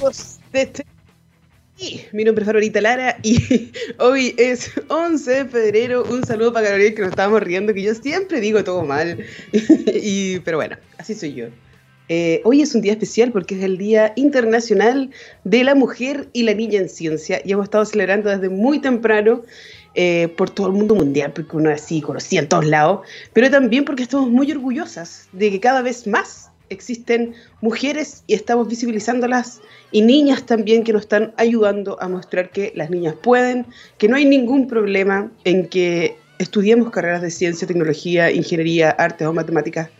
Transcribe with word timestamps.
amigos 0.00 0.38
de 0.52 0.62
este... 0.62 0.86
Mi 2.12 2.24
nombre 2.24 2.42
es 2.42 2.46
Farolita 2.46 2.80
Lara 2.80 3.18
y 3.22 3.70
hoy 3.98 4.34
es 4.38 4.70
11 4.88 5.30
de 5.30 5.44
febrero. 5.46 6.04
Un 6.04 6.24
saludo 6.24 6.54
para 6.54 6.70
Gabriel 6.70 6.94
que 6.94 7.02
nos 7.02 7.10
estábamos 7.10 7.42
riendo, 7.42 7.74
que 7.74 7.82
yo 7.82 7.94
siempre 7.94 8.40
digo 8.40 8.64
todo 8.64 8.82
mal. 8.82 9.18
y, 9.52 10.38
pero 10.40 10.56
bueno, 10.56 10.76
así 10.96 11.14
soy 11.14 11.34
yo. 11.34 11.46
Eh, 12.08 12.40
hoy 12.44 12.62
es 12.62 12.74
un 12.74 12.80
día 12.80 12.92
especial 12.92 13.30
porque 13.30 13.56
es 13.56 13.62
el 13.62 13.76
Día 13.76 14.12
Internacional 14.16 15.10
de 15.44 15.64
la 15.64 15.74
Mujer 15.74 16.28
y 16.32 16.44
la 16.44 16.54
Niña 16.54 16.80
en 16.80 16.88
Ciencia 16.88 17.42
y 17.44 17.52
hemos 17.52 17.64
estado 17.64 17.84
celebrando 17.84 18.30
desde 18.30 18.48
muy 18.48 18.80
temprano 18.80 19.42
eh, 19.94 20.28
por 20.36 20.48
todo 20.48 20.68
el 20.68 20.72
mundo 20.72 20.94
mundial, 20.94 21.32
porque 21.34 21.56
uno 21.56 21.70
así 21.70 22.00
conocía 22.00 22.40
en 22.40 22.48
todos 22.48 22.66
lados, 22.66 23.06
pero 23.32 23.50
también 23.50 23.84
porque 23.84 24.02
estamos 24.04 24.30
muy 24.30 24.50
orgullosas 24.50 25.28
de 25.32 25.50
que 25.50 25.60
cada 25.60 25.82
vez 25.82 26.06
más 26.06 26.49
existen 26.70 27.34
mujeres 27.60 28.24
y 28.26 28.34
estamos 28.34 28.68
visibilizándolas 28.68 29.60
y 29.92 30.02
niñas 30.02 30.46
también 30.46 30.84
que 30.84 30.92
nos 30.92 31.02
están 31.02 31.34
ayudando 31.36 32.00
a 32.00 32.08
mostrar 32.08 32.50
que 32.50 32.72
las 32.74 32.90
niñas 32.90 33.14
pueden, 33.20 33.66
que 33.98 34.08
no 34.08 34.16
hay 34.16 34.24
ningún 34.24 34.68
problema 34.68 35.30
en 35.44 35.68
que 35.68 36.16
estudiemos 36.38 36.90
carreras 36.90 37.20
de 37.20 37.30
ciencia, 37.30 37.68
tecnología, 37.68 38.30
ingeniería, 38.30 38.90
artes 38.90 39.26
o 39.26 39.32
matemáticas, 39.32 39.90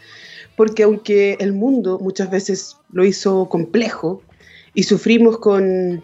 porque 0.56 0.84
aunque 0.84 1.36
el 1.40 1.52
mundo 1.52 1.98
muchas 1.98 2.30
veces 2.30 2.78
lo 2.92 3.04
hizo 3.04 3.48
complejo 3.48 4.22
y 4.72 4.84
sufrimos 4.84 5.38
con, 5.38 6.02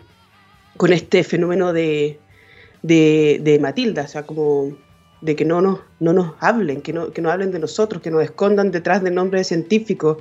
con 0.77 0.93
este 0.93 1.25
fenómeno 1.25 1.73
de, 1.73 2.19
de, 2.83 3.59
Matilda, 3.61 4.03
o 4.03 4.09
sea, 4.09 4.25
como 4.25 4.77
de 5.23 5.35
que 5.35 5.45
no 5.45 5.61
nos, 5.61 5.81
no 6.01 6.13
nos 6.13 6.35
hablen, 6.41 6.83
que 6.83 6.93
no, 6.93 7.13
que 7.13 7.23
no 7.23 7.31
hablen 7.31 7.51
de 7.51 7.59
nosotros, 7.59 8.03
que 8.03 8.11
nos 8.11 8.23
escondan 8.23 8.71
detrás 8.71 9.03
del 9.03 9.15
nombre 9.15 9.41
de 9.41 9.45
científico, 9.45 10.19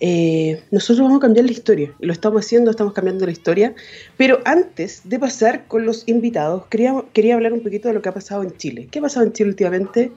eh, 0.00 0.62
nosotros 0.70 1.00
vamos 1.00 1.18
a 1.18 1.20
cambiar 1.20 1.46
la 1.46 1.52
historia, 1.52 1.92
lo 1.98 2.12
estamos 2.12 2.44
haciendo, 2.44 2.70
estamos 2.70 2.92
cambiando 2.92 3.26
la 3.26 3.32
historia, 3.32 3.74
pero 4.16 4.40
antes 4.44 5.02
de 5.04 5.18
pasar 5.18 5.66
con 5.66 5.84
los 5.84 6.04
invitados, 6.06 6.66
quería, 6.66 6.94
quería 7.12 7.34
hablar 7.34 7.52
un 7.52 7.62
poquito 7.62 7.88
de 7.88 7.94
lo 7.94 8.02
que 8.02 8.08
ha 8.08 8.14
pasado 8.14 8.42
en 8.42 8.56
Chile. 8.56 8.88
¿Qué 8.90 9.00
ha 9.00 9.02
pasado 9.02 9.26
en 9.26 9.32
Chile 9.32 9.50
últimamente? 9.50 10.12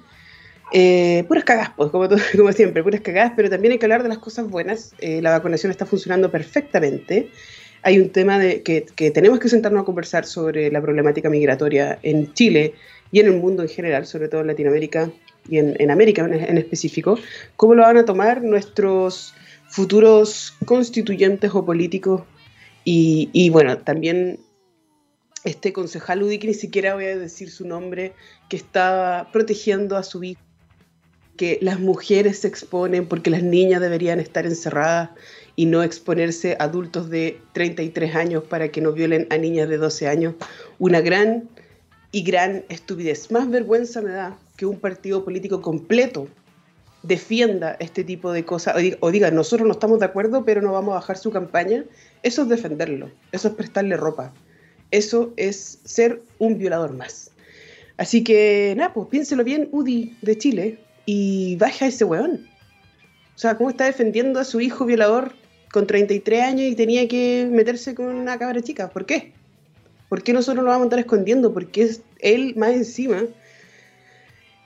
Eh, 0.71 1.25
puras 1.27 1.43
cagas, 1.43 1.71
pues, 1.75 1.89
como, 1.89 2.07
como, 2.37 2.51
siempre, 2.51 2.83
puras 2.83 3.01
cagadas, 3.01 3.33
pero 3.35 3.49
también 3.49 3.73
hay 3.73 3.79
que 3.79 3.85
hablar 3.85 4.03
de 4.03 4.09
las 4.09 4.19
cosas 4.19 4.47
buenas. 4.47 4.93
Eh, 4.99 5.21
la 5.21 5.31
vacunación 5.31 5.71
está 5.71 5.85
funcionando 5.85 6.29
perfectamente. 6.29 7.29
Hay 7.81 7.99
un 7.99 8.09
tema 8.09 8.37
de 8.37 8.61
que, 8.61 8.85
que, 8.95 9.09
tenemos 9.09 9.39
que 9.39 9.49
sentarnos 9.49 9.81
a 9.81 9.85
conversar 9.85 10.25
sobre 10.25 10.71
la 10.71 10.81
problemática 10.81 11.29
migratoria 11.29 11.97
en 12.03 12.31
Chile 12.33 12.75
y 13.11 13.19
en 13.19 13.25
el 13.25 13.33
mundo 13.33 13.63
en 13.63 13.69
general, 13.69 14.05
sobre 14.05 14.27
todo 14.27 14.41
en 14.41 14.47
Latinoamérica 14.47 15.09
y 15.49 15.57
en, 15.57 15.75
en 15.79 15.89
América 15.89 16.23
en, 16.23 16.33
en 16.33 16.57
específico. 16.59 17.17
¿Cómo 17.55 17.73
lo 17.73 17.81
van 17.81 17.97
a 17.97 18.05
tomar 18.05 18.43
nuestros 18.43 19.33
futuros 19.71 20.53
constituyentes 20.65 21.49
o 21.55 21.65
políticos. 21.65 22.23
Y, 22.83 23.49
bueno, 23.51 23.77
también 23.77 24.39
este 25.43 25.73
concejal 25.73 26.23
UDI, 26.23 26.39
que 26.39 26.47
ni 26.47 26.53
siquiera 26.53 26.93
voy 26.93 27.05
a 27.05 27.17
decir 27.17 27.49
su 27.49 27.67
nombre, 27.67 28.13
que 28.49 28.57
estaba 28.57 29.31
protegiendo 29.31 29.97
a 29.97 30.03
su 30.03 30.23
hijo, 30.23 30.41
que 31.37 31.57
las 31.61 31.79
mujeres 31.79 32.39
se 32.39 32.47
exponen 32.47 33.07
porque 33.07 33.29
las 33.29 33.43
niñas 33.43 33.81
deberían 33.81 34.19
estar 34.19 34.45
encerradas 34.45 35.11
y 35.55 35.65
no 35.65 35.83
exponerse 35.83 36.57
a 36.59 36.65
adultos 36.65 37.09
de 37.09 37.39
33 37.53 38.15
años 38.15 38.43
para 38.43 38.69
que 38.69 38.81
no 38.81 38.91
violen 38.91 39.27
a 39.29 39.37
niñas 39.37 39.69
de 39.69 39.77
12 39.77 40.07
años. 40.07 40.35
Una 40.79 41.01
gran 41.01 41.49
y 42.11 42.23
gran 42.23 42.65
estupidez. 42.69 43.31
Más 43.31 43.49
vergüenza 43.49 44.01
me 44.01 44.11
da 44.11 44.37
que 44.57 44.65
un 44.65 44.79
partido 44.79 45.23
político 45.23 45.61
completo 45.61 46.27
defienda 47.03 47.77
este 47.79 48.03
tipo 48.03 48.31
de 48.31 48.45
cosas 48.45 48.75
o 48.99 49.11
diga, 49.11 49.31
nosotros 49.31 49.67
no 49.67 49.73
estamos 49.73 49.99
de 49.99 50.05
acuerdo, 50.05 50.45
pero 50.45 50.61
no 50.61 50.71
vamos 50.71 50.91
a 50.91 50.95
bajar 50.95 51.17
su 51.17 51.31
campaña, 51.31 51.83
eso 52.23 52.43
es 52.43 52.49
defenderlo, 52.49 53.09
eso 53.31 53.47
es 53.47 53.53
prestarle 53.55 53.97
ropa, 53.97 54.33
eso 54.91 55.33
es 55.37 55.79
ser 55.83 56.21
un 56.37 56.57
violador 56.57 56.93
más. 56.93 57.31
Así 57.97 58.23
que, 58.23 58.73
nada, 58.77 58.93
pues 58.93 59.07
piénselo 59.09 59.43
bien, 59.43 59.69
UDI 59.71 60.17
de 60.21 60.37
Chile, 60.37 60.79
y 61.05 61.55
baja 61.57 61.87
ese 61.87 62.05
weón. 62.05 62.47
O 63.35 63.37
sea, 63.37 63.57
¿cómo 63.57 63.69
está 63.69 63.85
defendiendo 63.85 64.39
a 64.39 64.43
su 64.43 64.61
hijo 64.61 64.85
violador 64.85 65.33
con 65.71 65.87
33 65.87 66.43
años 66.43 66.71
y 66.71 66.75
tenía 66.75 67.07
que 67.07 67.47
meterse 67.51 67.95
con 67.95 68.07
una 68.07 68.37
cabra 68.37 68.61
chica? 68.61 68.89
¿Por 68.89 69.05
qué? 69.05 69.33
¿Por 70.09 70.23
qué 70.23 70.33
nosotros 70.33 70.63
lo 70.63 70.69
vamos 70.69 70.85
a 70.85 70.87
estar 70.87 70.99
escondiendo? 70.99 71.53
Porque 71.53 71.83
es 71.83 72.01
él 72.19 72.53
más 72.57 72.71
encima 72.71 73.23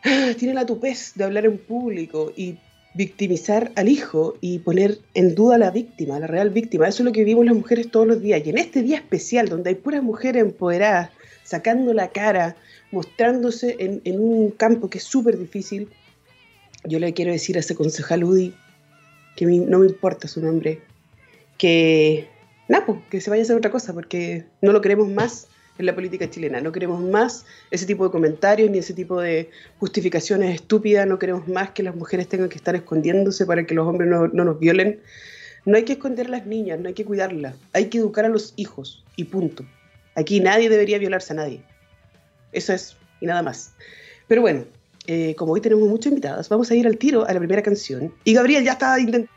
tiene 0.38 0.54
la 0.54 0.66
tupez 0.66 1.14
de 1.16 1.24
hablar 1.24 1.46
en 1.46 1.58
público 1.58 2.32
y 2.36 2.58
victimizar 2.94 3.72
al 3.76 3.90
hijo 3.90 4.38
y 4.40 4.60
poner 4.60 5.00
en 5.14 5.36
duda 5.36 5.56
a 5.56 5.58
la 5.58 5.72
víctima, 5.72 6.16
a 6.16 6.20
la 6.20 6.28
real 6.28 6.50
víctima. 6.50 6.88
Eso 6.88 7.04
es 7.04 7.06
lo 7.06 7.12
que 7.12 7.22
vivimos 7.22 7.46
las 7.46 7.56
mujeres 7.56 7.90
todos 7.92 8.08
los 8.08 8.22
días. 8.22 8.42
Y 8.46 8.50
en 8.52 8.58
este 8.58 8.84
día 8.84 8.98
especial, 8.98 9.50
donde 9.50 9.70
hay 9.70 9.76
puras 9.76 10.04
mujeres 10.04 10.44
empoderadas, 10.44 11.10
sacando 11.44 11.94
la 11.94 12.10
cara, 12.10 12.56
mostrándose 12.92 13.76
en, 13.80 14.20
un 14.20 14.52
campo 14.52 14.90
que 14.90 15.00
es 15.00 15.04
súper 15.04 15.38
difícil, 15.38 15.90
yo 16.86 17.00
le 17.00 17.14
quiero 17.14 17.32
decir 17.32 17.58
a 17.58 17.60
ese 17.60 17.76
concejal 17.76 18.24
UDI, 18.24 18.54
que 19.36 19.46
no 19.46 19.80
me 19.80 19.88
importa 19.88 20.28
su 20.28 20.40
nombre, 20.40 20.82
que, 21.58 22.30
Napo, 22.70 23.02
que 23.10 23.20
se 23.20 23.30
vaya 23.30 23.42
a 23.42 23.44
hacer 23.44 23.58
otra 23.58 23.72
cosa, 23.72 23.94
porque 23.94 24.46
no 24.62 24.72
lo 24.72 24.82
queremos 24.82 25.10
más 25.10 25.48
en 25.78 25.86
la 25.86 25.96
política 25.96 26.30
chilena. 26.30 26.62
No 26.62 26.72
queremos 26.72 27.02
más 27.02 27.46
ese 27.72 27.86
tipo 27.86 28.06
de 28.06 28.12
comentarios 28.12 28.70
ni 28.70 28.78
ese 28.78 28.94
tipo 28.94 29.20
de 29.20 29.50
justificaciones 29.80 30.56
estúpidas. 30.56 31.08
No 31.08 31.20
queremos 31.20 31.48
más 31.48 31.72
que 31.72 31.84
las 31.84 31.96
mujeres 31.96 32.28
tengan 32.28 32.50
que 32.50 32.56
estar 32.56 32.76
escondiéndose 32.76 33.46
para 33.46 33.66
que 33.66 33.76
los 33.76 33.88
hombres 33.88 34.10
no, 34.10 34.28
nos 34.28 34.60
violen. 34.60 35.00
No 35.66 35.78
hay 35.78 35.84
que 35.84 35.94
esconder 35.94 36.28
a 36.28 36.30
las 36.30 36.46
niñas, 36.46 36.80
no 36.80 36.88
hay 36.88 36.94
que 36.94 37.06
cuidarlas. 37.06 37.56
Hay 37.74 37.86
que 37.86 37.98
educar 37.98 38.26
a 38.26 38.30
los 38.30 38.54
hijos 38.56 39.04
y 39.16 39.26
punto. 39.26 39.66
Aquí 40.16 40.40
nadie 40.40 40.70
debería 40.70 41.00
violarse 41.00 41.34
a 41.34 41.38
nadie. 41.38 41.62
Eso 42.52 42.74
es, 42.74 42.96
y 43.20 43.26
nada 43.26 43.42
más. 43.42 43.74
Pero 44.28 44.42
bueno, 44.42 44.66
eh, 45.08 45.36
como 45.36 45.54
hoy 45.54 45.62
tenemos 45.62 45.88
muchos 45.90 46.08
invitados, 46.12 46.48
vamos 46.50 46.72
a 46.72 46.76
ir 46.76 46.88
al 46.88 46.98
tiro 46.98 47.28
a 47.28 47.34
la 47.34 47.40
primera 47.40 47.62
canción. 47.62 48.14
Y 48.24 48.34
Gabriel 48.34 48.64
ya 48.64 48.74
está 48.74 49.00
intentando... 49.00 49.30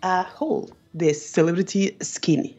A 0.00 0.30
Hole 0.38 0.68
de 0.92 1.12
Celebrity 1.12 1.96
Skinny. 2.00 2.57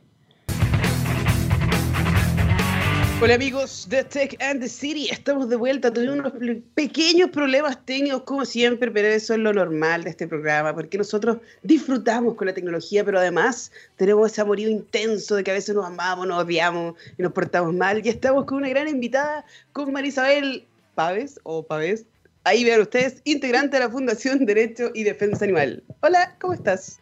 Hola 3.22 3.34
amigos 3.34 3.85
de 3.90 4.06
Tech 4.06 4.38
and 4.41 4.62
the 4.62 4.69
City, 4.69 5.09
estamos 5.12 5.50
de 5.50 5.57
vuelta. 5.57 5.91
Tuvimos 5.91 6.19
unos 6.19 6.63
pequeños 6.74 7.30
problemas 7.31 7.85
técnicos 7.85 8.24
como 8.24 8.46
siempre, 8.46 8.90
pero 8.91 9.09
eso 9.09 9.34
es 9.34 9.40
lo 9.40 9.52
normal 9.52 10.06
de 10.06 10.12
este 10.12 10.25
programa, 10.25 10.74
porque 10.74 10.97
nosotros 10.97 11.40
disfrutamos 11.62 12.35
con 12.35 12.47
la 12.47 12.53
tecnología, 12.53 13.03
pero 13.03 13.19
además 13.19 13.74
tenemos 13.97 14.31
ese 14.31 14.40
amorío 14.40 14.69
intenso 14.69 15.35
de 15.35 15.44
que 15.44 15.52
a 15.52 15.53
veces 15.53 15.75
nos 15.75 15.85
amamos, 15.85 16.28
nos 16.28 16.44
odiamos 16.44 16.96
y 17.18 17.22
nos 17.22 17.34
portamos 17.34 17.74
mal. 17.74 18.02
Y 18.06 18.07
estamos 18.07 18.46
con 18.46 18.59
una 18.59 18.69
gran 18.69 18.88
invitada, 18.88 19.46
con 19.74 19.91
Marisabel 19.91 20.66
Paves, 20.96 21.41
o 21.44 21.62
Paves, 21.62 22.06
ahí 22.46 22.63
vean 22.63 22.80
ustedes, 22.80 23.22
integrante 23.25 23.75
de 23.75 23.84
la 23.84 23.90
Fundación 23.90 24.46
Derecho 24.46 24.91
y 24.94 25.03
Defensa 25.03 25.44
Animal. 25.44 25.84
Hola, 26.00 26.38
¿cómo 26.40 26.53
estás? 26.53 27.01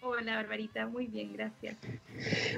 Hola, 0.00 0.36
Barbarita, 0.36 0.86
muy 0.86 1.06
bien, 1.06 1.34
gracias. 1.34 1.76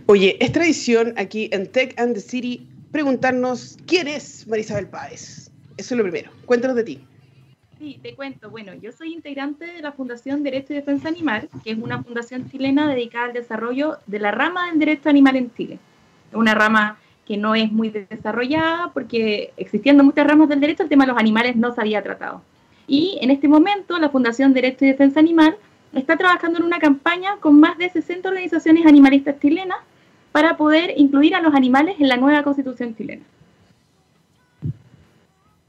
Oye, 0.07 0.37
es 0.39 0.53
tradición 0.53 1.15
aquí 1.17 1.51
en 1.51 1.67
Tech 1.67 1.99
and 1.99 2.15
the 2.15 2.21
City 2.21 2.69
preguntarnos 2.93 3.79
quién 3.87 4.07
es 4.07 4.47
Marisabel 4.47 4.87
Páez. 4.87 5.51
Eso 5.79 5.95
es 5.95 5.99
lo 5.99 6.03
primero. 6.03 6.31
Cuéntanos 6.45 6.77
de 6.77 6.85
ti. 6.85 7.05
Sí, 7.79 7.99
te 8.01 8.15
cuento. 8.15 8.51
Bueno, 8.51 8.75
yo 8.75 8.93
soy 8.93 9.13
integrante 9.13 9.65
de 9.65 9.83
la 9.83 9.93
Fundación 9.93 10.45
Derecho 10.45 10.73
y 10.73 10.77
Defensa 10.77 11.09
Animal, 11.09 11.49
que 11.65 11.73
es 11.73 11.79
una 11.79 12.03
fundación 12.03 12.49
chilena 12.49 12.89
dedicada 12.89 13.25
al 13.27 13.33
desarrollo 13.33 13.97
de 14.07 14.21
la 14.21 14.31
rama 14.31 14.67
del 14.67 14.79
derecho 14.79 15.09
animal 15.09 15.35
en 15.37 15.53
Chile. 15.55 15.79
Una 16.33 16.55
rama 16.55 16.99
que 17.27 17.37
no 17.37 17.55
es 17.55 17.73
muy 17.73 17.91
desarrollada 17.91 18.93
porque 18.93 19.53
existiendo 19.57 20.05
muchas 20.05 20.27
ramas 20.27 20.49
del 20.49 20.61
derecho, 20.61 20.83
el 20.83 20.89
tema 20.89 21.05
de 21.05 21.13
los 21.13 21.19
animales 21.19 21.57
no 21.57 21.73
se 21.75 21.81
había 21.81 22.03
tratado. 22.03 22.43
Y 22.87 23.19
en 23.21 23.31
este 23.31 23.49
momento 23.49 23.99
la 23.99 24.11
Fundación 24.11 24.53
Derecho 24.53 24.85
y 24.85 24.89
Defensa 24.89 25.19
Animal 25.19 25.57
está 25.93 26.17
trabajando 26.17 26.59
en 26.59 26.65
una 26.65 26.79
campaña 26.79 27.37
con 27.41 27.59
más 27.59 27.79
de 27.79 27.89
60 27.89 28.29
organizaciones 28.29 28.87
animalistas 28.87 29.41
chilenas 29.41 29.79
para 30.33 30.57
poder 30.57 30.95
incluir 30.97 31.35
a 31.35 31.41
los 31.41 31.55
animales 31.55 31.97
en 32.01 32.09
la 32.09 32.17
nueva 32.17 32.43
constitución 32.43 32.97
chilena. 32.97 33.23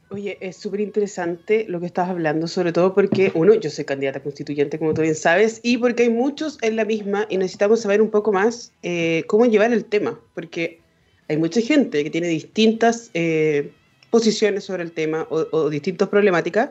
Oye, 0.09 0.37
es 0.41 0.57
súper 0.57 0.79
interesante 0.79 1.65
lo 1.67 1.79
que 1.79 1.87
estás 1.87 2.07
hablando, 2.07 2.47
sobre 2.47 2.71
todo 2.71 2.93
porque, 2.93 3.31
uno, 3.33 3.55
yo 3.55 3.71
soy 3.71 3.83
candidata 3.83 4.19
constituyente, 4.19 4.77
como 4.77 4.93
tú 4.93 5.01
bien 5.01 5.15
sabes, 5.15 5.59
y 5.63 5.77
porque 5.77 6.03
hay 6.03 6.11
muchos 6.11 6.59
en 6.61 6.75
la 6.75 6.85
misma 6.85 7.25
y 7.29 7.37
necesitamos 7.37 7.81
saber 7.81 7.99
un 7.99 8.11
poco 8.11 8.31
más 8.31 8.71
eh, 8.83 9.23
cómo 9.25 9.47
llevar 9.47 9.73
el 9.73 9.85
tema, 9.85 10.19
porque 10.35 10.79
hay 11.27 11.37
mucha 11.37 11.61
gente 11.61 12.03
que 12.03 12.11
tiene 12.11 12.27
distintas 12.27 13.09
eh, 13.15 13.71
posiciones 14.11 14.65
sobre 14.65 14.83
el 14.83 14.91
tema 14.91 15.25
o, 15.31 15.71
distintas 15.71 16.09
problemáticas, 16.09 16.69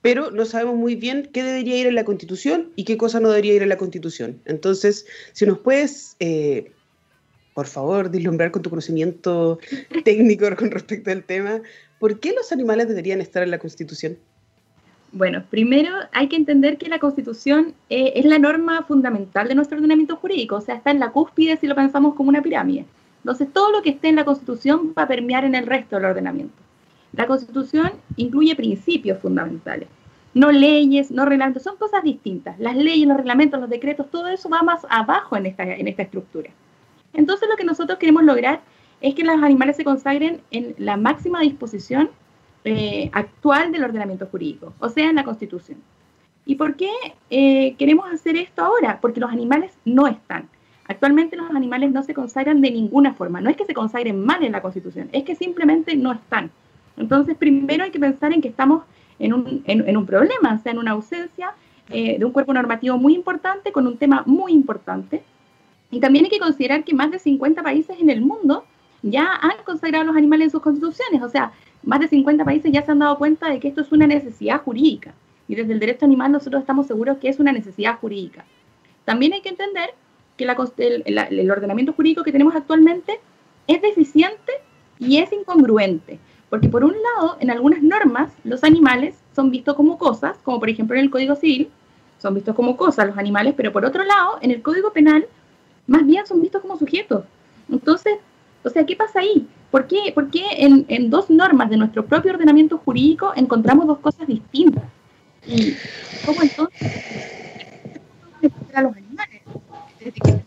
pero 0.00 0.30
no 0.30 0.44
sabemos 0.44 0.76
muy 0.76 0.94
bien 0.94 1.28
qué 1.32 1.42
debería 1.42 1.76
ir 1.76 1.88
en 1.88 1.96
la 1.96 2.04
constitución 2.04 2.70
y 2.76 2.84
qué 2.84 2.96
cosa 2.96 3.18
no 3.18 3.30
debería 3.30 3.54
ir 3.54 3.62
en 3.62 3.68
la 3.68 3.78
constitución. 3.78 4.40
Entonces, 4.44 5.06
si 5.32 5.44
nos 5.44 5.58
puedes 5.58 6.14
eh, 6.20 6.70
por 7.56 7.66
favor, 7.66 8.10
dislumbrar 8.10 8.50
con 8.50 8.60
tu 8.60 8.68
conocimiento 8.68 9.58
técnico 10.04 10.44
con 10.58 10.70
respecto 10.70 11.10
al 11.10 11.24
tema, 11.24 11.62
¿por 11.98 12.20
qué 12.20 12.34
los 12.34 12.52
animales 12.52 12.86
deberían 12.86 13.22
estar 13.22 13.42
en 13.42 13.50
la 13.50 13.58
Constitución? 13.58 14.18
Bueno, 15.10 15.42
primero 15.48 15.90
hay 16.12 16.28
que 16.28 16.36
entender 16.36 16.76
que 16.76 16.90
la 16.90 16.98
Constitución 16.98 17.72
eh, 17.88 18.12
es 18.14 18.26
la 18.26 18.38
norma 18.38 18.82
fundamental 18.82 19.48
de 19.48 19.54
nuestro 19.54 19.78
ordenamiento 19.78 20.16
jurídico, 20.16 20.56
o 20.56 20.60
sea, 20.60 20.74
está 20.74 20.90
en 20.90 21.00
la 21.00 21.12
cúspide 21.12 21.56
si 21.56 21.66
lo 21.66 21.74
pensamos 21.74 22.14
como 22.14 22.28
una 22.28 22.42
pirámide. 22.42 22.84
Entonces, 23.20 23.48
todo 23.50 23.72
lo 23.72 23.80
que 23.80 23.88
esté 23.88 24.08
en 24.08 24.16
la 24.16 24.26
Constitución 24.26 24.92
va 24.96 25.04
a 25.04 25.08
permear 25.08 25.44
en 25.46 25.54
el 25.54 25.66
resto 25.66 25.96
del 25.96 26.04
ordenamiento. 26.04 26.62
La 27.14 27.26
Constitución 27.26 27.92
incluye 28.16 28.54
principios 28.54 29.18
fundamentales, 29.22 29.88
no 30.34 30.52
leyes, 30.52 31.10
no 31.10 31.24
reglamentos, 31.24 31.62
son 31.62 31.78
cosas 31.78 32.04
distintas. 32.04 32.58
Las 32.58 32.76
leyes, 32.76 33.08
los 33.08 33.16
reglamentos, 33.16 33.58
los 33.58 33.70
decretos, 33.70 34.10
todo 34.10 34.28
eso 34.28 34.50
va 34.50 34.62
más 34.62 34.86
abajo 34.90 35.38
en 35.38 35.46
esta, 35.46 35.62
en 35.62 35.88
esta 35.88 36.02
estructura. 36.02 36.50
Entonces, 37.16 37.48
lo 37.48 37.56
que 37.56 37.64
nosotros 37.64 37.98
queremos 37.98 38.22
lograr 38.22 38.60
es 39.00 39.14
que 39.14 39.24
los 39.24 39.42
animales 39.42 39.76
se 39.76 39.84
consagren 39.84 40.40
en 40.50 40.74
la 40.78 40.96
máxima 40.96 41.40
disposición 41.40 42.10
eh, 42.64 43.10
actual 43.12 43.72
del 43.72 43.84
ordenamiento 43.84 44.26
jurídico, 44.26 44.72
o 44.78 44.88
sea, 44.88 45.10
en 45.10 45.16
la 45.16 45.24
Constitución. 45.24 45.78
¿Y 46.44 46.54
por 46.54 46.76
qué 46.76 46.90
eh, 47.30 47.74
queremos 47.76 48.10
hacer 48.12 48.36
esto 48.36 48.62
ahora? 48.62 48.98
Porque 49.00 49.20
los 49.20 49.30
animales 49.30 49.72
no 49.84 50.06
están. 50.06 50.48
Actualmente 50.88 51.36
los 51.36 51.50
animales 51.50 51.90
no 51.90 52.04
se 52.04 52.14
consagran 52.14 52.60
de 52.60 52.70
ninguna 52.70 53.14
forma. 53.14 53.40
No 53.40 53.50
es 53.50 53.56
que 53.56 53.64
se 53.64 53.74
consagren 53.74 54.24
mal 54.24 54.44
en 54.44 54.52
la 54.52 54.62
Constitución, 54.62 55.08
es 55.12 55.24
que 55.24 55.34
simplemente 55.34 55.96
no 55.96 56.12
están. 56.12 56.50
Entonces, 56.96 57.36
primero 57.36 57.84
hay 57.84 57.90
que 57.90 57.98
pensar 57.98 58.32
en 58.32 58.40
que 58.40 58.48
estamos 58.48 58.84
en 59.18 59.32
un, 59.32 60.06
problema, 60.06 60.54
o 60.54 60.62
sea, 60.62 60.72
en 60.72 60.78
una 60.78 60.92
ausencia 60.92 61.52
eh, 61.90 62.18
de 62.18 62.24
un 62.24 62.32
cuerpo 62.32 62.52
normativo 62.52 62.96
muy 62.98 63.14
importante, 63.14 63.72
con 63.72 63.86
un 63.86 63.96
tema 63.96 64.22
muy 64.26 64.52
importante. 64.52 65.22
Y 65.90 66.00
también 66.00 66.24
hay 66.24 66.30
que 66.30 66.38
considerar 66.38 66.84
que 66.84 66.94
más 66.94 67.10
de 67.10 67.18
50 67.18 67.62
países 67.62 67.96
en 68.00 68.10
el 68.10 68.20
mundo 68.20 68.64
ya 69.02 69.28
han 69.40 69.62
consagrado 69.64 70.04
los 70.04 70.16
animales 70.16 70.46
en 70.46 70.50
sus 70.50 70.62
constituciones. 70.62 71.22
O 71.22 71.28
sea, 71.28 71.52
más 71.82 72.00
de 72.00 72.08
50 72.08 72.44
países 72.44 72.72
ya 72.72 72.82
se 72.84 72.92
han 72.92 72.98
dado 72.98 73.18
cuenta 73.18 73.48
de 73.48 73.60
que 73.60 73.68
esto 73.68 73.80
es 73.80 73.92
una 73.92 74.06
necesidad 74.06 74.62
jurídica. 74.62 75.14
Y 75.48 75.54
desde 75.54 75.72
el 75.72 75.78
derecho 75.78 76.04
animal 76.04 76.32
nosotros 76.32 76.60
estamos 76.60 76.86
seguros 76.86 77.18
que 77.18 77.28
es 77.28 77.38
una 77.38 77.52
necesidad 77.52 77.98
jurídica. 77.98 78.44
También 79.04 79.32
hay 79.32 79.40
que 79.40 79.50
entender 79.50 79.90
que 80.36 80.44
el, 80.44 81.50
ordenamiento 81.50 81.92
jurídico 81.92 82.24
que 82.24 82.32
tenemos 82.32 82.54
actualmente 82.54 83.20
es 83.66 83.80
deficiente 83.80 84.52
y 84.98 85.18
es 85.18 85.32
incongruente. 85.32 86.18
Porque 86.50 86.68
por 86.68 86.84
un 86.84 86.92
lado, 86.92 87.36
en 87.40 87.50
algunas 87.50 87.82
normas, 87.82 88.32
los 88.44 88.64
animales 88.64 89.16
son 89.34 89.50
vistos 89.50 89.74
como 89.74 89.98
cosas, 89.98 90.36
como 90.42 90.58
por 90.58 90.68
ejemplo 90.68 90.96
en 90.96 91.04
el 91.04 91.10
Código 91.10 91.36
Civil, 91.36 91.70
son 92.18 92.34
vistos 92.34 92.54
como 92.54 92.76
cosas 92.76 93.06
los 93.06 93.18
animales, 93.18 93.54
pero 93.56 93.72
por 93.72 93.84
otro 93.84 94.04
lado, 94.04 94.38
en 94.40 94.50
el 94.50 94.62
Código 94.62 94.92
Penal, 94.92 95.26
más 95.86 96.06
bien 96.06 96.26
son 96.26 96.42
vistos 96.42 96.62
como 96.62 96.78
sujetos. 96.78 97.24
Entonces, 97.70 98.18
o 98.62 98.70
sea, 98.70 98.84
¿qué 98.84 98.96
pasa 98.96 99.20
ahí? 99.20 99.48
¿Por 99.70 99.86
qué, 99.86 100.14
en, 100.58 101.10
dos 101.10 101.28
normas 101.28 101.68
de 101.70 101.76
nuestro 101.76 102.06
propio 102.06 102.32
ordenamiento 102.32 102.78
jurídico 102.78 103.32
encontramos 103.36 103.86
dos 103.86 103.98
cosas 103.98 104.26
distintas? 104.26 104.84
¿Y 105.46 105.76
cómo 106.24 106.42
entonces 106.42 106.80
a 108.74 108.82
los 108.82 108.96
animales? 108.96 109.42
Entonces 109.98 110.46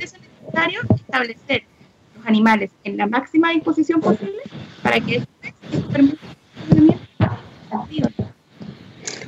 es 0.00 0.14
necesario 0.42 0.80
establecer 0.94 1.64
los 2.16 2.26
animales 2.26 2.70
en 2.84 2.96
la 2.96 3.06
máxima 3.06 3.50
disposición 3.50 4.00
posible 4.00 4.40
para 4.82 5.00
que 5.00 5.16
esto 5.16 5.28
permita 5.92 6.34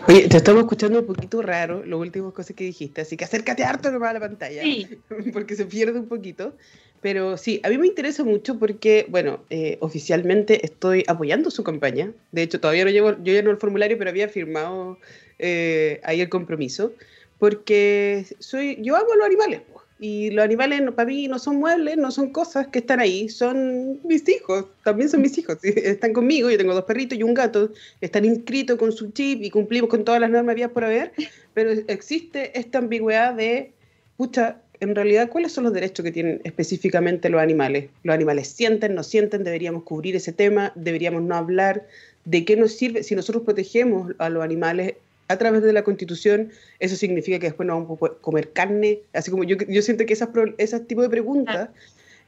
Oye, 0.09 0.29
te 0.29 0.37
estamos 0.37 0.63
escuchando 0.63 1.01
un 1.01 1.07
poquito 1.07 1.43
raro, 1.43 1.85
las 1.85 1.99
últimas 1.99 2.33
cosas 2.33 2.55
que 2.55 2.63
dijiste, 2.63 3.01
así 3.01 3.17
que 3.17 3.25
acércate 3.25 3.65
harto 3.65 3.91
nomás 3.91 4.11
a 4.11 4.13
la 4.15 4.21
pantalla, 4.21 4.63
sí. 4.63 4.89
porque 5.33 5.57
se 5.57 5.67
pierde 5.67 5.99
un 5.99 6.07
poquito. 6.07 6.55
Pero 7.01 7.37
sí, 7.37 7.61
a 7.63 7.69
mí 7.69 7.79
me 7.79 7.87
interesa 7.87 8.25
mucho 8.25 8.59
porque, 8.59 9.07
bueno, 9.09 9.45
eh, 9.51 9.79
oficialmente 9.81 10.65
estoy 10.65 11.05
apoyando 11.07 11.51
su 11.51 11.63
campaña. 11.63 12.13
De 12.33 12.43
hecho, 12.43 12.59
todavía 12.59 12.85
no 12.85 12.91
llevo, 12.91 13.13
yo 13.23 13.33
ya 13.33 13.43
no 13.43 13.51
el 13.51 13.59
formulario, 13.59 13.99
pero 13.99 14.11
había 14.11 14.29
firmado 14.29 14.99
eh, 15.39 16.01
ahí 16.05 16.21
el 16.21 16.29
compromiso. 16.29 16.93
Porque 17.39 18.27
soy, 18.39 18.79
yo 18.81 18.97
amo 18.97 19.15
los 19.15 19.27
animales. 19.27 19.61
Y 19.99 20.31
los 20.31 20.45
animales 20.45 20.83
para 20.95 21.07
mí 21.07 21.27
no 21.27 21.39
son 21.39 21.57
muebles, 21.57 21.97
no 21.97 22.11
son 22.11 22.31
cosas 22.31 22.67
que 22.67 22.81
están 22.81 23.01
ahí, 23.01 23.31
son 23.31 23.99
mis 24.05 24.29
hijos, 24.29 24.67
también 24.85 25.09
son 25.09 25.23
mis 25.23 25.39
hijos, 25.39 25.59
están 25.63 26.13
conmigo, 26.13 26.51
yo 26.51 26.59
tengo 26.59 26.75
dos 26.75 26.85
perritos 26.85 27.19
y 27.19 27.23
un 27.23 27.33
gato, 27.33 27.71
están 28.03 28.27
inscritos 28.27 28.79
con 28.79 28.93
su 28.93 29.11
chip 29.13 29.43
y 29.43 29.51
cumplimos 29.51 29.89
con 29.89 30.05
todas 30.05 30.21
las 30.21 30.31
normas 30.31 30.55
vías 30.55 30.71
por 30.71 30.85
haber, 30.85 31.13
pero 31.55 31.71
existe 31.71 32.59
esta 32.59 32.79
ambigüedad 32.79 33.33
de, 33.33 33.73
pucha, 34.19 34.61
en 34.81 34.95
realidad, 34.95 35.31
¿cuáles 35.31 35.53
son 35.53 35.65
los 35.65 35.73
derechos 35.73 36.05
que 36.05 36.13
tienen 36.13 36.41
específicamente 36.45 37.31
los 37.31 37.41
animales? 37.41 37.89
¿Los 38.03 38.15
animales 38.15 38.49
sienten, 38.49 38.95
no 38.95 39.03
sienten? 39.03 39.45
¿Deberíamos 39.45 39.85
cubrir 39.85 40.17
ese 40.17 40.33
tema? 40.33 40.73
¿Deberíamos 40.75 41.23
no 41.23 41.35
hablar? 41.35 41.87
¿De 42.27 42.45
qué 42.45 42.57
nos 42.57 42.73
sirve? 42.73 43.03
Si 43.03 43.15
nosotros 43.15 43.45
protegemos 43.45 44.13
a 44.19 44.29
los 44.29 44.43
animales 44.43 44.95
a 45.29 45.37
través 45.39 45.63
de 45.63 45.73
la 45.73 45.83
Constitución, 45.83 46.51
eso 46.79 46.97
significa 46.97 47.39
que 47.39 47.47
después 47.47 47.67
no 47.67 47.81
vamos 47.81 47.99
a 48.03 48.15
comer 48.21 48.53
carne. 48.53 49.01
Así 49.13 49.31
como 49.31 49.45
yo, 49.45 49.57
yo 49.69 49.83
siento 49.83 50.07
que 50.07 50.13
esas, 50.13 50.29
ese 50.59 50.81
tipo 50.81 51.03
de 51.03 51.09
preguntas 51.09 51.71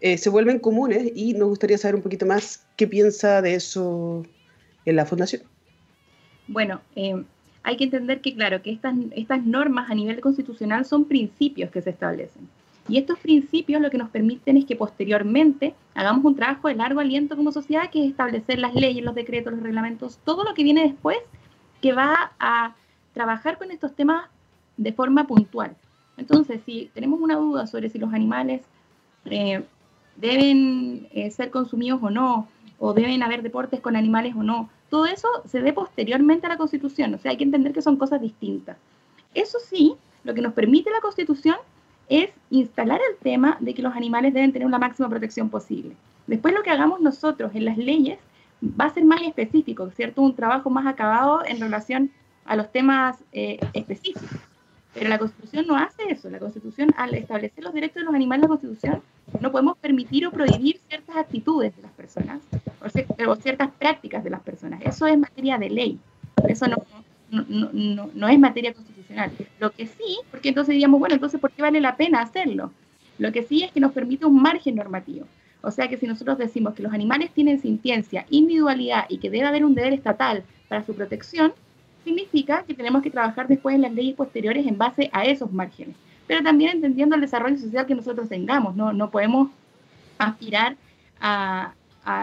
eh, 0.01 0.19
se 0.19 0.31
vuelven 0.31 0.59
comunes 0.59 1.13
y 1.15 1.35
nos 1.35 1.49
gustaría 1.49 1.79
saber 1.79 1.97
un 1.97 2.03
poquito 2.03 2.27
más 2.27 2.65
qué 2.77 2.87
piensa 2.87 3.43
de 3.43 3.55
eso 3.55 4.25
en 4.85 4.97
la 4.97 5.07
Fundación. 5.07 5.43
Bueno, 6.47 6.81
eh, 6.97 7.23
hay 7.63 7.77
que 7.77 7.85
entender 7.85 8.21
que, 8.21 8.35
claro, 8.35 8.63
que 8.63 8.73
estas, 8.73 8.95
estas 9.15 9.45
normas 9.45 9.91
a 9.91 9.95
nivel 9.95 10.21
constitucional 10.21 10.85
son 10.85 11.05
principios 11.05 11.71
que 11.71 11.83
se 11.83 11.91
establecen. 11.91 12.49
Y 12.89 12.97
estos 12.97 13.19
principios 13.19 13.83
lo 13.83 13.91
que 13.91 13.99
nos 13.99 14.09
permiten 14.09 14.57
es 14.57 14.65
que 14.65 14.75
posteriormente 14.75 15.75
hagamos 15.95 16.25
un 16.25 16.35
trabajo 16.35 16.69
de 16.69 16.75
largo 16.75 17.01
aliento 17.01 17.37
como 17.37 17.53
sociedad, 17.53 17.91
que 17.91 18.03
es 18.03 18.11
establecer 18.11 18.59
las 18.59 18.75
leyes, 18.75 19.05
los 19.05 19.15
decretos, 19.15 19.53
los 19.53 19.63
reglamentos, 19.63 20.19
todo 20.25 20.43
lo 20.43 20.55
que 20.55 20.65
viene 20.65 20.85
después, 20.85 21.19
que 21.83 21.93
va 21.93 22.33
a 22.41 22.75
trabajar 23.19 23.59
con 23.59 23.73
estos 23.73 23.97
temas 23.97 24.29
de 24.77 24.93
forma 24.93 25.27
puntual. 25.27 25.75
Entonces, 26.17 26.61
si 26.65 26.89
tenemos 26.95 27.21
una 27.21 27.35
duda 27.35 27.67
sobre 27.67 27.91
si 27.91 27.99
los 27.99 28.15
animales 28.15 28.63
eh, 29.25 29.65
deben 30.15 31.09
eh, 31.11 31.29
ser 31.33 31.51
consumidos 31.51 32.01
o 32.01 32.11
no, 32.11 32.47
o 32.79 32.95
deben 32.95 33.21
haber 33.25 33.43
deportes 33.43 33.81
con 33.81 33.97
animales 33.97 34.37
o 34.37 34.45
no, 34.45 34.71
todo 34.89 35.07
eso 35.07 35.27
se 35.47 35.61
ve 35.61 35.73
posteriormente 35.73 36.47
a 36.47 36.51
la 36.51 36.59
Constitución, 36.59 37.13
o 37.15 37.19
sea, 37.19 37.33
hay 37.33 37.37
que 37.37 37.43
entender 37.43 37.73
que 37.73 37.83
son 37.83 37.97
cosas 37.97 38.21
distintas. 38.21 38.77
Eso 39.35 39.59
sí, 39.69 39.97
lo 40.23 40.33
que 40.33 40.41
nos 40.41 40.53
permite 40.53 40.93
la 40.93 41.01
Constitución 41.01 41.57
es 42.09 42.31
instalar 42.51 43.01
el 43.11 43.17
tema 43.17 43.57
de 43.59 43.75
que 43.75 43.83
los 43.83 43.97
animales 43.97 44.33
deben 44.33 44.53
tener 44.53 44.71
la 44.71 44.79
máxima 44.79 45.09
protección 45.09 45.49
posible. 45.49 45.97
Después 46.29 46.55
lo 46.55 46.63
que 46.63 46.71
hagamos 46.71 47.01
nosotros 47.01 47.51
en 47.57 47.65
las 47.65 47.79
leyes 47.79 48.21
va 48.63 48.85
a 48.85 48.95
ser 48.95 49.05
más 49.05 49.23
específico, 49.23 49.91
¿cierto? 49.91 50.23
Un 50.23 50.37
trabajo 50.37 50.71
más 50.71 50.87
acabado 50.87 51.43
en 51.45 51.59
relación 51.59 52.13
a 52.49 52.57
los 52.57 52.73
temas 52.73 53.17
eh, 53.33 53.61
específicos. 53.75 54.29
Pero 54.95 55.11
la 55.11 55.19
Constitución 55.19 55.67
no 55.67 55.77
hace 55.77 56.11
eso. 56.11 56.31
La 56.31 56.39
Constitución, 56.39 56.93
al 56.97 57.15
establecer 57.15 57.63
los 57.63 57.75
derechos 57.75 57.97
de 57.97 58.05
los 58.05 58.15
animales 58.15 58.45
en 58.45 58.51
la 58.51 58.59
Constitución, 58.59 59.03
no 59.41 59.53
podemos 59.53 59.77
permitir 59.77 60.27
o 60.27 60.31
prohibir 60.31 60.81
ciertas 60.89 61.17
actitudes 61.17 61.77
de 61.77 61.83
las 61.83 61.93
personas 61.93 62.41
o, 62.81 63.37
ciertas 63.37 63.71
prácticas 63.79 64.25
de 64.25 64.31
las 64.31 64.41
personas. 64.41 64.81
Eso 64.83 65.07
es 65.07 65.19
materia 65.19 65.59
de 65.59 65.69
ley. 65.69 65.99
Eso 66.49 66.67
no, 66.67 66.77
no, 67.31 67.71
no, 67.73 68.11
no, 68.15 68.29
es 68.29 68.39
materia 68.39 68.73
constitucional. 68.73 69.31
Lo 69.61 69.71
que 69.71 69.87
sí, 69.87 70.19
porque 70.31 70.49
entonces 70.49 70.73
diríamos, 70.73 70.99
bueno, 70.99 71.15
entonces, 71.15 71.39
¿por 71.39 71.51
qué 71.51 71.61
vale 71.61 71.81
la 71.83 71.97
pena 71.97 72.23
hacerlo? 72.23 72.73
Lo 73.19 73.31
que 73.31 73.43
sí 73.43 73.65
es 73.65 73.73
que 73.73 73.81
nos 73.81 73.93
permite 73.93 74.25
un 74.25 74.41
margen 74.41 74.75
normativo. 74.75 75.27
O 75.61 75.71
sea 75.71 75.89
que 75.89 75.99
si 75.99 76.07
nosotros 76.07 76.39
decimos 76.39 76.75
que 76.75 76.83
los 76.83 76.95
animales 76.95 77.31
tienen 77.33 77.61
sintiencia, 77.61 78.25
individualidad 78.31 79.05
y 79.11 79.19
que 79.19 79.29
debe 79.29 79.47
haber 79.47 79.67
un 79.67 79.75
deber 79.75 79.93
estatal 79.93 80.45
para 80.69 80.87
su 80.87 80.95
protección, 80.95 81.53
significa 82.05 82.65
que 82.65 82.75
tenemos 82.75 83.03
que 83.03 83.11
trabajar 83.11 83.49
después 83.49 83.75
en 83.75 83.83
las 83.83 83.93
leyes 83.93 84.15
posteriores 84.15 84.67
en 84.67 84.79
base 84.79 85.11
a 85.13 85.25
esos 85.25 85.53
márgenes. 85.53 85.97
Pero 86.27 86.43
también 86.43 86.73
entendiendo 86.73 87.15
el 87.15 87.21
desarrollo 87.21 87.57
social 87.57 87.87
que 87.87 87.95
nosotros 87.95 88.29
tengamos, 88.29 88.77
no, 88.77 88.93
no 88.93 89.11
podemos 89.11 89.51
aspirar 90.19 90.77
a, 91.21 91.73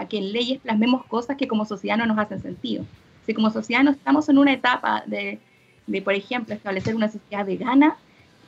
que 0.08 0.18
en 0.18 0.32
leyes 0.32 0.60
plasmemos 0.60 1.04
cosas 1.06 1.36
que 1.36 1.46
como 1.46 1.64
sociedad 1.64 1.96
no 1.96 2.06
nos 2.06 2.18
hacen 2.18 2.40
sentido. 2.40 2.84
Si 3.24 3.34
como 3.34 3.50
sociedad 3.50 3.84
no 3.84 3.92
estamos 3.92 4.28
en 4.28 4.38
una 4.38 4.52
etapa 4.52 5.04
de, 5.06 5.38
de 5.86 6.02
por 6.02 6.14
ejemplo, 6.14 6.54
establecer 6.54 6.96
una 6.96 7.08
sociedad 7.08 7.46
vegana, 7.46 7.96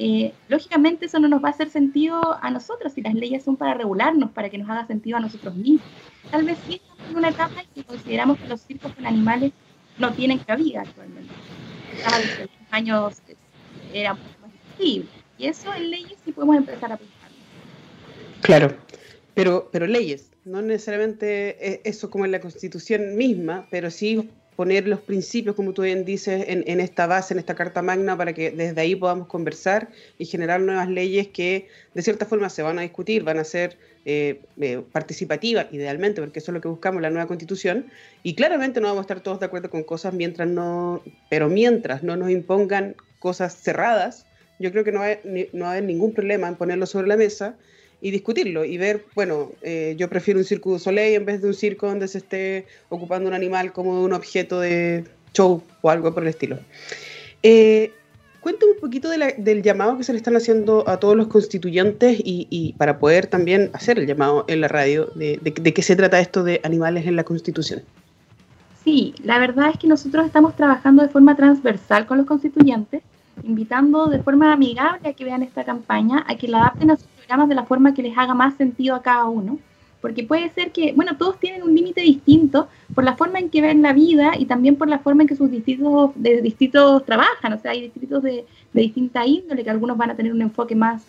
eh, 0.01 0.33
lógicamente 0.49 1.07
eso 1.07 1.19
no 1.19 1.29
nos 1.29 1.43
va 1.43 1.49
a 1.49 1.51
hacer 1.51 1.71
sentido 1.71 2.21
a 2.41 2.51
nosotros 2.51 2.93
si 2.93 3.03
las 3.03 3.15
leyes 3.15 3.45
son 3.45 3.57
para 3.57 3.75
regularnos, 3.75 4.31
para 4.31 4.49
que 4.49 4.59
nos 4.59 4.69
haga 4.71 4.87
sentido 4.87 5.17
a 5.17 5.21
nosotros 5.21 5.55
mismos. 5.55 5.87
Tal 6.31 6.45
vez 6.45 6.59
sí 6.67 6.75
estamos 6.75 7.11
en 7.11 7.17
una 7.17 7.29
etapa 7.29 7.61
en 7.61 7.67
que 7.75 7.85
consideramos 7.85 8.39
que 8.39 8.49
los 8.49 8.61
circos 8.61 8.93
con 8.93 9.07
animales 9.07 9.53
no 9.99 10.13
tienen 10.13 10.39
cabida 10.39 10.83
actualmente. 10.83 11.33
Hace 12.05 12.43
los 12.43 12.51
años 12.71 13.23
era 13.93 14.15
más 14.15 14.51
difícil. 14.79 15.09
Y 15.39 15.47
eso 15.47 15.73
en 15.75 15.91
leyes 15.91 16.19
sí 16.25 16.33
podemos 16.33 16.57
empezar 16.57 16.93
a 16.93 16.97
pensar. 16.97 17.31
Claro, 18.43 18.77
pero, 19.35 19.69
pero 19.71 19.87
leyes, 19.87 20.31
no 20.45 20.63
necesariamente 20.63 21.89
eso 21.89 22.11
como 22.11 22.25
en 22.25 22.33
la 22.33 22.41
constitución 22.41 23.17
misma, 23.17 23.69
pero 23.71 23.91
sí 23.91 24.31
poner 24.59 24.89
los 24.89 24.99
principios, 24.99 25.55
como 25.55 25.73
tú 25.73 25.83
bien 25.83 26.05
dices, 26.05 26.47
en, 26.49 26.81
esta 26.81 27.07
base, 27.07 27.33
en 27.33 27.39
esta 27.39 27.55
Carta 27.55 27.81
Magna, 27.81 28.17
para 28.17 28.33
que 28.33 28.51
desde 28.51 28.81
ahí 28.81 28.97
podamos 28.97 29.29
conversar 29.29 29.89
y 30.19 30.25
generar 30.25 30.61
nuevas 30.61 30.89
leyes 30.89 31.29
que 31.29 31.69
de 31.95 32.03
cierta 32.03 32.27
forma 32.27 32.51
se 32.51 32.63
van 32.63 32.77
a 32.81 32.83
discutir, 32.83 33.23
van 33.23 33.39
a 33.39 33.45
ser 33.45 33.79
eh, 34.05 34.41
eh, 34.61 34.83
participativas, 34.91 35.69
idealmente, 35.71 36.21
porque 36.21 36.41
eso 36.41 36.51
es 36.51 36.55
lo 36.55 36.61
que 36.61 36.67
buscamos, 36.67 37.01
la 37.01 37.11
nueva 37.11 37.29
constitución. 37.29 37.87
Y 38.25 38.35
claramente 38.35 38.81
no 38.81 38.89
vamos 38.89 38.99
a 38.99 39.03
estar 39.03 39.21
todos 39.21 39.39
de 39.39 39.47
acuerdo 39.47 39.71
con 39.71 39.85
cosas 39.85 40.13
mientras 40.13 40.49
no, 40.49 41.05
pero 41.31 41.49
mientras 41.49 42.03
no 42.03 42.17
nos 42.17 42.29
impongan 42.29 42.97
cosas 43.21 43.55
cerradas, 43.55 44.27
yo 44.59 44.73
creo 44.73 44.83
que 44.83 44.91
no 44.91 44.99
va, 44.99 45.19
no 45.53 45.67
va 45.67 45.69
a 45.69 45.73
haber 45.75 45.85
ningún 45.85 46.15
problema 46.15 46.49
en 46.49 46.57
ponerlo 46.57 46.87
sobre 46.87 47.07
la 47.07 47.17
mesa 47.17 47.55
y 48.01 48.11
discutirlo 48.11 48.65
y 48.65 48.79
ver, 48.79 49.05
bueno, 49.15 49.51
eh, 49.63 49.95
yo 49.99 50.09
prefiero 50.09 50.39
un 50.39 50.45
circo 50.45 50.73
de 50.73 50.79
soleil 50.79 51.17
en 51.17 51.25
vez 51.25 51.43
de 51.43 51.49
un 51.49 51.55
circo 51.55 51.87
donde 51.87 52.09
se 52.09 52.19
esté 52.19 52.67
ocupando 52.89 53.29
un 53.29 53.35
animal 53.35 53.73
como 53.73 54.03
un 54.03 54.13
objeto 54.13 54.61
de 54.61 55.05
show 55.35 55.63
o 55.83 55.91
algo 55.91 56.15
por 56.15 56.23
el 56.23 56.29
estilo. 56.29 56.59
Eh, 57.43 57.93
cuéntame 58.41 58.73
un 58.73 58.81
poquito 58.81 59.09
del 59.11 59.63
llamado 59.63 59.99
que 59.99 60.05
se 60.05 60.13
le 60.13 60.19
están 60.19 60.37
haciendo 60.37 60.89
a 60.89 60.99
todos 60.99 61.17
los 61.17 61.27
constituyentes 61.27 62.19
y, 62.23 62.75
para 62.79 62.99
poder 62.99 63.27
también 63.27 63.71
hacer 63.73 63.99
el 63.99 64.07
llamado 64.07 64.45
en 64.49 64.61
la 64.61 64.69
radio 64.69 65.07
de, 65.15 65.39
de 65.43 65.75
qué 65.75 65.83
se 65.83 65.97
trata 65.97 66.21
esto 66.21 66.45
de 66.45 66.61
animales 66.63 67.07
en 67.07 67.17
la 67.17 67.25
constitución. 67.25 67.83
Sí, 68.85 69.15
la 69.23 69.39
verdad 69.39 69.71
es 69.71 69.79
que 69.79 69.87
nosotros 69.87 70.25
estamos 70.25 70.57
trabajando 70.57 71.03
de 71.03 71.09
forma 71.09 71.37
transversal 71.37 72.07
con 72.07 72.17
los 72.17 72.27
constituyentes, 72.27 73.03
invitando 73.43 74.07
de 74.07 74.23
forma 74.23 74.53
amigable 74.53 75.09
a 75.09 75.13
que 75.13 75.25
vean 75.25 75.43
esta 75.43 75.65
campaña, 75.65 76.25
a 76.27 76.37
que 76.37 76.49
la 76.49 76.61
adapten 76.61 76.93
a 76.93 76.97
sus 76.97 77.07
de 77.29 77.55
la 77.55 77.65
forma 77.65 77.93
que 77.93 78.03
les 78.03 78.17
haga 78.17 78.35
más 78.35 78.55
sentido 78.55 78.95
a 78.95 79.03
cada 79.03 79.27
uno, 79.27 79.59
porque 80.01 80.25
puede 80.25 80.49
ser 80.51 80.73
que, 80.73 80.93
bueno, 80.95 81.17
todos 81.19 81.39
tienen 81.39 81.63
un 81.63 81.75
límite 81.75 82.01
distinto 82.01 82.69
por 82.95 83.05
la 83.05 83.17
forma 83.17 83.39
en 83.39 83.51
que 83.51 83.61
ven 83.61 83.83
la 83.83 83.93
vida 83.93 84.33
y 84.39 84.47
también 84.47 84.77
por 84.77 84.89
la 84.89 85.01
forma 85.01 85.23
en 85.23 85.29
que 85.29 85.37
sus 85.37 85.51
distritos, 85.51 86.13
de 86.15 86.41
distritos 86.41 87.05
trabajan, 87.05 87.53
o 87.53 87.59
sea, 87.59 87.73
hay 87.73 87.83
distritos 87.83 88.23
de, 88.23 88.47
de 88.73 88.81
distinta 88.81 89.27
índole, 89.27 89.63
que 89.63 89.71
algunos 89.71 89.99
van 89.99 90.11
a 90.11 90.17
tener 90.17 90.33
un 90.33 90.41
enfoque 90.41 90.75
más 90.75 91.05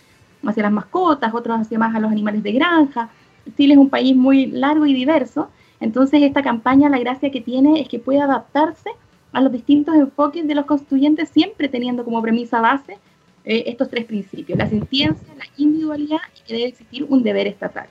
hacia 0.45 0.63
las 0.63 0.71
mascotas, 0.73 1.33
otros 1.33 1.61
hacia 1.61 1.79
más 1.79 1.95
a 1.95 1.99
los 1.99 2.11
animales 2.11 2.43
de 2.43 2.51
granja. 2.51 3.09
Chile 3.55 3.73
es 3.73 3.79
un 3.79 3.89
país 3.89 4.15
muy 4.15 4.47
largo 4.47 4.85
y 4.85 4.93
diverso, 4.93 5.49
entonces 5.79 6.21
esta 6.21 6.43
campaña 6.43 6.89
la 6.89 6.99
gracia 6.99 7.31
que 7.31 7.39
tiene 7.39 7.79
es 7.79 7.87
que 7.87 7.99
puede 7.99 8.19
adaptarse 8.19 8.89
a 9.31 9.41
los 9.41 9.51
distintos 9.53 9.95
enfoques 9.95 10.45
de 10.45 10.55
los 10.55 10.65
constituyentes, 10.65 11.29
siempre 11.29 11.69
teniendo 11.69 12.03
como 12.03 12.21
premisa 12.21 12.59
base 12.59 12.97
eh, 13.45 13.63
estos 13.67 13.89
tres 13.89 14.05
principios, 14.05 14.57
la 14.57 14.67
sentencia, 14.67 15.33
la 15.37 15.45
individualidad 15.57 16.19
y 16.37 16.47
que 16.47 16.53
debe 16.53 16.67
existir 16.69 17.05
un 17.09 17.23
deber 17.23 17.47
estatal. 17.47 17.87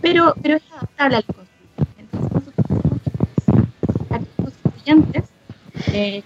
Pero, 0.00 0.34
pero 0.42 0.56
es 0.56 0.62
adaptable 0.72 1.16
a 1.16 1.22
los 1.26 1.36
constituyentes. 1.36 1.98
Entonces 1.98 2.32
nosotros 2.32 2.66
a 4.10 4.18
los 4.18 4.28
constituyentes, 4.36 5.24
eh, 5.92 6.22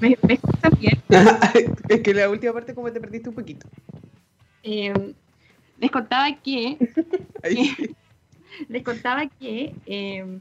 ¿me, 0.00 0.18
¿me, 0.26 0.34
escuchan 0.34 0.72
bien? 0.78 1.02
es 1.88 2.00
que 2.00 2.14
la 2.14 2.28
última 2.28 2.52
parte 2.52 2.74
como 2.74 2.92
te 2.92 3.00
perdiste 3.00 3.28
un 3.28 3.34
poquito. 3.34 3.66
Eh, 4.62 5.14
les 5.78 5.90
contaba 5.90 6.34
que, 6.42 6.78
les 8.68 8.82
contaba 8.82 9.26
que 9.26 9.74
eh, 9.86 10.38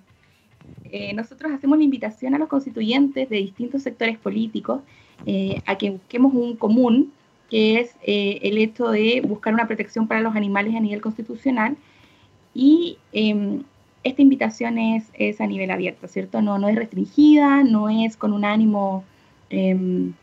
eh, 0.86 1.13
nosotros 1.13 1.51
hacemos 1.51 1.77
la 1.77 1.83
invitación 1.83 2.33
a 2.36 2.38
los 2.38 2.48
constituyentes 2.48 3.29
de 3.29 3.38
distintos 3.38 3.83
sectores 3.83 4.17
políticos 4.17 4.81
eh, 5.25 5.62
a 5.65 5.77
que 5.77 5.91
busquemos 5.91 6.34
un 6.34 6.55
común, 6.55 7.13
que 7.50 7.79
es 7.79 7.96
eh, 8.03 8.39
el 8.43 8.58
hecho 8.58 8.89
de 8.89 9.22
buscar 9.22 9.53
una 9.53 9.67
protección 9.67 10.08
para 10.08 10.22
los 10.22 10.36
animales 10.36 10.75
a 10.75 10.79
nivel 10.79 11.01
constitucional. 11.01 11.77
Y 12.53 12.98
em, 13.12 13.63
esta 14.03 14.22
invitación 14.22 14.77
es, 14.77 15.05
es, 15.13 15.39
a 15.39 15.48
nivel 15.48 15.72
abierto, 15.72 16.08
¿cierto? 16.08 16.41
No, 16.41 16.58
no 16.58 16.67
es 16.67 16.75
restringida, 16.75 17.63
no 17.63 17.89
es 17.89 18.17
con 18.17 18.34
un 18.34 18.43
ánimo 18.43 19.03
em, 19.50 20.13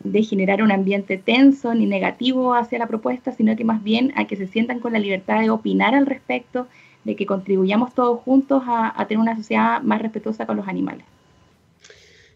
de 0.00 0.22
generar 0.22 0.62
un 0.62 0.72
ambiente 0.72 1.18
tenso 1.18 1.74
ni 1.74 1.86
negativo 1.86 2.54
hacia 2.54 2.78
la 2.78 2.86
propuesta, 2.86 3.32
sino 3.32 3.54
que 3.56 3.64
más 3.64 3.82
bien 3.82 4.12
a 4.16 4.26
que 4.26 4.36
se 4.36 4.46
sientan 4.46 4.80
con 4.80 4.92
la 4.92 4.98
libertad 4.98 5.40
de 5.40 5.50
opinar 5.50 5.94
al 5.94 6.06
respecto, 6.06 6.66
de 7.04 7.16
que 7.16 7.26
contribuyamos 7.26 7.94
todos 7.94 8.20
juntos 8.20 8.62
a, 8.66 9.00
a 9.00 9.06
tener 9.06 9.20
una 9.20 9.36
sociedad 9.36 9.82
más 9.82 10.00
respetuosa 10.00 10.46
con 10.46 10.56
los 10.56 10.68
animales. 10.68 11.04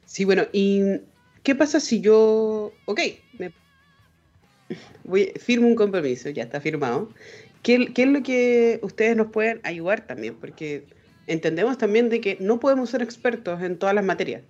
Sí, 0.05 0.25
bueno, 0.25 0.43
y 0.52 0.81
¿qué 1.47 1.55
pasa 1.55 1.79
si 1.79 2.00
yo, 2.00 2.73
ok, 2.87 3.00
me 3.38 3.53
voy, 5.05 5.33
firmo 5.38 5.69
un 5.69 5.76
compromiso, 5.76 6.29
ya 6.29 6.43
está 6.43 6.61
firmado? 6.61 7.09
¿Qué, 7.62 7.93
¿Qué, 7.95 8.03
es 8.03 8.09
lo 8.09 8.25
que 8.25 8.81
ustedes 8.83 9.17
nos 9.17 9.31
pueden 9.31 9.61
ayudar 9.62 10.09
también? 10.09 10.35
Porque 10.35 10.83
entendemos 11.29 11.79
también 11.79 12.09
de 12.09 12.21
que 12.21 12.37
no 12.41 12.59
podemos 12.59 12.91
ser 12.91 13.00
expertos 13.00 13.62
en 13.62 13.79
todas 13.79 13.95
las 13.95 14.05
materias. 14.05 14.43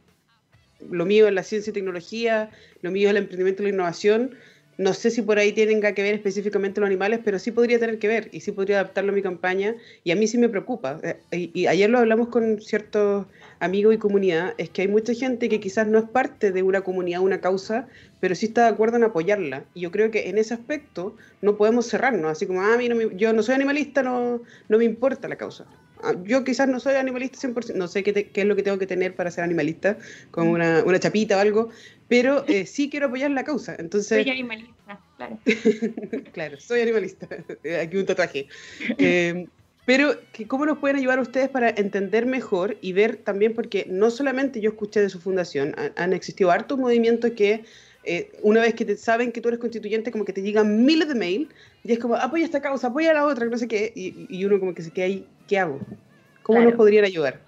Lo 0.90 1.04
mío 1.04 1.28
es 1.28 1.34
la 1.34 1.42
ciencia 1.42 1.70
y 1.70 1.74
tecnología, 1.74 2.50
lo 2.80 2.90
mío 2.90 3.08
es 3.08 3.10
el 3.10 3.18
emprendimiento 3.18 3.62
y 3.62 3.66
la 3.66 3.72
innovación. 3.74 4.34
No 4.78 4.94
sé 4.94 5.10
si 5.10 5.20
por 5.20 5.38
ahí 5.38 5.52
tienen 5.52 5.82
que 5.82 6.02
ver 6.02 6.14
específicamente 6.14 6.80
los 6.80 6.88
animales, 6.88 7.20
pero 7.22 7.38
sí 7.38 7.50
podría 7.50 7.78
tener 7.78 7.98
que 7.98 8.08
ver 8.08 8.30
y 8.32 8.40
sí 8.40 8.52
podría 8.52 8.80
adaptarlo 8.80 9.12
a 9.12 9.14
mi 9.14 9.20
campaña 9.20 9.74
y 10.02 10.12
a 10.12 10.16
mí 10.16 10.26
sí 10.26 10.38
me 10.38 10.48
preocupa. 10.48 10.98
Eh, 11.02 11.50
y, 11.52 11.60
y 11.60 11.66
ayer 11.66 11.90
lo 11.90 11.98
hablamos 11.98 12.28
con 12.28 12.58
ciertos 12.62 13.26
amigos 13.60 13.94
y 13.94 13.98
comunidad, 13.98 14.54
es 14.58 14.70
que 14.70 14.82
hay 14.82 14.88
mucha 14.88 15.14
gente 15.14 15.48
que 15.48 15.60
quizás 15.60 15.86
no 15.86 15.98
es 15.98 16.08
parte 16.08 16.52
de 16.52 16.62
una 16.62 16.82
comunidad, 16.82 17.20
una 17.20 17.40
causa, 17.40 17.86
pero 18.20 18.34
sí 18.34 18.46
está 18.46 18.62
de 18.62 18.68
acuerdo 18.68 18.96
en 18.96 19.04
apoyarla. 19.04 19.64
Y 19.74 19.80
yo 19.80 19.90
creo 19.90 20.10
que 20.10 20.28
en 20.28 20.38
ese 20.38 20.54
aspecto 20.54 21.16
no 21.42 21.56
podemos 21.56 21.86
cerrarnos, 21.86 22.30
así 22.30 22.46
como, 22.46 22.62
ah, 22.62 22.78
yo 23.16 23.32
no 23.32 23.42
soy 23.42 23.54
animalista, 23.54 24.02
no, 24.02 24.42
no 24.68 24.78
me 24.78 24.84
importa 24.84 25.28
la 25.28 25.36
causa. 25.36 25.66
Ah, 26.02 26.14
yo 26.24 26.44
quizás 26.44 26.68
no 26.68 26.78
soy 26.78 26.94
animalista 26.94 27.38
100%, 27.38 27.74
no 27.74 27.88
sé 27.88 28.02
qué, 28.02 28.12
qué, 28.12 28.40
es 28.40 28.46
lo 28.46 28.54
que 28.54 28.62
tengo 28.62 28.78
que 28.78 28.86
tener 28.86 29.14
para 29.14 29.30
ser 29.30 29.44
animalista, 29.44 29.96
como 30.30 30.52
una, 30.52 30.82
una 30.84 30.98
chapita 30.98 31.36
o 31.36 31.40
algo, 31.40 31.70
pero 32.08 32.44
eh, 32.48 32.66
sí 32.66 32.90
quiero 32.90 33.06
apoyar 33.06 33.30
la 33.30 33.44
causa. 33.44 33.76
Entonces, 33.78 34.22
soy 34.22 34.30
animalista, 34.30 35.00
claro. 35.16 35.38
claro, 36.32 36.60
soy 36.60 36.82
animalista. 36.82 37.28
Aquí 37.82 37.96
un 37.96 38.06
tatuaje. 38.06 38.48
Eh, 38.98 39.46
pero, 39.86 40.16
¿cómo 40.48 40.66
nos 40.66 40.78
pueden 40.78 40.96
ayudar 40.96 41.20
ustedes 41.20 41.48
para 41.48 41.70
entender 41.70 42.26
mejor 42.26 42.76
y 42.80 42.92
ver 42.92 43.18
también, 43.18 43.54
porque 43.54 43.86
no 43.88 44.10
solamente 44.10 44.60
yo 44.60 44.70
escuché 44.70 45.00
de 45.00 45.08
su 45.08 45.20
fundación, 45.20 45.76
han, 45.94 46.12
existido 46.12 46.50
hartos 46.50 46.76
movimientos 46.76 47.30
que 47.30 47.62
eh, 48.02 48.32
una 48.42 48.60
vez 48.60 48.74
que 48.74 48.84
te 48.84 48.96
saben 48.96 49.30
que 49.30 49.40
tú 49.40 49.46
eres 49.46 49.60
constituyente, 49.60 50.10
como 50.10 50.24
que 50.24 50.32
te 50.32 50.42
llegan 50.42 50.84
miles 50.84 51.06
de 51.06 51.14
mails 51.14 51.48
y 51.84 51.92
es 51.92 52.00
como, 52.00 52.16
apoya 52.16 52.44
esta 52.44 52.60
causa, 52.60 52.88
apoya 52.88 53.14
la 53.14 53.24
otra, 53.24 53.46
no 53.46 53.56
sé 53.56 53.68
qué, 53.68 53.92
y, 53.94 54.44
uno 54.44 54.58
como 54.58 54.74
que 54.74 54.82
se 54.82 54.90
queda 54.90 55.06
ahí, 55.06 55.24
¿qué 55.46 55.56
hago? 55.56 55.78
¿Cómo 56.42 56.60
nos 56.60 56.74
podrían 56.74 57.04
ayudar? 57.04 57.40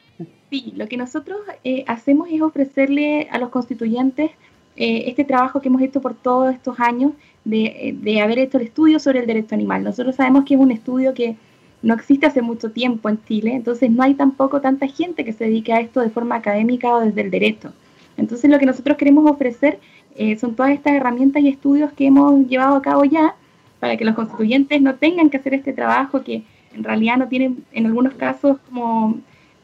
Sí, 0.49 0.73
lo 0.77 0.87
que 0.87 0.97
nosotros 0.97 1.41
eh, 1.65 1.83
hacemos 1.89 2.29
es 2.31 2.41
ofrecerle 2.41 3.27
a 3.33 3.39
los 3.39 3.49
constituyentes 3.49 4.31
eh, 4.77 5.05
este 5.07 5.25
trabajo 5.25 5.61
que 5.61 5.67
hemos 5.67 5.83
hecho 5.83 6.01
por 6.01 6.15
todos 6.15 6.55
estos 6.55 6.79
años 6.79 7.15
de, 7.45 7.97
de 8.01 8.21
haber 8.21 8.39
hecho 8.39 8.59
el 8.59 8.65
estudio 8.65 9.01
sobre 9.01 9.19
el 9.19 9.27
derecho 9.27 9.57
animal. 9.57 9.83
Nosotros 9.83 10.15
sabemos 10.15 10.45
que 10.45 10.55
es 10.55 10.61
un 10.61 10.71
estudio 10.71 11.15
que 11.15 11.37
no 11.83 11.95
existe 11.95 12.27
hace 12.27 12.43
mucho 12.43 12.71
tiempo 12.71 13.09
en 13.09 13.23
Chile, 13.25 13.53
entonces 13.55 13.91
no 13.91 14.03
hay 14.03 14.15
tampoco 14.15 14.61
tanta 14.61 14.87
gente 14.89 15.25
que 15.25 15.33
se 15.33 15.45
dedique 15.45 15.73
a 15.73 15.81
esto 15.81 16.01
de 16.01 16.11
forma 16.11 16.37
académica 16.37 16.93
o 16.93 17.01
desde 17.01 17.21
el 17.21 17.31
derecho. 17.31 17.73
Entonces 18.17 18.51
lo 18.51 18.59
que 18.59 18.67
nosotros 18.67 18.97
queremos 18.97 19.31
ofrecer 19.31 19.79
eh, 20.17 20.37
son 20.37 20.57
todas 20.57 20.73
estas 20.73 20.95
herramientas 20.95 21.43
y 21.43 21.49
estudios 21.49 21.93
que 21.93 22.07
hemos 22.07 22.47
llevado 22.49 22.75
a 22.75 22.83
cabo 22.83 23.05
ya 23.05 23.37
para 23.79 23.97
que 23.97 24.05
los 24.05 24.17
constituyentes 24.17 24.81
no 24.83 24.97
tengan 24.97 25.31
que 25.31 25.37
hacer 25.37 25.55
este 25.55 25.73
trabajo 25.73 26.23
que 26.25 26.43
en 26.75 26.83
realidad 26.83 27.17
no 27.17 27.29
tienen 27.29 27.65
en 27.73 27.87
algunos 27.87 28.15
casos 28.15 28.59
como 28.69 29.17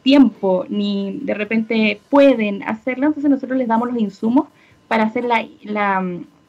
tiempo 0.05 0.67
ni 0.69 1.19
de 1.23 1.35
repente 1.35 2.01
pueden 2.11 2.63
hacerlo, 2.63 3.07
entonces 3.07 3.31
nosotros 3.31 3.59
les 3.59 3.67
damos 3.67 3.89
los 3.89 4.01
insumos 4.01 4.47
para 4.87 5.05
hacer 5.05 5.25
la, 5.25 5.45
la, 5.65 6.05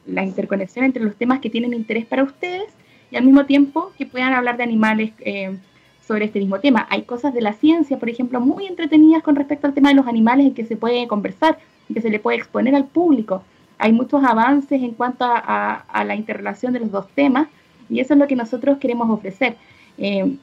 la 0.06 0.24
interconexión 0.24 0.84
entre 0.84 1.02
los 1.02 1.16
temas 1.16 1.40
que 1.40 1.50
tienen 1.50 1.74
interés 1.74 2.06
para 2.06 2.22
ustedes 2.22 2.75
y 3.10 3.16
al 3.16 3.24
mismo 3.24 3.46
tiempo 3.46 3.92
que 3.96 4.06
puedan 4.06 4.32
hablar 4.32 4.56
de 4.56 4.64
animales 4.64 5.12
eh, 5.20 5.56
sobre 6.06 6.26
este 6.26 6.38
mismo 6.38 6.60
tema. 6.60 6.86
Hay 6.90 7.02
cosas 7.02 7.34
de 7.34 7.40
la 7.40 7.52
ciencia, 7.52 7.98
por 7.98 8.08
ejemplo, 8.08 8.40
muy 8.40 8.66
entretenidas 8.66 9.22
con 9.22 9.36
respecto 9.36 9.66
al 9.66 9.74
tema 9.74 9.88
de 9.88 9.96
los 9.96 10.06
animales 10.06 10.46
en 10.46 10.54
que 10.54 10.64
se 10.64 10.76
puede 10.76 11.06
conversar, 11.08 11.58
y 11.88 11.94
que 11.94 12.00
se 12.00 12.10
le 12.10 12.18
puede 12.18 12.38
exponer 12.38 12.74
al 12.74 12.86
público. 12.86 13.42
Hay 13.78 13.92
muchos 13.92 14.24
avances 14.24 14.82
en 14.82 14.92
cuanto 14.92 15.24
a, 15.26 16.04
la 16.04 16.14
interrelación 16.14 16.72
de 16.72 16.80
los 16.80 16.90
dos 16.90 17.08
temas 17.14 17.48
y 17.88 18.00
eso 18.00 18.14
es 18.14 18.20
lo 18.20 18.26
que 18.26 18.36
nosotros 18.36 18.78
queremos 18.78 19.08
ofrecer. 19.10 19.56
Eh, 19.98 20.36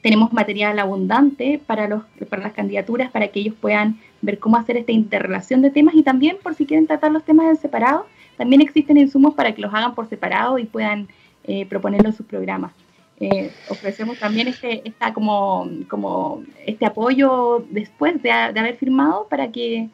tenemos 0.00 0.32
material 0.32 0.78
abundante 0.78 1.60
para, 1.66 1.88
los, 1.88 2.04
para 2.30 2.42
las 2.42 2.52
candidaturas 2.52 3.10
para 3.10 3.28
que 3.28 3.40
ellos 3.40 3.54
puedan 3.60 3.98
ver 4.22 4.38
cómo 4.38 4.56
hacer 4.56 4.76
esta 4.76 4.92
interrelación 4.92 5.60
de 5.60 5.70
temas 5.70 5.94
y 5.94 6.02
también 6.02 6.36
por 6.42 6.54
si 6.54 6.66
quieren 6.66 6.86
tratar 6.86 7.10
los 7.10 7.24
temas 7.24 7.46
en 7.46 7.56
separado, 7.56 8.06
también 8.36 8.60
existen 8.60 8.96
insumos 8.96 9.34
para 9.34 9.52
que 9.52 9.60
los 9.60 9.74
hagan 9.74 9.94
por 9.94 10.08
separado 10.08 10.58
y 10.58 10.64
puedan 10.64 11.08
eh, 11.48 11.64
proponerlo 11.64 12.10
en 12.10 12.14
sus 12.14 12.26
programas. 12.26 12.72
Eh, 13.20 13.50
ofrecemos 13.70 14.18
también 14.18 14.48
este, 14.48 14.86
esta 14.86 15.14
como, 15.14 15.66
como 15.88 16.42
este 16.66 16.84
apoyo 16.84 17.64
después 17.70 18.22
de, 18.22 18.30
haber 18.30 18.76
firmado 18.76 19.26
para 19.30 19.50
que, 19.50 19.88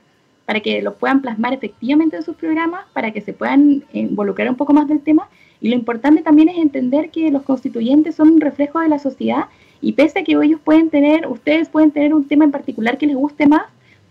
para 0.46 0.58
que 0.58 0.82
lo 0.82 0.96
puedan 0.96 1.22
plasmar 1.22 1.54
efectivamente 1.54 2.16
en 2.16 2.24
sus 2.24 2.34
programas, 2.34 2.86
para 2.92 3.12
que 3.12 3.20
se 3.20 3.32
puedan 3.32 3.84
involucrar 3.92 4.50
un 4.50 4.56
poco 4.56 4.72
más 4.72 4.88
del 4.88 5.00
tema. 5.00 5.28
Y 5.60 5.68
lo 5.68 5.76
importante 5.76 6.22
también 6.22 6.48
es 6.48 6.58
entender 6.58 7.10
que 7.10 7.30
los 7.30 7.44
constituyentes 7.44 8.16
son 8.16 8.30
un 8.30 8.40
reflejo 8.40 8.80
de 8.80 8.88
la 8.88 8.98
sociedad 8.98 9.44
y 9.80 9.92
pese 9.92 10.18
a 10.18 10.24
que 10.24 10.32
ellos 10.32 10.60
pueden 10.62 10.90
tener, 10.90 11.28
ustedes 11.28 11.68
pueden 11.68 11.92
tener 11.92 12.12
un 12.12 12.26
tema 12.26 12.44
en 12.44 12.50
particular 12.50 12.98
que 12.98 13.06
les 13.06 13.14
guste 13.14 13.46
más, 13.46 13.66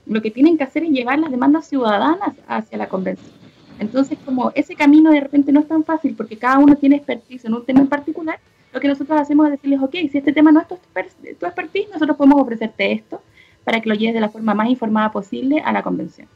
lo 0.05 0.21
que 0.21 0.31
tienen 0.31 0.57
que 0.57 0.63
hacer 0.63 0.85
es 0.85 0.91
llevar 0.91 1.19
las 1.19 1.29
demandas 1.29 1.67
ciudadanas 1.67 2.35
hacia 2.47 2.77
la 2.77 2.87
convención. 2.87 3.42
Entonces, 3.83 4.17
como 4.25 4.51
ese 4.55 4.75
camino 4.75 5.11
de 5.11 5.19
repente 5.19 5.51
no 5.51 5.59
es 5.59 5.67
tan 5.67 5.83
fácil 5.83 6.15
porque 6.15 6.37
cada 6.37 6.57
uno 6.57 6.75
tiene 6.75 6.95
expertise 6.95 7.45
en 7.45 7.53
un 7.53 7.65
tema 7.65 7.81
en 7.81 7.87
particular, 7.87 8.39
lo 8.71 8.79
que 8.79 8.87
nosotros 8.87 9.19
hacemos 9.19 9.45
es 9.45 9.51
decirles, 9.51 9.81
ok, 9.81 9.91
si 10.09 10.17
este 10.17 10.33
tema 10.33 10.51
no 10.51 10.61
es 10.61 10.67
tu, 10.67 10.79
expertise, 10.95 11.89
nosotros 11.91 12.17
podemos 12.17 12.41
ofrecerte 12.41 12.91
esto 12.91 13.21
para 13.63 13.81
que 13.81 13.89
lo 13.89 13.95
lleves 13.95 14.15
de 14.15 14.21
la 14.21 14.29
forma 14.29 14.53
más 14.53 14.69
informada 14.69 15.11
posible 15.11 15.61
a 15.63 15.71
la 15.71 15.83
convención. 15.83 16.27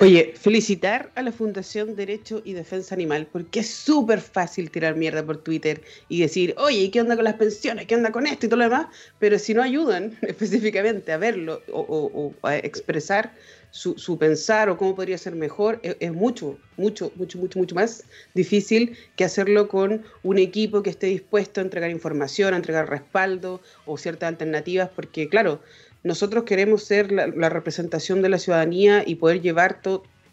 Oye, 0.00 0.34
felicitar 0.36 1.10
a 1.16 1.22
la 1.22 1.32
Fundación 1.32 1.96
Derecho 1.96 2.40
y 2.44 2.52
Defensa 2.52 2.94
Animal, 2.94 3.26
porque 3.32 3.60
es 3.60 3.68
súper 3.68 4.20
fácil 4.20 4.70
tirar 4.70 4.94
mierda 4.94 5.26
por 5.26 5.38
Twitter 5.38 5.82
y 6.08 6.20
decir, 6.20 6.54
oye, 6.56 6.90
¿qué 6.92 7.00
onda 7.00 7.16
con 7.16 7.24
las 7.24 7.34
pensiones? 7.34 7.86
¿Qué 7.86 7.96
onda 7.96 8.12
con 8.12 8.26
esto 8.26 8.46
y 8.46 8.48
todo 8.48 8.58
lo 8.58 8.64
demás? 8.64 8.86
Pero 9.18 9.40
si 9.40 9.54
no 9.54 9.62
ayudan 9.62 10.16
específicamente 10.22 11.10
a 11.10 11.16
verlo 11.16 11.62
o, 11.72 12.32
a 12.42 12.56
expresar 12.58 13.34
su, 13.70 14.18
pensar 14.18 14.70
o 14.70 14.76
cómo 14.76 14.94
podría 14.94 15.18
ser 15.18 15.34
mejor, 15.34 15.80
es, 15.82 15.96
es, 15.98 16.12
mucho, 16.12 16.58
mucho, 16.76 17.10
mucho, 17.16 17.38
mucho, 17.38 17.58
mucho 17.58 17.74
más 17.74 18.04
difícil 18.34 18.96
que 19.16 19.24
hacerlo 19.24 19.68
con 19.68 20.04
un 20.22 20.38
equipo 20.38 20.82
que 20.82 20.90
esté 20.90 21.08
dispuesto 21.08 21.60
a 21.60 21.64
entregar 21.64 21.90
información, 21.90 22.54
a 22.54 22.56
entregar 22.56 22.88
respaldo 22.88 23.60
o 23.84 23.98
ciertas 23.98 24.28
alternativas, 24.28 24.90
porque 24.94 25.28
claro, 25.28 25.60
nosotros 26.02 26.44
queremos 26.44 26.84
ser 26.84 27.12
la, 27.12 27.48
representación 27.48 28.22
de 28.22 28.28
la 28.28 28.38
ciudadanía 28.38 29.02
y 29.06 29.16
poder 29.16 29.40
llevar 29.40 29.80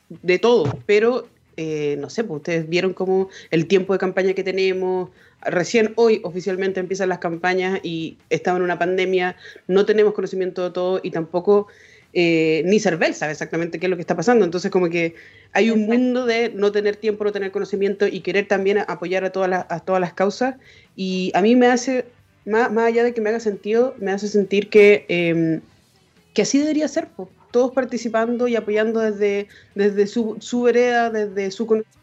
de 0.10 0.40
todo, 0.40 0.78
pero 0.86 1.28
eh, 1.58 1.96
no 2.00 2.10
sé, 2.10 2.24
pues 2.24 2.38
ustedes 2.38 2.70
vieron 2.70 2.94
como 2.94 3.30
el 3.52 3.68
tiempo 3.68 3.94
de 3.94 4.00
campaña 4.00 4.34
que 4.34 4.44
tenemos, 4.44 5.10
recién 5.42 5.94
hoy 5.96 6.22
oficialmente 6.24 6.80
empiezan 6.80 7.10
las 7.10 7.20
campañas 7.20 7.80
y 7.84 8.18
estamos 8.30 8.60
en 8.60 8.64
una 8.64 8.80
pandemia, 8.80 9.36
no 9.68 9.86
tenemos 9.86 10.14
conocimiento 10.14 10.64
de 10.64 10.72
todo 10.72 11.00
y 11.02 11.12
tampoco 11.12 11.68
eh, 12.18 12.64
ni 12.66 12.80
Cervel 12.80 13.14
sabe 13.14 13.34
exactamente 13.34 13.78
qué 13.78 13.88
es 13.88 13.90
lo 13.90 13.98
que 13.98 14.02
está 14.02 14.16
pasando. 14.16 14.46
Entonces, 14.46 14.72
como 14.72 14.90
que 14.90 15.16
hay 15.52 15.70
un 15.70 15.86
mundo 15.86 16.26
de 16.26 16.50
no 16.50 16.72
tener 16.72 16.96
tiempo, 16.96 17.26
no 17.26 17.34
tener 17.34 17.52
conocimiento 17.52 18.08
y 18.08 18.22
querer 18.22 18.48
también 18.48 18.80
apoyar 18.88 19.26
a 19.26 19.32
todas 19.32 19.50
las, 19.50 19.66
a 19.70 19.82
todas 19.82 20.00
las 20.00 20.14
causas. 20.14 20.56
Y 20.96 21.32
a 21.36 21.42
mí 21.42 21.58
me 21.58 21.68
hace 21.68 22.06
más, 22.46 22.70
allá 22.78 23.04
de 23.04 23.14
que 23.14 23.22
me 23.22 23.30
haga 23.30 23.40
sentido, 23.40 23.96
me 24.00 24.12
hace 24.12 24.28
sentir 24.28 24.70
que, 24.70 25.06
em, 25.08 25.62
que 26.34 26.44
así 26.44 26.60
debería 26.60 26.88
ser, 26.88 27.10
todos 27.52 27.72
participando 27.72 28.48
y 28.48 28.56
apoyando 28.56 29.00
desde, 29.00 29.48
desde 29.74 30.08
su, 30.08 30.38
su 30.40 30.62
vereda, 30.64 31.10
desde 31.10 31.52
su 31.52 31.66
conocimiento, 31.66 32.00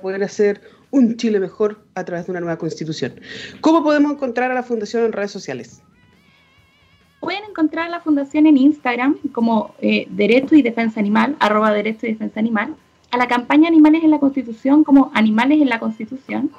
poder 0.00 0.22
hacer 0.24 0.60
un 0.90 1.16
Chile 1.16 1.40
mejor 1.40 1.78
a 1.94 2.04
través 2.04 2.26
de 2.26 2.32
una 2.32 2.40
nueva 2.40 2.58
constitución. 2.58 3.14
¿Cómo 3.60 3.82
podemos 3.82 4.12
encontrar 4.12 4.50
a 4.50 4.54
la 4.54 4.62
Fundación 4.62 5.04
en 5.04 5.12
redes 5.12 5.30
sociales? 5.30 5.82
Pueden 7.20 7.44
encontrar 7.48 7.86
a 7.86 7.90
la 7.90 8.00
Fundación 8.00 8.46
en 8.46 8.56
Instagram 8.56 9.16
como 9.32 9.74
eh, 9.80 10.06
Derecho 10.10 10.54
y 10.54 10.62
Defensa 10.62 11.00
Animal, 11.00 11.36
arroba 11.40 11.72
Derecho 11.72 12.06
y 12.06 12.12
Defensa 12.12 12.40
Animal, 12.40 12.74
a 13.10 13.16
la 13.16 13.26
campaña 13.26 13.68
Animales 13.68 14.04
en 14.04 14.10
la 14.10 14.18
Constitución 14.18 14.84
como 14.84 15.10
Animales 15.14 15.60
en 15.60 15.68
la 15.68 15.78
Constitución. 15.78 16.50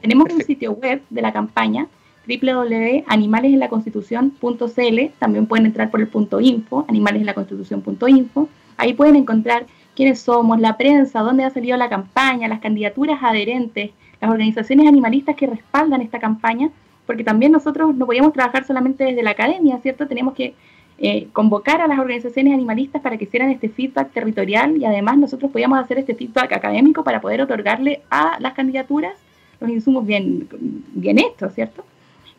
Tenemos 0.00 0.32
un 0.32 0.42
sitio 0.42 0.72
web 0.72 1.02
de 1.10 1.22
la 1.22 1.32
campaña 1.32 1.86
www.animalesenlaconstitución.cl, 2.26 5.10
también 5.18 5.46
pueden 5.46 5.66
entrar 5.66 5.90
por 5.90 6.00
el 6.00 6.08
punto 6.08 6.40
info, 6.40 6.86
animalesenlaconstitución.info, 6.88 8.48
ahí 8.76 8.94
pueden 8.94 9.16
encontrar 9.16 9.66
quiénes 9.94 10.20
somos, 10.20 10.60
la 10.60 10.76
prensa, 10.76 11.20
dónde 11.20 11.44
ha 11.44 11.50
salido 11.50 11.76
la 11.76 11.88
campaña, 11.88 12.48
las 12.48 12.60
candidaturas 12.60 13.22
adherentes, 13.22 13.90
las 14.20 14.30
organizaciones 14.30 14.86
animalistas 14.86 15.36
que 15.36 15.46
respaldan 15.46 16.00
esta 16.00 16.18
campaña, 16.18 16.70
porque 17.06 17.24
también 17.24 17.52
nosotros 17.52 17.94
no 17.94 18.06
podíamos 18.06 18.32
trabajar 18.32 18.64
solamente 18.64 19.04
desde 19.04 19.22
la 19.22 19.30
academia, 19.30 19.78
¿cierto? 19.78 20.06
Tenemos 20.06 20.34
que 20.34 20.54
eh, 20.98 21.28
convocar 21.32 21.80
a 21.80 21.88
las 21.88 21.98
organizaciones 21.98 22.54
animalistas 22.54 23.02
para 23.02 23.16
que 23.16 23.24
hicieran 23.24 23.50
este 23.50 23.68
feedback 23.68 24.12
territorial 24.12 24.76
y 24.76 24.84
además 24.84 25.18
nosotros 25.18 25.50
podíamos 25.50 25.80
hacer 25.80 25.98
este 25.98 26.14
feedback 26.14 26.52
académico 26.52 27.02
para 27.02 27.20
poder 27.20 27.42
otorgarle 27.42 28.02
a 28.08 28.38
las 28.38 28.54
candidaturas 28.54 29.14
los 29.58 29.70
insumos 29.70 30.06
bien, 30.06 30.48
bien 30.94 31.18
hechos, 31.18 31.54
¿cierto? 31.54 31.84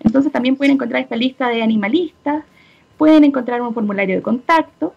Entonces 0.03 0.31
también 0.31 0.55
pueden 0.55 0.75
encontrar 0.75 1.01
esta 1.01 1.15
lista 1.15 1.49
de 1.49 1.61
animalistas, 1.61 2.43
pueden 2.97 3.23
encontrar 3.23 3.61
un 3.61 3.73
formulario 3.73 4.15
de 4.15 4.21
contacto 4.21 4.93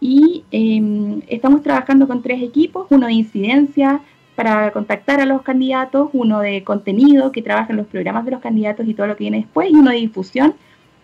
y 0.00 0.44
em, 0.50 1.22
estamos 1.28 1.62
trabajando 1.62 2.06
con 2.06 2.22
tres 2.22 2.42
equipos, 2.42 2.86
uno 2.90 3.06
de 3.06 3.12
incidencia 3.12 4.00
para 4.36 4.70
contactar 4.70 5.20
a 5.20 5.26
los 5.26 5.42
candidatos, 5.42 6.10
uno 6.12 6.40
de 6.40 6.62
contenido 6.62 7.32
que 7.32 7.42
trabaja 7.42 7.70
en 7.70 7.78
los 7.78 7.86
programas 7.88 8.24
de 8.24 8.30
los 8.30 8.40
candidatos 8.40 8.86
y 8.86 8.94
todo 8.94 9.08
lo 9.08 9.16
que 9.16 9.24
viene 9.24 9.38
después, 9.38 9.70
y 9.70 9.74
uno 9.74 9.90
de 9.90 9.96
difusión 9.96 10.54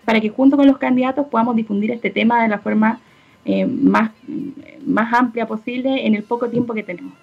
para 0.05 0.21
que 0.21 0.29
junto 0.29 0.57
con 0.57 0.67
los 0.67 0.79
candidatos 0.79 1.27
podamos 1.27 1.57
difundir 1.57 1.91
este 1.91 2.11
tema 2.11 2.43
de 2.43 2.49
la 2.49 2.59
forma 2.59 3.01
eh, 3.45 3.67
más, 3.67 4.11
más 4.87 5.13
amplia 5.13 5.47
posible 5.47 6.07
en 6.07 6.15
el 6.15 6.23
poco 6.23 6.49
tiempo 6.49 6.75
que 6.75 6.83
tenemos. 6.83 7.15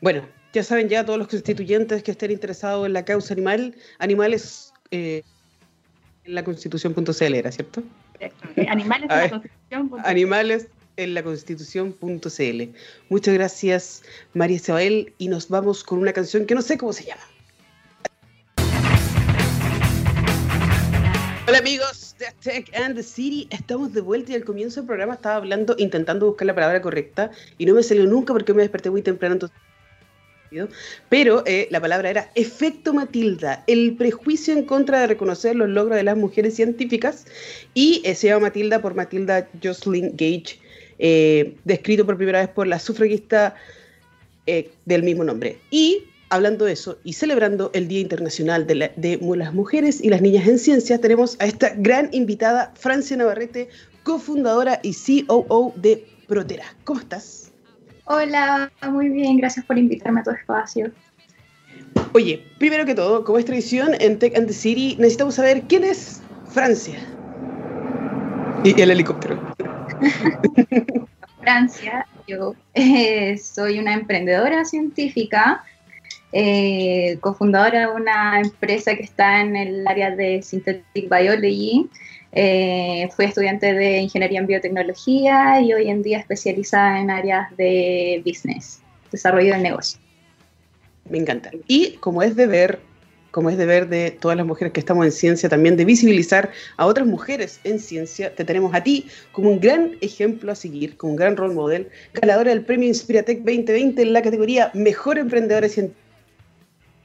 Bueno, 0.00 0.22
ya 0.52 0.62
saben 0.62 0.88
ya 0.88 1.04
todos 1.04 1.18
los 1.18 1.28
constituyentes 1.28 2.02
que 2.02 2.10
estén 2.10 2.30
interesados 2.30 2.86
en 2.86 2.92
la 2.92 3.04
causa 3.04 3.32
animal, 3.32 3.74
animales 3.98 4.72
eh, 4.90 5.22
en 6.24 6.34
la 6.34 6.44
constitución.cl 6.44 7.34
era, 7.34 7.52
¿cierto? 7.52 7.82
Animales 8.68 9.10
en 9.10 9.18
la 9.18 9.30
constitución.cl. 9.30 10.00
Animales 10.04 10.68
en 10.96 11.14
la 11.14 11.22
constitución.cl. 11.22 12.62
Muchas 13.08 13.34
gracias, 13.34 14.02
María 14.34 14.56
Isabel, 14.56 15.12
y 15.18 15.28
nos 15.28 15.48
vamos 15.48 15.82
con 15.82 15.98
una 15.98 16.12
canción 16.12 16.46
que 16.46 16.54
no 16.54 16.62
sé 16.62 16.78
cómo 16.78 16.92
se 16.92 17.04
llama. 17.04 17.22
Hola 21.48 21.58
amigos 21.58 22.14
de 22.18 22.26
Tech 22.40 22.72
and 22.76 22.94
the 22.94 23.02
City, 23.02 23.48
estamos 23.50 23.92
de 23.92 24.00
vuelta 24.00 24.32
y 24.32 24.36
al 24.36 24.44
comienzo 24.44 24.80
del 24.80 24.86
programa 24.86 25.14
estaba 25.14 25.36
hablando, 25.36 25.74
intentando 25.76 26.26
buscar 26.26 26.46
la 26.46 26.54
palabra 26.54 26.80
correcta 26.80 27.30
y 27.58 27.66
no 27.66 27.74
me 27.74 27.82
salió 27.82 28.06
nunca 28.06 28.32
porque 28.32 28.54
me 28.54 28.62
desperté 28.62 28.90
muy 28.90 29.02
temprano, 29.02 29.34
entonces 29.34 29.58
pero 31.08 31.42
eh, 31.46 31.68
la 31.70 31.80
palabra 31.80 32.10
era 32.10 32.30
efecto 32.34 32.92
Matilda, 32.92 33.64
el 33.66 33.94
prejuicio 33.96 34.54
en 34.54 34.64
contra 34.64 35.00
de 35.00 35.06
reconocer 35.06 35.56
los 35.56 35.68
logros 35.68 35.96
de 35.96 36.02
las 36.02 36.16
mujeres 36.16 36.54
científicas, 36.54 37.26
y 37.74 38.02
eh, 38.04 38.14
se 38.14 38.28
llama 38.28 38.48
Matilda 38.48 38.80
por 38.80 38.94
Matilda 38.94 39.48
Jocelyn 39.62 40.10
Gage, 40.16 40.58
eh, 40.98 41.54
descrito 41.64 42.06
por 42.06 42.16
primera 42.16 42.40
vez 42.40 42.48
por 42.48 42.66
la 42.66 42.78
sufragista 42.78 43.54
del 44.44 45.02
mismo 45.04 45.22
nombre. 45.22 45.58
Y 45.70 46.04
hablando 46.28 46.64
de 46.64 46.72
eso 46.72 46.98
y 47.04 47.12
celebrando 47.12 47.70
el 47.74 47.86
Día 47.86 48.00
Internacional 48.00 48.66
de, 48.66 48.74
las 49.36 49.54
Mujeres 49.54 50.00
y 50.02 50.08
las 50.08 50.20
Niñas 50.20 50.48
en 50.48 50.58
Ciencias, 50.58 51.00
tenemos 51.00 51.36
a 51.38 51.46
esta 51.46 51.74
gran 51.76 52.08
invitada, 52.12 52.72
Francia 52.74 53.16
Navarrete, 53.16 53.68
cofundadora 54.02 54.80
y 54.82 54.94
COO 55.26 55.72
de 55.76 56.04
Protera. 56.26 56.64
¿Cómo 56.84 57.00
estás? 57.00 57.51
Hola, 58.14 58.70
muy 58.90 59.08
bien, 59.08 59.38
gracias 59.38 59.64
por 59.64 59.78
invitarme 59.78 60.20
a 60.20 60.22
tu 60.22 60.32
espacio. 60.32 60.92
Oye, 62.12 62.44
primero 62.58 62.84
que 62.84 62.94
todo, 62.94 63.24
como 63.24 63.38
es 63.38 63.46
tradición 63.46 63.92
en 64.00 64.18
Tech 64.18 64.36
and 64.36 64.46
the 64.46 64.52
City, 64.52 64.96
necesitamos 64.98 65.36
saber 65.36 65.62
quién 65.62 65.82
es 65.82 66.20
Francia. 66.50 66.98
Y 68.62 68.78
el 68.78 68.90
helicóptero. 68.90 69.38
Francia, 71.40 72.06
yo 72.28 72.54
eh, 72.74 73.38
soy 73.38 73.78
una 73.78 73.94
emprendedora 73.94 74.66
científica, 74.66 75.64
eh, 76.32 77.18
cofundadora 77.20 77.80
de 77.80 77.86
una 77.88 78.40
empresa 78.40 78.94
que 78.96 79.02
está 79.02 79.40
en 79.42 79.54
el 79.54 79.86
área 79.86 80.14
de 80.14 80.42
Synthetic 80.42 81.08
Biology, 81.10 81.88
eh, 82.32 83.10
fui 83.14 83.26
estudiante 83.26 83.74
de 83.74 83.98
ingeniería 83.98 84.40
en 84.40 84.46
biotecnología 84.46 85.60
y 85.60 85.74
hoy 85.74 85.90
en 85.90 86.02
día 86.02 86.18
especializada 86.18 86.98
en 86.98 87.10
áreas 87.10 87.54
de 87.58 88.22
business, 88.24 88.80
desarrollo 89.10 89.52
del 89.52 89.62
negocio. 89.62 90.00
Me 91.10 91.18
encanta. 91.18 91.50
Y 91.66 91.92
como 92.00 92.22
es 92.22 92.34
deber, 92.34 92.80
como 93.32 93.50
es 93.50 93.58
deber 93.58 93.88
de 93.88 94.12
todas 94.12 94.36
las 94.36 94.46
mujeres 94.46 94.72
que 94.72 94.80
estamos 94.80 95.04
en 95.04 95.12
ciencia, 95.12 95.50
también 95.50 95.76
de 95.76 95.84
visibilizar 95.84 96.50
a 96.78 96.86
otras 96.86 97.06
mujeres 97.06 97.60
en 97.64 97.78
ciencia, 97.78 98.34
te 98.34 98.46
tenemos 98.46 98.74
a 98.74 98.82
ti 98.82 99.06
como 99.32 99.50
un 99.50 99.60
gran 99.60 99.98
ejemplo 100.00 100.52
a 100.52 100.54
seguir, 100.54 100.96
como 100.96 101.12
un 101.12 101.16
gran 101.16 101.36
role 101.36 101.54
model, 101.54 101.88
ganadora 102.14 102.50
del 102.50 102.64
premio 102.64 102.88
Inspiratec 102.88 103.38
2020 103.40 104.00
en 104.00 104.12
la 104.14 104.22
categoría 104.22 104.70
Mejor 104.72 105.18
Emprendedora 105.18 105.68
Científica. 105.68 106.00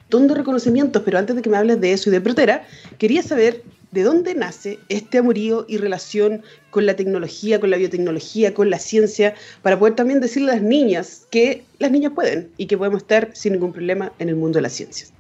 De 0.09 0.33
reconocimientos, 0.33 1.01
pero 1.03 1.17
antes 1.17 1.35
de 1.35 1.41
que 1.41 1.49
me 1.49 1.57
hables 1.57 1.81
de 1.81 1.93
eso 1.93 2.09
y 2.09 2.13
de 2.13 2.21
Protera, 2.21 2.63
quería 2.97 3.21
saber 3.21 3.63
de 3.91 4.03
dónde 4.03 4.35
nace 4.35 4.79
este 4.89 5.17
amorío 5.17 5.65
y 5.67 5.77
relación 5.77 6.43
con 6.69 6.85
la 6.85 6.95
tecnología, 6.95 7.59
con 7.59 7.69
la 7.69 7.77
biotecnología, 7.77 8.53
con 8.53 8.69
la 8.69 8.79
ciencia, 8.79 9.33
para 9.61 9.79
poder 9.79 9.95
también 9.95 10.19
decirle 10.19 10.51
a 10.51 10.55
las 10.55 10.63
niñas 10.63 11.25
que 11.29 11.63
las 11.79 11.91
niñas 11.91 12.11
pueden 12.13 12.49
y 12.57 12.67
que 12.67 12.77
podemos 12.77 13.01
estar 13.01 13.29
sin 13.33 13.53
ningún 13.53 13.73
problema 13.73 14.11
en 14.19 14.29
el 14.29 14.35
mundo 14.35 14.57
de 14.57 14.63
las 14.63 14.73
ciencias. 14.73 15.13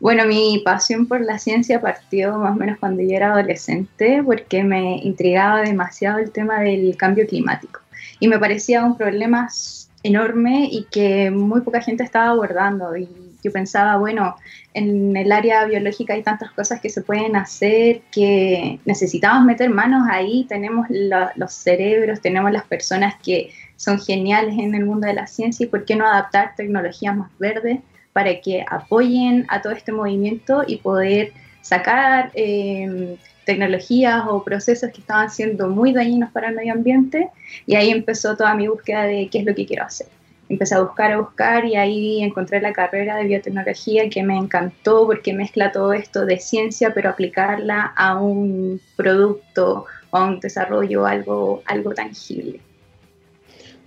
Bueno, 0.00 0.24
mi 0.24 0.62
pasión 0.64 1.06
por 1.06 1.20
la 1.20 1.38
ciencia 1.38 1.80
partió 1.80 2.38
más 2.38 2.56
o 2.56 2.58
menos 2.58 2.78
cuando 2.78 3.02
yo 3.02 3.10
era 3.10 3.32
adolescente 3.32 4.22
porque 4.24 4.64
me 4.64 4.98
intrigaba 4.98 5.62
demasiado 5.62 6.18
el 6.18 6.30
tema 6.30 6.60
del 6.60 6.96
cambio 6.96 7.26
climático. 7.26 7.80
Y 8.18 8.28
me 8.28 8.38
parecía 8.38 8.84
un 8.84 8.96
problema 8.96 9.48
enorme 10.02 10.68
y 10.70 10.84
que 10.84 11.30
muy 11.30 11.60
poca 11.60 11.82
gente 11.82 12.02
estaba 12.02 12.30
abordando. 12.30 12.96
Y 12.96 13.08
yo 13.42 13.52
pensaba, 13.52 13.96
bueno, 13.96 14.36
en 14.74 15.16
el 15.16 15.32
área 15.32 15.64
biológica 15.64 16.14
hay 16.14 16.22
tantas 16.22 16.50
cosas 16.52 16.80
que 16.80 16.90
se 16.90 17.02
pueden 17.02 17.36
hacer 17.36 18.02
que 18.12 18.78
necesitamos 18.84 19.44
meter 19.44 19.70
manos 19.70 20.06
ahí, 20.10 20.46
tenemos 20.48 20.86
los 20.90 21.52
cerebros, 21.52 22.20
tenemos 22.20 22.52
las 22.52 22.64
personas 22.64 23.14
que 23.22 23.50
son 23.76 23.98
geniales 23.98 24.58
en 24.58 24.74
el 24.74 24.84
mundo 24.84 25.06
de 25.06 25.14
la 25.14 25.26
ciencia 25.26 25.64
y 25.64 25.68
por 25.68 25.84
qué 25.84 25.96
no 25.96 26.06
adaptar 26.06 26.54
tecnologías 26.56 27.16
más 27.16 27.30
verdes 27.38 27.80
para 28.12 28.40
que 28.40 28.64
apoyen 28.68 29.46
a 29.48 29.62
todo 29.62 29.72
este 29.72 29.92
movimiento 29.92 30.64
y 30.66 30.76
poder 30.76 31.32
sacar 31.62 32.30
eh, 32.34 33.16
tecnologías 33.44 34.24
o 34.28 34.42
procesos 34.44 34.90
que 34.90 35.00
estaban 35.00 35.30
siendo 35.30 35.68
muy 35.68 35.92
dañinos 35.92 36.30
para 36.30 36.48
el 36.48 36.54
medio 36.54 36.72
ambiente 36.72 37.30
y 37.66 37.74
ahí 37.74 37.90
empezó 37.90 38.36
toda 38.36 38.54
mi 38.54 38.68
búsqueda 38.68 39.04
de 39.04 39.28
qué 39.30 39.38
es 39.40 39.44
lo 39.44 39.54
que 39.54 39.66
quiero 39.66 39.84
hacer. 39.84 40.06
Empecé 40.50 40.74
a 40.74 40.80
buscar, 40.80 41.12
a 41.12 41.20
buscar 41.20 41.64
y 41.64 41.76
ahí 41.76 42.24
encontré 42.24 42.60
la 42.60 42.72
carrera 42.72 43.16
de 43.16 43.24
biotecnología 43.24 44.10
que 44.10 44.24
me 44.24 44.36
encantó 44.36 45.06
porque 45.06 45.32
mezcla 45.32 45.70
todo 45.70 45.92
esto 45.92 46.26
de 46.26 46.40
ciencia 46.40 46.92
pero 46.92 47.08
aplicarla 47.08 47.92
a 47.96 48.18
un 48.18 48.80
producto 48.96 49.86
o 50.10 50.16
a 50.16 50.24
un 50.24 50.40
desarrollo, 50.40 51.06
algo, 51.06 51.62
algo 51.66 51.94
tangible. 51.94 52.60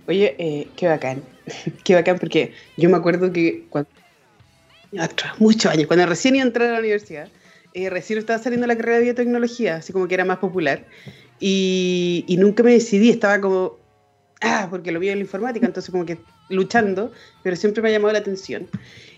Oye, 0.08 0.34
eh, 0.38 0.68
qué 0.74 0.88
bacán, 0.88 1.22
qué 1.84 1.96
bacán 1.96 2.18
porque 2.18 2.54
yo 2.78 2.88
me 2.88 2.96
acuerdo 2.96 3.30
que 3.30 3.66
cuando, 3.68 3.90
muchos 5.38 5.70
años, 5.70 5.86
cuando 5.86 6.06
recién 6.06 6.34
iba 6.34 6.44
a 6.44 6.46
entrar 6.46 6.68
a 6.70 6.72
la 6.72 6.78
universidad, 6.78 7.28
eh, 7.74 7.90
recién 7.90 8.18
estaba 8.18 8.38
saliendo 8.38 8.66
la 8.66 8.76
carrera 8.76 8.98
de 8.98 9.04
biotecnología, 9.04 9.76
así 9.76 9.92
como 9.92 10.08
que 10.08 10.14
era 10.14 10.24
más 10.24 10.38
popular, 10.38 10.86
y, 11.38 12.24
nunca 12.38 12.62
me 12.62 12.72
decidí, 12.72 13.10
estaba 13.10 13.38
como, 13.38 13.76
ah, 14.40 14.68
porque 14.70 14.92
lo 14.92 15.00
vi 15.00 15.10
en 15.10 15.18
la 15.18 15.24
informática, 15.24 15.66
entonces 15.66 15.90
como 15.90 16.06
que 16.06 16.18
luchando, 16.48 17.12
pero 17.42 17.56
siempre 17.56 17.82
me 17.82 17.88
ha 17.88 17.92
llamado 17.92 18.12
la 18.12 18.18
atención. 18.18 18.68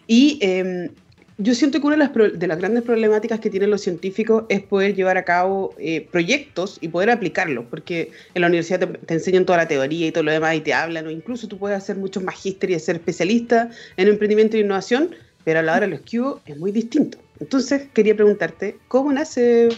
Y 0.06 0.38
em, 0.40 0.90
yo 1.38 1.54
siento 1.54 1.80
que 1.80 1.86
una 1.86 1.96
de 1.96 2.46
las, 2.46 2.58
grandes 2.58 2.82
problemáticas 2.82 3.40
que 3.40 3.50
tienen 3.50 3.70
los 3.70 3.82
científicos 3.82 4.44
es 4.48 4.62
poder 4.62 4.94
llevar 4.94 5.18
a 5.18 5.24
cabo 5.24 5.74
eh, 5.78 6.08
proyectos 6.10 6.78
y 6.80 6.88
poder 6.88 7.10
aplicarlos, 7.10 7.66
porque 7.68 8.10
en 8.34 8.40
la 8.40 8.48
universidad 8.48 8.88
te, 8.88 9.14
enseñan 9.14 9.44
toda 9.44 9.58
la 9.58 9.68
teoría 9.68 10.06
y 10.06 10.12
todo 10.12 10.24
lo 10.24 10.32
demás 10.32 10.54
y 10.54 10.60
te 10.60 10.72
hablan, 10.72 11.06
o 11.06 11.10
incluso 11.10 11.46
tú 11.46 11.58
puedes 11.58 11.76
hacer 11.76 11.96
muchos 11.96 12.22
magíster 12.22 12.70
y 12.70 12.78
ser 12.78 12.96
especialista 12.96 13.70
en 13.98 14.08
emprendimiento 14.08 14.56
e 14.56 14.60
innovación, 14.60 15.14
pero 15.44 15.60
a 15.60 15.62
la 15.62 15.72
hora 15.72 15.86
de 15.86 15.88
los 15.88 16.00
QO 16.00 16.40
es 16.46 16.56
muy 16.56 16.72
distinto. 16.72 17.18
Entonces, 17.38 17.82
quería 17.92 18.14
preguntarte, 18.14 18.78
¿cómo 18.88 19.12
nace 19.12 19.68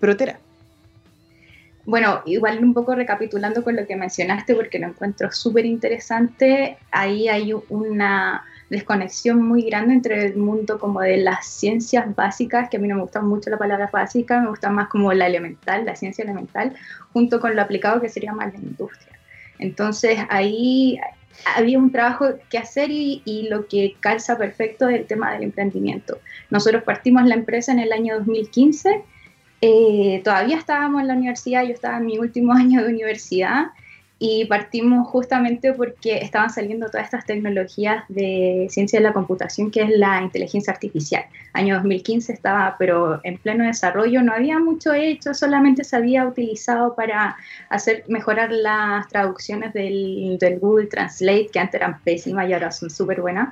Protera? 0.00 0.40
Bueno, 1.84 2.22
igual 2.26 2.62
un 2.62 2.74
poco 2.74 2.94
recapitulando 2.94 3.64
con 3.64 3.74
lo 3.74 3.86
que 3.86 3.96
mencionaste, 3.96 4.54
porque 4.54 4.78
lo 4.78 4.86
encuentro 4.86 5.32
súper 5.32 5.66
interesante, 5.66 6.78
ahí 6.92 7.28
hay 7.28 7.52
una 7.68 8.44
desconexión 8.70 9.42
muy 9.42 9.62
grande 9.62 9.94
entre 9.94 10.26
el 10.26 10.36
mundo 10.36 10.78
como 10.78 11.00
de 11.00 11.18
las 11.18 11.46
ciencias 11.46 12.14
básicas, 12.14 12.70
que 12.70 12.76
a 12.76 12.80
mí 12.80 12.88
no 12.88 12.94
me 12.94 13.02
gusta 13.02 13.20
mucho 13.20 13.50
la 13.50 13.58
palabra 13.58 13.90
básica, 13.92 14.40
me 14.40 14.48
gusta 14.48 14.70
más 14.70 14.88
como 14.88 15.12
la 15.12 15.26
elemental, 15.26 15.84
la 15.84 15.96
ciencia 15.96 16.24
elemental, 16.24 16.72
junto 17.12 17.40
con 17.40 17.54
lo 17.54 17.62
aplicado 17.62 18.00
que 18.00 18.08
sería 18.08 18.32
más 18.32 18.52
la 18.54 18.60
industria. 18.60 19.18
Entonces 19.58 20.18
ahí 20.30 20.98
había 21.56 21.78
un 21.78 21.90
trabajo 21.92 22.26
que 22.48 22.58
hacer 22.58 22.90
y, 22.90 23.46
lo 23.50 23.66
que 23.66 23.96
calza 24.00 24.38
perfecto 24.38 24.88
es 24.88 25.00
el 25.00 25.06
tema 25.06 25.32
del 25.32 25.42
emprendimiento. 25.42 26.18
Nosotros 26.50 26.82
partimos 26.82 27.26
la 27.26 27.34
empresa 27.34 27.72
en 27.72 27.78
el 27.78 27.92
año 27.92 28.18
2015, 28.18 29.02
eh, 29.62 30.20
todavía 30.24 30.58
estábamos 30.58 31.02
en 31.02 31.08
la 31.08 31.14
universidad, 31.14 31.62
yo 31.62 31.72
estaba 31.72 31.98
en 31.98 32.06
mi 32.06 32.18
último 32.18 32.52
año 32.62 32.82
de 32.82 32.88
universidad 32.88 33.66
y 34.18 34.44
partimos 34.44 35.08
justamente 35.08 35.72
porque 35.72 36.18
estaban 36.18 36.50
saliendo 36.50 36.86
todas 36.86 37.06
estas 37.06 37.24
tecnologías 37.26 38.04
de 38.08 38.66
ciencia 38.70 38.98
de 39.00 39.04
la 39.04 39.12
computación, 39.12 39.70
que 39.70 39.82
es 39.82 39.90
la 39.90 40.22
inteligencia 40.22 40.72
artificial. 40.72 41.24
Año 41.52 41.74
2015 41.76 42.32
estaba, 42.32 42.76
pero 42.78 43.20
en 43.24 43.38
pleno 43.38 43.64
desarrollo, 43.64 44.22
no 44.22 44.32
había 44.32 44.60
mucho 44.60 44.94
hecho, 44.94 45.34
solamente 45.34 45.82
se 45.82 45.96
había 45.96 46.24
utilizado 46.24 46.94
para 46.94 47.36
hacer 47.68 48.04
mejorar 48.06 48.52
las 48.52 49.08
traducciones 49.08 49.72
del, 49.72 50.38
del 50.38 50.60
Google 50.60 50.86
Translate, 50.86 51.48
que 51.52 51.58
antes 51.58 51.80
eran 51.80 52.00
pésimas 52.00 52.48
y 52.48 52.52
ahora 52.52 52.70
son 52.70 52.90
súper 52.90 53.20
buenas. 53.20 53.48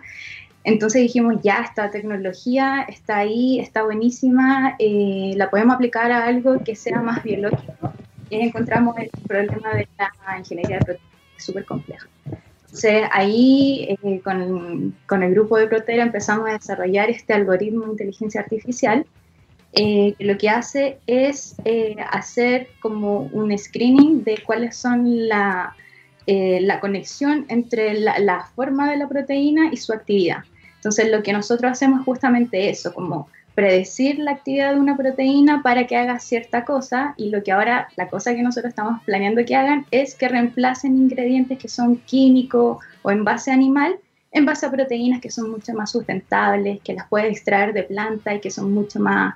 Entonces 0.65 1.03
dijimos, 1.03 1.37
ya, 1.43 1.63
esta 1.63 1.91
tecnología 1.91 2.85
está 2.89 3.19
ahí, 3.19 3.59
está 3.61 3.83
buenísima, 3.83 4.77
eh, 4.79 5.33
la 5.37 5.49
podemos 5.51 5.75
aplicar 5.75 6.13
a 6.13 6.27
algo 6.27 6.63
que 6.63 6.77
sea 6.77 7.01
más 7.01 7.23
biológico 7.23 7.93
y 8.29 8.41
encontramos 8.41 8.97
el 8.99 9.11
problema 9.27 9.75
de 9.75 9.89
la 9.99 10.39
ingeniería 10.39 10.79
de 10.79 10.85
proteínas, 10.85 11.17
súper 11.39 11.65
complejo. 11.65 12.07
Entonces 12.65 13.05
ahí 13.11 13.97
eh, 14.03 14.21
con, 14.21 14.95
con, 15.07 15.23
el 15.23 15.33
grupo 15.33 15.57
de 15.57 15.67
Protera 15.67 16.03
empezamos 16.03 16.49
a 16.49 16.53
desarrollar 16.53 17.11
este 17.11 17.33
algoritmo 17.33 17.87
de 17.87 17.93
inteligencia 17.93 18.43
artificial 18.43 19.05
eh, 19.73 20.15
que 20.19 20.25
lo 20.25 20.37
que 20.37 20.49
hace 20.49 20.99
es 21.07 21.55
eh, 21.65 21.97
hacer 22.11 22.69
como 22.81 23.31
un 23.33 23.57
screening 23.57 24.25
de 24.25 24.43
cuáles 24.45 24.77
son 24.77 25.29
la, 25.29 25.77
la 26.27 26.81
conexión 26.81 27.47
entre 27.49 27.95
la, 27.99 28.49
forma 28.55 28.91
de 28.91 28.97
la 28.97 29.09
proteína 29.09 29.71
y 29.73 29.77
su 29.77 29.93
actividad. 29.93 30.45
Entonces 30.77 31.11
lo 31.11 31.23
que 31.23 31.33
nosotros 31.33 31.73
hacemos 31.73 32.01
es 32.01 32.05
justamente 32.05 32.71
eso, 32.71 32.95
como 32.95 33.29
predecir 33.55 34.19
la 34.19 34.31
actividad 34.31 34.75
de 34.75 34.81
una 34.81 34.97
proteína 34.97 35.63
para 35.63 35.87
que 35.87 35.97
haga 35.97 36.19
cierta 36.19 36.65
cosa 36.65 37.15
y 37.17 37.31
lo 37.31 37.43
que 37.43 37.53
ahora, 37.53 37.89
la 37.97 38.09
cosa 38.09 38.35
que 38.35 38.43
nosotros 38.43 38.71
estamos 38.71 39.03
planeando 39.05 39.45
que 39.45 39.57
hagan 39.57 39.87
es 39.91 40.15
que 40.15 40.29
reemplacen 40.29 40.97
ingredientes 40.97 41.59
que 41.59 41.69
son 41.69 41.97
químicos 41.97 42.79
o 43.03 43.11
en 43.11 43.25
base 43.25 43.51
animal 43.51 43.99
en 44.33 44.47
base 44.47 44.67
a 44.67 44.71
proteínas 44.71 45.21
que 45.21 45.31
son 45.31 45.51
mucho 45.51 45.73
más 45.75 45.91
sustentables, 45.91 46.81
que 46.83 46.95
las 46.95 47.09
puede 47.09 47.29
extraer 47.29 47.73
de 47.73 47.83
planta 47.83 48.35
y 48.35 48.41
que 48.41 48.51
son 48.51 48.73
mucho 48.73 49.01
más 49.01 49.35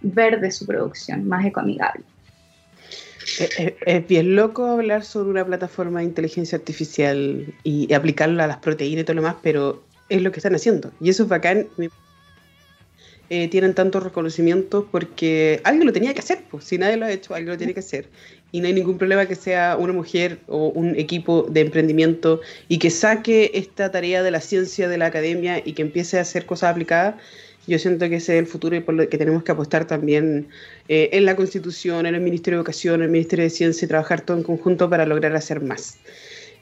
verdes 0.00 0.56
su 0.56 0.66
producción, 0.66 1.26
más 1.26 1.44
ecoamigable. 1.44 2.04
Es, 3.86 4.08
bien 4.08 4.36
loco 4.36 4.66
hablar 4.66 5.04
sobre 5.04 5.30
una 5.30 5.44
plataforma 5.44 6.00
de 6.00 6.06
inteligencia 6.06 6.58
artificial 6.58 7.54
y, 7.64 7.92
aplicarla 7.92 8.44
a 8.44 8.46
las 8.46 8.58
proteínas 8.58 9.02
y 9.02 9.04
todo 9.04 9.16
lo 9.16 9.22
demás, 9.22 9.36
pero 9.42 9.82
es 10.08 10.22
lo 10.22 10.30
que 10.30 10.38
están 10.38 10.54
haciendo. 10.54 10.92
Y 11.00 11.10
eso 11.10 11.24
es 11.24 11.28
bacán. 11.28 11.66
Eh, 13.28 13.48
tienen 13.48 13.74
tantos 13.74 14.04
reconocimientos 14.04 14.84
porque 14.92 15.60
alguien 15.64 15.84
lo 15.86 15.92
tenía 15.92 16.14
que 16.14 16.20
hacer, 16.20 16.44
pues 16.48 16.64
si 16.64 16.78
nadie 16.78 16.96
lo 16.96 17.06
ha 17.06 17.10
hecho, 17.10 17.34
alguien 17.34 17.50
lo 17.50 17.58
tiene 17.58 17.74
que 17.74 17.80
hacer. 17.80 18.08
Y 18.52 18.60
no 18.60 18.68
hay 18.68 18.72
ningún 18.72 18.98
problema 18.98 19.26
que 19.26 19.34
sea 19.34 19.76
una 19.76 19.92
mujer 19.92 20.38
o 20.46 20.68
un 20.68 20.94
equipo 20.94 21.42
de 21.50 21.62
emprendimiento 21.62 22.40
y 22.68 22.78
que 22.78 22.90
saque 22.90 23.50
esta 23.54 23.90
tarea 23.90 24.22
de 24.22 24.30
la 24.30 24.40
ciencia 24.40 24.88
de 24.88 24.98
la 24.98 25.06
academia 25.06 25.60
y 25.64 25.72
que 25.72 25.82
empiece 25.82 26.18
a 26.18 26.20
hacer 26.20 26.46
cosas 26.46 26.70
aplicadas. 26.70 27.16
Yo 27.66 27.78
siento 27.78 28.08
que 28.08 28.16
ese 28.16 28.34
es 28.34 28.38
el 28.40 28.46
futuro 28.46 28.76
y 28.76 28.80
por 28.80 28.94
lo 28.94 29.08
que 29.08 29.18
tenemos 29.18 29.42
que 29.42 29.52
apostar 29.52 29.86
también 29.86 30.48
eh, 30.88 31.10
en 31.12 31.24
la 31.24 31.34
Constitución, 31.34 32.06
en 32.06 32.14
el 32.14 32.20
Ministerio 32.20 32.58
de 32.58 32.60
Educación, 32.60 32.96
en 32.96 33.02
el 33.02 33.10
Ministerio 33.10 33.44
de 33.44 33.50
Ciencia 33.50 33.84
y 33.84 33.88
trabajar 33.88 34.20
todo 34.20 34.36
en 34.36 34.44
conjunto 34.44 34.88
para 34.88 35.04
lograr 35.04 35.34
hacer 35.34 35.60
más. 35.60 35.98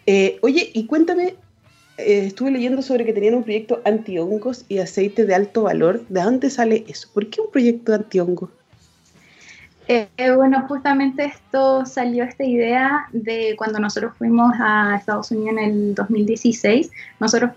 Eh, 0.07 0.39
oye, 0.41 0.71
y 0.73 0.87
cuéntame, 0.87 1.35
eh, 1.99 2.27
estuve 2.27 2.51
leyendo 2.51 2.83
sobre 2.83 3.05
que 3.05 3.13
tenían 3.13 3.35
un 3.35 3.45
proyecto 3.45 3.83
antihongos 3.85 4.65
y 4.69 4.79
aceite 4.79 5.27
de 5.27 5.35
alto 5.35 5.63
valor. 5.63 6.07
¿De 6.09 6.23
dónde 6.23 6.49
sale 6.51 6.85
eso? 6.89 7.09
¿Por 7.13 7.29
qué 7.29 7.41
un 7.41 7.51
proyecto 7.51 7.95
antihongos? 7.95 8.51
Eh, 9.87 10.09
bueno, 10.35 10.65
justamente 10.67 11.27
esto 11.27 11.85
salió 11.85 12.25
esta 12.25 12.43
idea 12.43 13.07
de 13.13 13.55
cuando 13.59 13.79
nosotros 13.79 14.15
fuimos 14.17 14.55
a 14.59 14.97
Estados 14.97 15.31
Unidos 15.31 15.59
en 15.59 15.59
el 15.59 15.95
2016. 15.95 16.91
Nosotros 17.21 17.51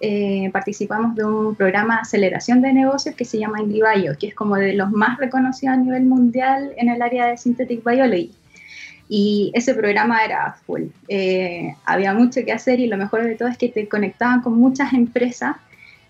eh, 0.00 0.50
participamos 0.52 1.16
de 1.16 1.24
un 1.24 1.56
programa 1.56 1.96
de 1.96 2.00
aceleración 2.02 2.62
de 2.62 2.72
negocios 2.72 3.16
que 3.16 3.24
se 3.24 3.38
llama 3.38 3.60
IndyBio, 3.60 4.16
que 4.16 4.28
es 4.28 4.34
como 4.34 4.56
de 4.56 4.74
los 4.74 4.92
más 4.92 5.18
reconocidos 5.18 5.74
a 5.74 5.78
nivel 5.78 6.04
mundial 6.04 6.72
en 6.76 6.88
el 6.88 7.02
área 7.02 7.26
de 7.26 7.36
Synthetic 7.36 7.84
Biology. 7.84 8.30
Y 9.08 9.50
ese 9.52 9.74
programa 9.74 10.24
era 10.24 10.56
full. 10.64 10.82
Eh, 11.08 11.74
había 11.84 12.14
mucho 12.14 12.44
que 12.44 12.52
hacer 12.52 12.78
y 12.78 12.86
lo 12.86 12.96
mejor 12.96 13.24
de 13.24 13.34
todo 13.34 13.48
es 13.48 13.58
que 13.58 13.68
te 13.68 13.88
conectaban 13.88 14.40
con 14.40 14.56
muchas 14.56 14.92
empresas 14.92 15.56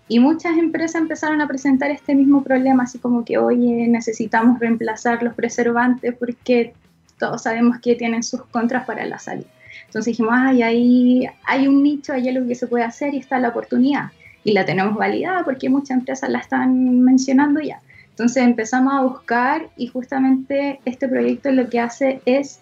y 0.07 0.19
muchas 0.19 0.57
empresas 0.57 1.01
empezaron 1.01 1.41
a 1.41 1.47
presentar 1.47 1.89
este 1.91 2.13
mismo 2.13 2.43
problema, 2.43 2.83
así 2.83 2.99
como 2.99 3.23
que, 3.23 3.37
oye, 3.37 3.87
necesitamos 3.87 4.59
reemplazar 4.59 5.23
los 5.23 5.33
preservantes 5.33 6.13
porque 6.15 6.73
todos 7.17 7.43
sabemos 7.43 7.79
que 7.79 7.95
tienen 7.95 8.23
sus 8.23 8.43
contras 8.45 8.85
para 8.85 9.05
la 9.05 9.17
salud. 9.19 9.45
Entonces 9.85 10.11
dijimos, 10.11 10.33
ay, 10.35 10.61
ahí 10.61 11.27
hay 11.45 11.67
un 11.67 11.83
nicho, 11.83 12.13
hay 12.13 12.27
algo 12.27 12.47
que 12.47 12.55
se 12.55 12.67
puede 12.67 12.83
hacer 12.83 13.13
y 13.13 13.19
está 13.19 13.39
la 13.39 13.49
oportunidad. 13.49 14.11
Y 14.43 14.51
la 14.51 14.65
tenemos 14.65 14.95
validada 14.95 15.45
porque 15.45 15.69
muchas 15.69 15.97
empresas 15.97 16.29
la 16.29 16.39
están 16.39 17.01
mencionando 17.01 17.61
ya. 17.61 17.79
Entonces 18.09 18.43
empezamos 18.43 18.93
a 18.93 19.01
buscar 19.01 19.69
y 19.77 19.87
justamente 19.87 20.79
este 20.85 21.07
proyecto 21.07 21.51
lo 21.51 21.69
que 21.69 21.79
hace 21.79 22.21
es 22.25 22.59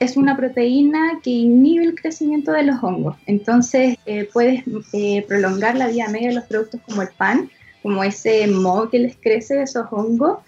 es 0.00 0.16
una 0.16 0.34
proteína 0.34 1.20
que 1.22 1.30
inhibe 1.30 1.84
el 1.84 1.94
crecimiento 1.94 2.52
de 2.52 2.62
los 2.62 2.82
hongos. 2.82 3.16
Entonces, 3.26 3.98
eh, 4.06 4.28
puedes 4.32 4.64
eh, 4.94 5.24
prolongar 5.28 5.76
la 5.76 5.88
vida 5.88 6.08
media 6.08 6.30
de 6.30 6.34
los 6.36 6.44
productos 6.44 6.80
como 6.80 7.02
el 7.02 7.08
pan, 7.08 7.50
como 7.82 8.02
ese 8.02 8.46
moho 8.46 8.88
que 8.88 8.98
les 8.98 9.16
crece 9.16 9.62
esos 9.62 9.86
hongos, 9.90 10.38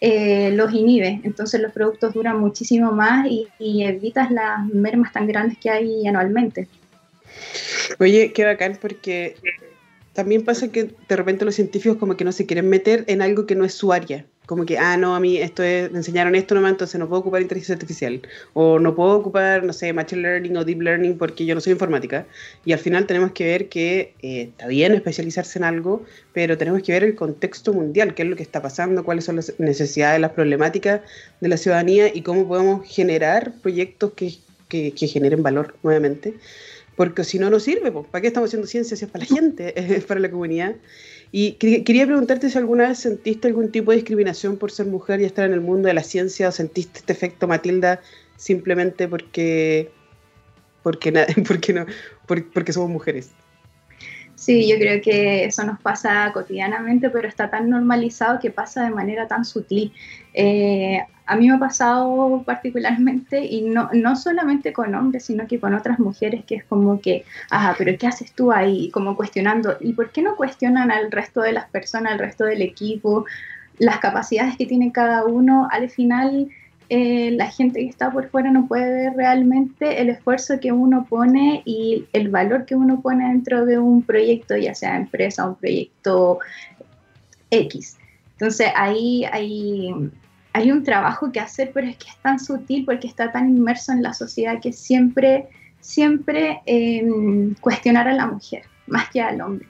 eh, 0.00 0.52
los 0.52 0.72
inhibe. 0.72 1.20
Entonces, 1.24 1.60
los 1.60 1.72
productos 1.72 2.14
duran 2.14 2.38
muchísimo 2.38 2.92
más 2.92 3.26
y, 3.26 3.48
y, 3.58 3.82
evitas 3.82 4.30
las 4.30 4.64
mermas 4.66 5.12
tan 5.12 5.26
grandes 5.26 5.58
que 5.58 5.70
hay 5.70 6.06
anualmente. 6.06 6.68
Oye, 7.98 8.32
qué 8.32 8.44
bacán 8.44 8.78
porque 8.80 9.34
También 10.12 10.44
pasa 10.44 10.70
que 10.70 10.90
de 11.08 11.16
repente 11.16 11.44
los 11.44 11.56
científicos 11.56 11.98
como 11.98 12.16
que 12.16 12.24
no 12.24 12.32
se 12.32 12.46
quieren 12.46 12.68
meter 12.68 13.04
en 13.08 13.22
algo 13.22 13.46
que 13.46 13.56
no 13.56 13.64
es 13.64 13.74
su 13.74 13.92
área. 13.92 14.24
Como 14.50 14.66
que, 14.66 14.78
ah, 14.78 14.96
no, 14.96 15.14
a 15.14 15.20
mí 15.20 15.36
esto 15.36 15.62
es, 15.62 15.92
me 15.92 15.98
enseñaron 15.98 16.34
esto 16.34 16.56
nomás, 16.56 16.72
entonces 16.72 16.98
no 16.98 17.08
puedo 17.08 17.20
ocupar 17.20 17.40
inteligencia 17.40 17.72
artificial. 17.72 18.20
O 18.52 18.80
no 18.80 18.96
puedo 18.96 19.12
ocupar, 19.12 19.62
no 19.62 19.72
sé, 19.72 19.92
machine 19.92 20.22
learning 20.22 20.56
o 20.56 20.64
deep 20.64 20.82
learning 20.82 21.16
porque 21.18 21.46
yo 21.46 21.54
no 21.54 21.60
soy 21.60 21.74
informática. 21.74 22.26
Y 22.64 22.72
al 22.72 22.80
final 22.80 23.06
tenemos 23.06 23.30
que 23.30 23.44
ver 23.44 23.68
que 23.68 24.12
eh, 24.22 24.48
está 24.50 24.66
bien 24.66 24.92
especializarse 24.92 25.60
en 25.60 25.64
algo, 25.66 26.04
pero 26.32 26.58
tenemos 26.58 26.82
que 26.82 26.90
ver 26.90 27.04
el 27.04 27.14
contexto 27.14 27.72
mundial, 27.72 28.12
qué 28.12 28.22
es 28.24 28.28
lo 28.28 28.34
que 28.34 28.42
está 28.42 28.60
pasando, 28.60 29.04
cuáles 29.04 29.24
son 29.24 29.36
las 29.36 29.54
necesidades, 29.60 30.20
las 30.20 30.32
problemáticas 30.32 31.02
de 31.40 31.48
la 31.48 31.56
ciudadanía 31.56 32.12
y 32.12 32.22
cómo 32.22 32.48
podemos 32.48 32.84
generar 32.88 33.52
proyectos 33.62 34.14
que, 34.14 34.34
que, 34.66 34.90
que 34.90 35.06
generen 35.06 35.44
valor 35.44 35.76
nuevamente 35.84 36.34
porque 37.00 37.24
si 37.24 37.38
no, 37.38 37.48
no 37.48 37.60
sirve. 37.60 37.90
¿Para 37.92 38.20
qué 38.20 38.26
estamos 38.26 38.50
haciendo 38.50 38.66
ciencia 38.66 38.94
si 38.94 39.06
es 39.06 39.10
para 39.10 39.24
la 39.24 39.34
gente, 39.34 39.72
es 39.96 40.04
para 40.04 40.20
la 40.20 40.30
comunidad? 40.30 40.76
Y 41.32 41.52
quería 41.52 42.04
preguntarte 42.04 42.50
si 42.50 42.58
alguna 42.58 42.88
vez 42.88 42.98
sentiste 42.98 43.48
algún 43.48 43.72
tipo 43.72 43.90
de 43.90 43.96
discriminación 43.96 44.58
por 44.58 44.70
ser 44.70 44.84
mujer 44.84 45.18
y 45.22 45.24
estar 45.24 45.46
en 45.46 45.54
el 45.54 45.62
mundo 45.62 45.88
de 45.88 45.94
la 45.94 46.02
ciencia 46.02 46.50
o 46.50 46.52
sentiste 46.52 46.98
este 46.98 47.14
efecto 47.14 47.48
Matilda 47.48 48.02
simplemente 48.36 49.08
porque, 49.08 49.90
porque, 50.82 51.10
porque, 51.48 51.72
no, 51.72 51.86
porque 52.26 52.72
somos 52.74 52.90
mujeres. 52.90 53.30
Sí, 54.40 54.66
yo 54.66 54.78
creo 54.78 55.02
que 55.02 55.44
eso 55.44 55.64
nos 55.64 55.78
pasa 55.80 56.32
cotidianamente, 56.32 57.10
pero 57.10 57.28
está 57.28 57.50
tan 57.50 57.68
normalizado 57.68 58.38
que 58.40 58.50
pasa 58.50 58.84
de 58.84 58.90
manera 58.90 59.28
tan 59.28 59.44
sutil. 59.44 59.92
Eh, 60.32 60.98
a 61.26 61.36
mí 61.36 61.46
me 61.46 61.56
ha 61.56 61.58
pasado 61.58 62.42
particularmente, 62.46 63.44
y 63.44 63.60
no, 63.60 63.90
no 63.92 64.16
solamente 64.16 64.72
con 64.72 64.94
hombres, 64.94 65.26
sino 65.26 65.46
que 65.46 65.60
con 65.60 65.74
otras 65.74 65.98
mujeres, 65.98 66.42
que 66.46 66.54
es 66.54 66.64
como 66.64 67.02
que, 67.02 67.26
ah, 67.50 67.74
pero 67.76 67.92
¿qué 67.98 68.06
haces 68.06 68.32
tú 68.32 68.50
ahí? 68.50 68.90
Como 68.90 69.14
cuestionando, 69.14 69.76
¿y 69.78 69.92
por 69.92 70.10
qué 70.10 70.22
no 70.22 70.36
cuestionan 70.36 70.90
al 70.90 71.12
resto 71.12 71.42
de 71.42 71.52
las 71.52 71.68
personas, 71.68 72.12
al 72.14 72.18
resto 72.18 72.44
del 72.44 72.62
equipo, 72.62 73.26
las 73.78 73.98
capacidades 73.98 74.56
que 74.56 74.64
tiene 74.64 74.90
cada 74.90 75.26
uno? 75.26 75.68
Al 75.70 75.90
final 75.90 76.48
eh, 76.92 77.30
la 77.30 77.48
gente 77.48 77.78
que 77.78 77.88
está 77.88 78.10
por 78.10 78.30
fuera 78.30 78.50
no 78.50 78.66
puede 78.66 78.90
ver 78.90 79.12
realmente 79.16 80.00
el 80.00 80.10
esfuerzo 80.10 80.58
que 80.58 80.72
uno 80.72 81.06
pone 81.08 81.62
y 81.64 82.06
el 82.12 82.30
valor 82.30 82.66
que 82.66 82.74
uno 82.74 83.00
pone 83.00 83.28
dentro 83.28 83.64
de 83.64 83.78
un 83.78 84.02
proyecto, 84.02 84.56
ya 84.56 84.74
sea 84.74 84.96
empresa 84.96 85.48
un 85.48 85.54
proyecto 85.54 86.40
X. 87.48 87.96
Entonces 88.32 88.72
ahí 88.74 89.24
hay, 89.30 89.94
hay 90.52 90.72
un 90.72 90.82
trabajo 90.82 91.30
que 91.30 91.38
hacer, 91.38 91.70
pero 91.72 91.86
es 91.86 91.96
que 91.96 92.08
es 92.08 92.16
tan 92.22 92.40
sutil 92.40 92.84
porque 92.84 93.06
está 93.06 93.30
tan 93.30 93.48
inmerso 93.48 93.92
en 93.92 94.02
la 94.02 94.12
sociedad 94.12 94.60
que 94.60 94.72
siempre, 94.72 95.46
siempre 95.78 96.60
em, 96.66 97.54
cuestionar 97.60 98.08
a 98.08 98.14
la 98.14 98.26
mujer 98.26 98.64
más 98.88 99.08
que 99.10 99.20
al 99.20 99.40
hombre. 99.40 99.68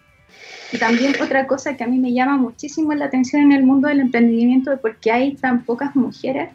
Y 0.73 0.79
también 0.79 1.13
otra 1.23 1.47
cosa 1.47 1.77
que 1.77 1.85
a 1.85 1.87
mí 1.87 1.99
me 1.99 2.15
llama 2.15 2.39
muchísimo 2.39 2.95
la 2.95 3.05
atención 3.05 3.43
en 3.43 3.53
el 3.53 3.65
mundo 3.65 3.89
del 3.89 4.01
emprendimiento, 4.01 4.71
porque 4.81 5.13
hay 5.13 5.35
tan 5.35 5.65
pocas 5.67 5.95
mujeres 5.95 6.49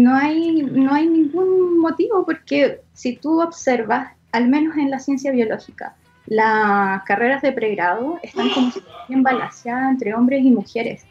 no 0.00 0.14
hay, 0.16 0.62
no 0.62 0.92
hay 0.92 1.06
ningún 1.06 1.78
motivo 1.78 2.24
porque 2.24 2.80
si 2.92 3.16
tú 3.16 3.40
observas, 3.40 4.12
al 4.32 4.48
menos 4.48 4.76
en 4.76 4.90
la 4.90 4.98
ciencia 4.98 5.30
biológica, 5.30 5.94
las 6.26 7.02
carreras 7.04 7.42
de 7.42 7.52
pregrado 7.52 8.18
están 8.22 8.50
como 8.50 8.72
bien 9.08 9.22
balanceadas 9.22 9.90
entre 9.90 10.14
hombres 10.14 10.44
y 10.44 10.50
mujeres. 10.50 11.04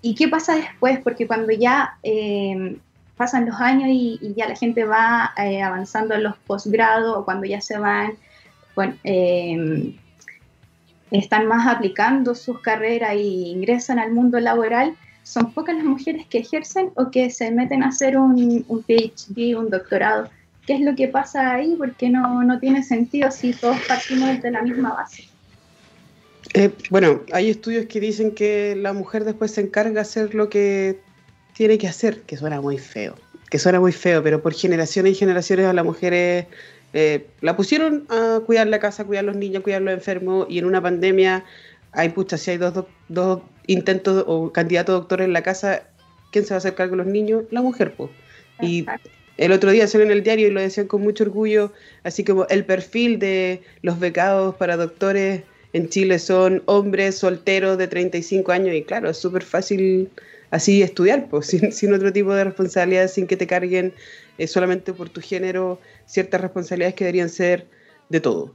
¿Y 0.00 0.14
qué 0.14 0.26
pasa 0.26 0.56
después? 0.56 0.98
Porque 1.00 1.26
cuando 1.26 1.52
ya 1.52 1.96
eh, 2.02 2.76
pasan 3.16 3.46
los 3.46 3.60
años 3.60 3.88
y, 3.88 4.34
ya 4.36 4.48
la 4.48 4.56
gente 4.56 4.84
va 4.84 5.32
eh, 5.36 5.62
avanzando 5.62 6.14
en 6.14 6.24
los 6.24 6.36
posgrados 6.38 7.16
o 7.16 7.24
cuando 7.24 7.46
ya 7.46 7.60
se 7.60 7.78
van, 7.78 8.14
bueno, 8.74 8.94
eh, 9.04 9.94
están 11.12 11.46
más 11.46 11.68
aplicando 11.68 12.34
sus 12.34 12.60
carreras 12.60 13.12
e 13.12 13.22
ingresan 13.22 13.98
al 13.98 14.12
mundo 14.12 14.40
laboral, 14.40 14.96
son 15.22 15.52
pocas 15.52 15.76
las 15.76 15.84
mujeres 15.84 16.26
que 16.26 16.38
ejercen 16.38 16.90
o 16.96 17.10
que 17.10 17.30
se 17.30 17.50
meten 17.50 17.82
a 17.82 17.88
hacer 17.88 18.16
un, 18.16 18.64
un 18.68 18.82
PhD, 18.82 19.56
un 19.56 19.70
doctorado. 19.70 20.28
¿Qué 20.66 20.74
es 20.74 20.80
lo 20.80 20.94
que 20.94 21.08
pasa 21.08 21.54
ahí? 21.54 21.74
Porque 21.76 22.08
no, 22.08 22.42
no 22.44 22.58
tiene 22.60 22.82
sentido 22.82 23.30
si 23.30 23.52
todos 23.52 23.78
partimos 23.88 24.40
de 24.40 24.50
la 24.50 24.62
misma 24.62 24.94
base. 24.94 25.24
Eh, 26.54 26.70
bueno, 26.90 27.22
hay 27.32 27.50
estudios 27.50 27.86
que 27.86 28.00
dicen 28.00 28.32
que 28.32 28.76
la 28.76 28.92
mujer 28.92 29.24
después 29.24 29.52
se 29.52 29.62
encarga 29.62 29.94
de 29.94 30.00
hacer 30.00 30.34
lo 30.34 30.48
que 30.48 31.00
tiene 31.54 31.78
que 31.78 31.88
hacer, 31.88 32.22
que 32.22 32.36
suena 32.36 32.60
muy 32.60 32.78
feo, 32.78 33.14
que 33.50 33.58
suena 33.58 33.80
muy 33.80 33.92
feo, 33.92 34.22
pero 34.22 34.42
por 34.42 34.52
generaciones 34.52 35.12
y 35.12 35.14
generaciones 35.14 35.66
a 35.66 35.72
las 35.72 35.84
mujeres 35.84 36.46
eh, 36.92 37.26
la 37.40 37.56
pusieron 37.56 38.04
a 38.08 38.40
cuidar 38.44 38.66
la 38.66 38.78
casa, 38.80 39.02
a 39.02 39.06
cuidar 39.06 39.24
los 39.24 39.36
niños, 39.36 39.60
a 39.60 39.62
cuidar 39.62 39.82
los 39.82 39.94
enfermos, 39.94 40.46
y 40.50 40.58
en 40.58 40.66
una 40.66 40.82
pandemia 40.82 41.44
hay, 41.92 42.08
pucha, 42.10 42.36
si 42.36 42.52
hay 42.52 42.58
dos, 42.58 42.84
dos 43.08 43.40
intentos 43.66 44.24
o 44.26 44.52
candidatos 44.52 44.94
a 44.94 44.98
doctores 44.98 45.26
en 45.26 45.32
la 45.32 45.42
casa, 45.42 45.82
¿quién 46.30 46.44
se 46.44 46.50
va 46.50 46.56
a 46.56 46.58
hacer 46.58 46.74
cargo 46.74 46.96
de 46.96 47.04
los 47.04 47.12
niños? 47.12 47.44
La 47.50 47.62
mujer, 47.62 47.94
pues. 47.94 48.10
Y 48.60 48.86
el 49.36 49.52
otro 49.52 49.70
día 49.70 49.86
salió 49.86 50.06
en 50.06 50.12
el 50.12 50.22
diario 50.22 50.48
y 50.48 50.50
lo 50.50 50.60
decían 50.60 50.86
con 50.86 51.02
mucho 51.02 51.24
orgullo, 51.24 51.72
así 52.04 52.24
como 52.24 52.46
el 52.48 52.64
perfil 52.64 53.18
de 53.18 53.62
los 53.82 53.98
becados 53.98 54.54
para 54.56 54.76
doctores 54.76 55.42
en 55.72 55.88
Chile 55.88 56.18
son 56.18 56.62
hombres 56.66 57.16
solteros 57.16 57.78
de 57.78 57.88
35 57.88 58.52
años 58.52 58.74
y 58.74 58.82
claro, 58.82 59.08
es 59.08 59.16
súper 59.16 59.42
fácil 59.42 60.10
así 60.50 60.82
estudiar, 60.82 61.28
pues, 61.28 61.46
sin, 61.70 61.92
otro 61.92 62.12
tipo 62.12 62.34
de 62.34 62.44
responsabilidades, 62.44 63.12
sin 63.12 63.26
que 63.26 63.36
te 63.36 63.46
carguen 63.46 63.94
eh, 64.38 64.46
solamente 64.46 64.92
por 64.92 65.08
tu 65.08 65.20
género 65.20 65.80
ciertas 66.06 66.40
responsabilidades 66.40 66.94
que 66.94 67.04
deberían 67.04 67.28
ser 67.28 67.66
de 68.08 68.20
todo. 68.20 68.54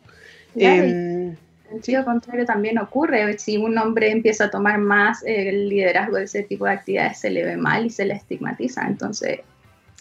Sentido 1.70 2.06
contrario 2.06 2.46
también 2.46 2.78
ocurre. 2.80 3.38
Si 3.38 3.58
un 3.58 3.78
hombre 3.78 4.12
empieza 4.12 4.46
a 4.46 4.52
tomar 4.52 4.78
más 4.80 5.24
el 5.26 5.70
liderazgo 5.70 6.18
de 6.18 6.24
ese 6.24 6.44
tipo 6.44 6.66
de 6.66 6.72
actividades, 6.72 7.20
se 7.20 7.30
le 7.30 7.44
ve 7.44 7.58
mal 7.58 7.86
y 7.86 7.90
se 7.90 8.06
le 8.06 8.14
estigmatiza. 8.16 8.88
Entonces. 8.88 9.40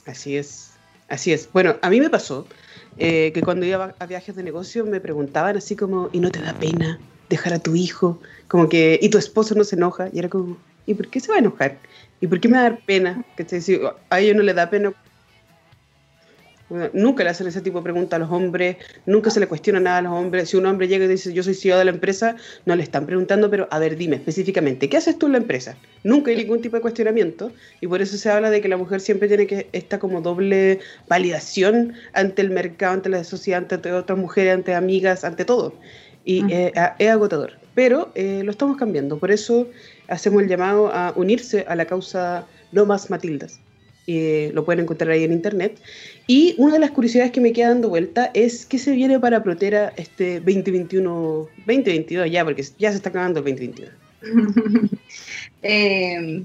Así 0.06 0.36
es. 0.36 0.72
Así 1.08 1.32
es. 1.32 1.48
Bueno, 1.52 1.76
a 1.82 1.90
mí 1.90 2.00
me 2.00 2.10
pasó 2.10 2.46
eh, 2.98 3.30
que 3.32 3.42
cuando 3.42 3.66
iba 3.66 3.94
a 3.98 4.06
viajes 4.06 4.34
de 4.34 4.42
negocio 4.42 4.84
me 4.84 5.00
preguntaban 5.00 5.56
así 5.56 5.76
como, 5.76 6.08
¿y 6.12 6.20
no 6.20 6.30
te 6.30 6.40
da 6.40 6.54
pena 6.54 6.98
dejar 7.28 7.52
a 7.52 7.58
tu 7.58 7.76
hijo? 7.76 8.20
Como 8.48 8.68
que, 8.68 8.98
¿y 9.00 9.08
tu 9.08 9.18
esposo 9.18 9.54
no 9.54 9.64
se 9.64 9.76
enoja? 9.76 10.08
Y 10.12 10.18
era 10.18 10.28
como, 10.28 10.56
¿y 10.86 10.94
por 10.94 11.08
qué 11.08 11.20
se 11.20 11.28
va 11.30 11.36
a 11.36 11.40
enojar? 11.40 11.78
¿Y 12.20 12.26
por 12.26 12.40
qué 12.40 12.48
me 12.48 12.54
va 12.54 12.66
a 12.66 12.70
dar 12.70 12.80
pena? 12.86 13.24
Que 13.36 13.46
a 14.10 14.20
ellos 14.20 14.36
no 14.36 14.42
le 14.42 14.54
da 14.54 14.70
pena 14.70 14.92
Nunca 16.92 17.22
le 17.22 17.30
hacen 17.30 17.46
ese 17.46 17.60
tipo 17.60 17.78
de 17.78 17.84
preguntas 17.84 18.16
a 18.16 18.18
los 18.20 18.30
hombres, 18.30 18.76
nunca 19.06 19.30
se 19.30 19.38
le 19.38 19.46
cuestiona 19.46 19.78
nada 19.78 19.98
a 19.98 20.02
los 20.02 20.12
hombres. 20.12 20.50
Si 20.50 20.56
un 20.56 20.66
hombre 20.66 20.88
llega 20.88 21.04
y 21.04 21.08
dice, 21.08 21.32
yo 21.32 21.42
soy 21.42 21.54
CEO 21.54 21.78
de 21.78 21.84
la 21.84 21.92
empresa, 21.92 22.36
no 22.64 22.74
le 22.74 22.82
están 22.82 23.06
preguntando, 23.06 23.48
pero 23.50 23.68
a 23.70 23.78
ver, 23.78 23.96
dime 23.96 24.16
específicamente, 24.16 24.88
¿qué 24.88 24.96
haces 24.96 25.16
tú 25.18 25.26
en 25.26 25.32
la 25.32 25.38
empresa? 25.38 25.76
Nunca 26.02 26.30
hay 26.30 26.36
ningún 26.36 26.60
tipo 26.60 26.76
de 26.76 26.82
cuestionamiento 26.82 27.52
y 27.80 27.86
por 27.86 28.02
eso 28.02 28.16
se 28.16 28.30
habla 28.30 28.50
de 28.50 28.60
que 28.60 28.68
la 28.68 28.76
mujer 28.76 29.00
siempre 29.00 29.28
tiene 29.28 29.46
que 29.46 29.68
esta 29.72 29.98
como 29.98 30.20
doble 30.20 30.80
validación 31.08 31.94
ante 32.12 32.42
el 32.42 32.50
mercado, 32.50 32.94
ante 32.94 33.08
la 33.10 33.22
sociedad, 33.22 33.64
ante 33.70 33.92
otras 33.92 34.18
mujeres, 34.18 34.54
ante 34.54 34.74
amigas, 34.74 35.24
ante 35.24 35.44
todo. 35.44 35.74
Y 36.24 36.44
eh, 36.52 36.72
es 36.98 37.08
agotador. 37.08 37.52
Pero 37.76 38.10
eh, 38.14 38.40
lo 38.42 38.50
estamos 38.50 38.76
cambiando, 38.76 39.18
por 39.18 39.30
eso 39.30 39.68
hacemos 40.08 40.42
el 40.42 40.48
llamado 40.48 40.90
a 40.92 41.12
unirse 41.14 41.64
a 41.68 41.76
la 41.76 41.84
causa 41.84 42.46
No 42.72 42.86
Más 42.86 43.10
Matildas. 43.10 43.60
Eh, 44.06 44.52
lo 44.54 44.64
pueden 44.64 44.84
encontrar 44.84 45.10
ahí 45.10 45.24
en 45.24 45.32
internet. 45.32 45.80
Y 46.26 46.54
una 46.58 46.74
de 46.74 46.78
las 46.78 46.92
curiosidades 46.92 47.32
que 47.32 47.40
me 47.40 47.52
queda 47.52 47.68
dando 47.68 47.88
vuelta 47.88 48.30
es 48.34 48.64
que 48.64 48.78
se 48.78 48.92
viene 48.92 49.18
para 49.18 49.42
Protera 49.42 49.92
este 49.96 50.40
2021, 50.40 51.48
2022 51.66 52.30
ya, 52.30 52.44
porque 52.44 52.64
ya 52.78 52.90
se 52.90 52.96
está 52.96 53.08
acabando 53.08 53.40
el 53.40 53.44
2021. 53.44 53.90
eh, 55.62 56.44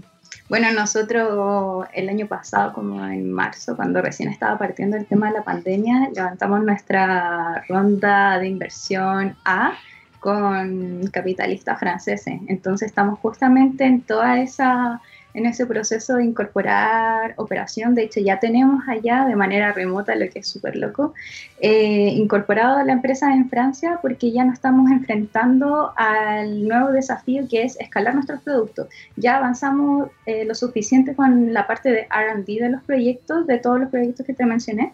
bueno, 0.52 0.72
nosotros 0.74 1.88
el 1.94 2.10
año 2.10 2.28
pasado, 2.28 2.74
como 2.74 3.06
en 3.06 3.32
marzo, 3.32 3.76
cuando 3.76 4.02
recién 4.02 4.28
estaba 4.28 4.58
partiendo 4.58 4.98
el 4.98 5.06
tema 5.06 5.28
de 5.28 5.36
la 5.36 5.44
pandemia, 5.44 6.10
levantamos 6.14 6.64
nuestra 6.64 7.64
ronda 7.70 8.38
de 8.38 8.48
inversión 8.50 9.36
A 9.46 9.78
con 10.20 11.08
capitalistas 11.08 11.80
franceses. 11.80 12.40
Entonces 12.48 12.90
estamos 12.90 13.18
justamente 13.20 13.86
en 13.86 14.02
toda 14.02 14.42
esa 14.42 15.02
en 15.34 15.46
ese 15.46 15.66
proceso 15.66 16.16
de 16.16 16.26
incorporar 16.26 17.34
operación. 17.38 17.96
De 17.96 18.04
hecho, 18.04 18.20
ya 18.20 18.40
tenemos 18.40 18.84
allá 18.88 19.26
de 19.26 19.36
manera 19.36 19.72
remota, 19.72 20.16
lo 20.16 20.30
que 20.30 20.40
es 20.40 20.48
súper 20.48 20.76
loco, 20.76 21.14
eh, 21.60 22.10
incorporado 22.16 22.78
a 22.78 22.84
la 22.84 22.94
empresa 22.94 23.34
en 23.34 23.50
Francia 23.50 24.00
porque 24.02 24.32
ya 24.32 24.44
nos 24.44 24.56
estamos 24.56 24.90
enfrentando 24.92 25.94
al 25.96 26.68
nuevo 26.68 26.92
desafío 26.92 27.48
que 27.50 27.64
es 27.64 27.80
escalar 27.80 28.14
nuestros 28.14 28.42
productos. 28.42 28.88
Ya 29.16 29.38
avanzamos 29.38 30.10
eh, 30.26 30.46
lo 30.46 30.56
suficiente 30.56 31.16
con 31.16 31.54
la 31.54 31.68
parte 31.68 31.90
de 31.92 32.08
RD 32.10 32.62
de 32.62 32.70
los 32.70 32.84
proyectos, 32.84 33.48
de 33.48 33.60
todos 33.60 33.80
los 33.80 33.90
proyectos 33.90 34.26
que 34.26 34.34
te 34.34 34.46
mencioné, 34.46 34.94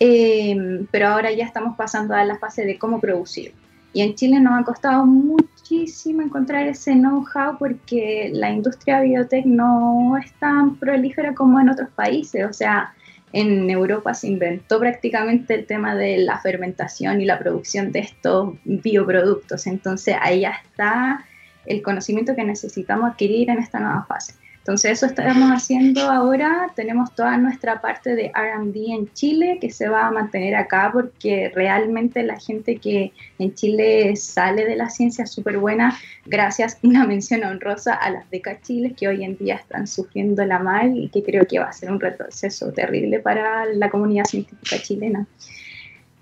eh, 0.00 0.86
pero 0.90 1.08
ahora 1.08 1.32
ya 1.32 1.44
estamos 1.44 1.76
pasando 1.76 2.14
a 2.14 2.24
la 2.24 2.38
fase 2.38 2.64
de 2.64 2.78
cómo 2.78 3.00
producir. 3.00 3.52
Y 3.92 4.02
en 4.02 4.14
Chile 4.14 4.38
nos 4.38 4.60
ha 4.60 4.64
costado 4.64 5.06
muchísimo 5.06 6.22
encontrar 6.22 6.66
ese 6.66 6.92
know-how 6.92 7.56
porque 7.58 8.30
la 8.32 8.50
industria 8.50 9.00
biotech 9.00 9.46
no 9.46 10.16
es 10.22 10.32
tan 10.34 10.76
prolífera 10.76 11.34
como 11.34 11.58
en 11.58 11.70
otros 11.70 11.88
países. 11.90 12.46
O 12.48 12.52
sea, 12.52 12.92
en 13.32 13.68
Europa 13.68 14.14
se 14.14 14.28
inventó 14.28 14.78
prácticamente 14.78 15.54
el 15.54 15.66
tema 15.66 15.94
de 15.94 16.18
la 16.18 16.38
fermentación 16.38 17.20
y 17.20 17.24
la 17.24 17.38
producción 17.38 17.92
de 17.92 18.00
estos 18.00 18.54
bioproductos. 18.64 19.66
Entonces 19.66 20.16
ahí 20.20 20.40
ya 20.40 20.52
está 20.64 21.24
el 21.66 21.82
conocimiento 21.82 22.34
que 22.34 22.44
necesitamos 22.44 23.10
adquirir 23.10 23.50
en 23.50 23.58
esta 23.58 23.80
nueva 23.80 24.04
fase. 24.06 24.34
Entonces 24.68 25.02
eso 25.02 25.06
estamos 25.06 25.50
haciendo 25.50 26.02
ahora. 26.02 26.70
Tenemos 26.76 27.14
toda 27.14 27.38
nuestra 27.38 27.80
parte 27.80 28.14
de 28.14 28.30
RD 28.34 28.76
en 28.90 29.10
Chile 29.14 29.56
que 29.62 29.70
se 29.70 29.88
va 29.88 30.06
a 30.06 30.10
mantener 30.10 30.54
acá 30.56 30.90
porque 30.92 31.50
realmente 31.54 32.22
la 32.22 32.38
gente 32.38 32.76
que 32.76 33.14
en 33.38 33.54
Chile 33.54 34.14
sale 34.16 34.66
de 34.66 34.76
la 34.76 34.90
ciencia 34.90 35.24
es 35.24 35.30
súper 35.30 35.56
buena. 35.56 35.96
Gracias, 36.26 36.76
una 36.82 37.06
mención 37.06 37.44
honrosa 37.44 37.94
a 37.94 38.10
las 38.10 38.28
becas 38.28 38.60
Chile 38.60 38.92
que 38.94 39.08
hoy 39.08 39.24
en 39.24 39.38
día 39.38 39.54
están 39.54 39.86
sufriendo 39.86 40.44
la 40.44 40.58
mal 40.58 40.94
y 40.98 41.08
que 41.08 41.22
creo 41.22 41.46
que 41.46 41.58
va 41.58 41.70
a 41.70 41.72
ser 41.72 41.90
un 41.90 41.98
retroceso 41.98 42.70
terrible 42.70 43.20
para 43.20 43.64
la 43.64 43.88
comunidad 43.88 44.24
científica 44.24 44.76
chilena. 44.82 45.26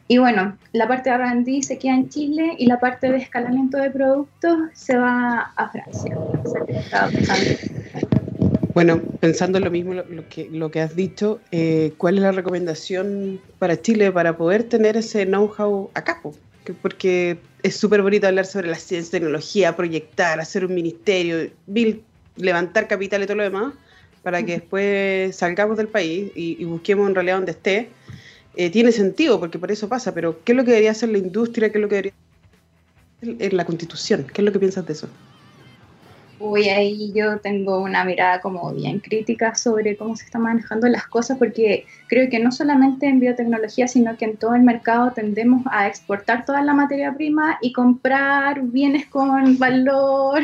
Y 0.06 0.18
bueno, 0.18 0.56
la 0.72 0.87
parte 0.87 1.11
de 1.11 1.16
R&D 1.16 1.64
se 1.64 1.78
queda 1.78 1.96
en 1.96 2.09
Chile 2.09 2.54
y 2.59 2.66
la 2.66 2.78
parte 2.78 3.11
de 3.11 3.18
escalamiento 3.18 3.76
de 3.78 3.90
productos 3.90 4.56
se 4.72 4.96
va 4.96 5.52
a 5.56 5.68
Francia. 5.68 6.16
Bueno, 8.76 9.00
pensando 9.20 9.56
en 9.56 9.64
lo 9.64 9.70
mismo, 9.70 9.94
lo, 9.94 10.28
que, 10.28 10.50
lo 10.50 10.70
que 10.70 10.82
has 10.82 10.94
dicho, 10.94 11.40
eh, 11.50 11.94
¿cuál 11.96 12.16
es 12.16 12.22
la 12.22 12.32
recomendación 12.32 13.40
para 13.58 13.80
Chile 13.80 14.12
para 14.12 14.36
poder 14.36 14.64
tener 14.64 14.98
ese 14.98 15.24
know-how 15.24 15.90
acá? 15.94 16.20
Porque 16.82 17.38
es 17.62 17.74
súper 17.74 18.02
bonito 18.02 18.26
hablar 18.26 18.44
sobre 18.44 18.68
la 18.68 18.74
ciencia, 18.74 19.12
tecnología, 19.12 19.74
proyectar, 19.74 20.40
hacer 20.40 20.66
un 20.66 20.74
ministerio, 20.74 21.50
levantar 22.36 22.86
capital 22.86 23.22
y 23.22 23.24
todo 23.24 23.38
lo 23.38 23.44
demás, 23.44 23.72
para 24.22 24.44
que 24.44 24.52
después 24.52 25.34
salgamos 25.34 25.78
del 25.78 25.88
país 25.88 26.30
y, 26.34 26.62
busquemos 26.66 27.08
en 27.08 27.14
realidad 27.14 27.36
donde 27.36 27.52
esté. 27.52 27.88
Eh, 28.56 28.68
tiene 28.68 28.92
sentido, 28.92 29.40
porque 29.40 29.58
por 29.58 29.72
eso 29.72 29.88
pasa, 29.88 30.12
pero 30.12 30.44
¿qué 30.44 30.52
es 30.52 30.56
lo 30.56 30.66
que 30.66 30.72
debería 30.72 30.90
hacer 30.90 31.08
la 31.08 31.16
industria? 31.16 31.72
¿Qué 31.72 31.78
es 31.78 31.82
lo 31.82 31.88
que 31.88 31.94
debería 31.94 32.12
hacer 33.22 33.54
la 33.54 33.64
constitución? 33.64 34.26
¿Qué 34.30 34.42
es 34.42 34.44
lo 34.44 34.52
que 34.52 34.58
piensas 34.58 34.84
de 34.84 34.92
eso? 34.92 35.08
Uy, 36.38 36.68
ahí 36.68 37.12
yo 37.14 37.38
tengo 37.38 37.79
una 37.79 38.05
mirada 38.05 38.42
como 38.42 38.70
bien 38.75 39.01
crítica 39.01 39.55
sobre 39.55 39.96
cómo 39.96 40.16
se 40.16 40.27
están 40.27 40.42
manejando 40.42 40.87
las 40.87 41.07
cosas, 41.07 41.38
porque 41.38 41.87
creo 42.09 42.29
que 42.29 42.38
no 42.38 42.53
solamente 42.53 43.07
en 43.07 43.20
biotecnología, 43.20 43.88
sino 43.88 44.18
que 44.18 44.27
en 44.27 44.37
todo 44.37 44.55
el 44.55 44.62
mercado 44.62 45.12
tendemos 45.12 45.62
a 45.70 45.87
exportar 45.88 46.44
toda 46.44 46.61
la 46.61 46.75
materia 46.75 47.14
prima 47.14 47.59
y 47.62 47.72
comprar 47.72 48.61
bienes 48.62 49.07
con 49.07 49.59
valor 49.59 50.42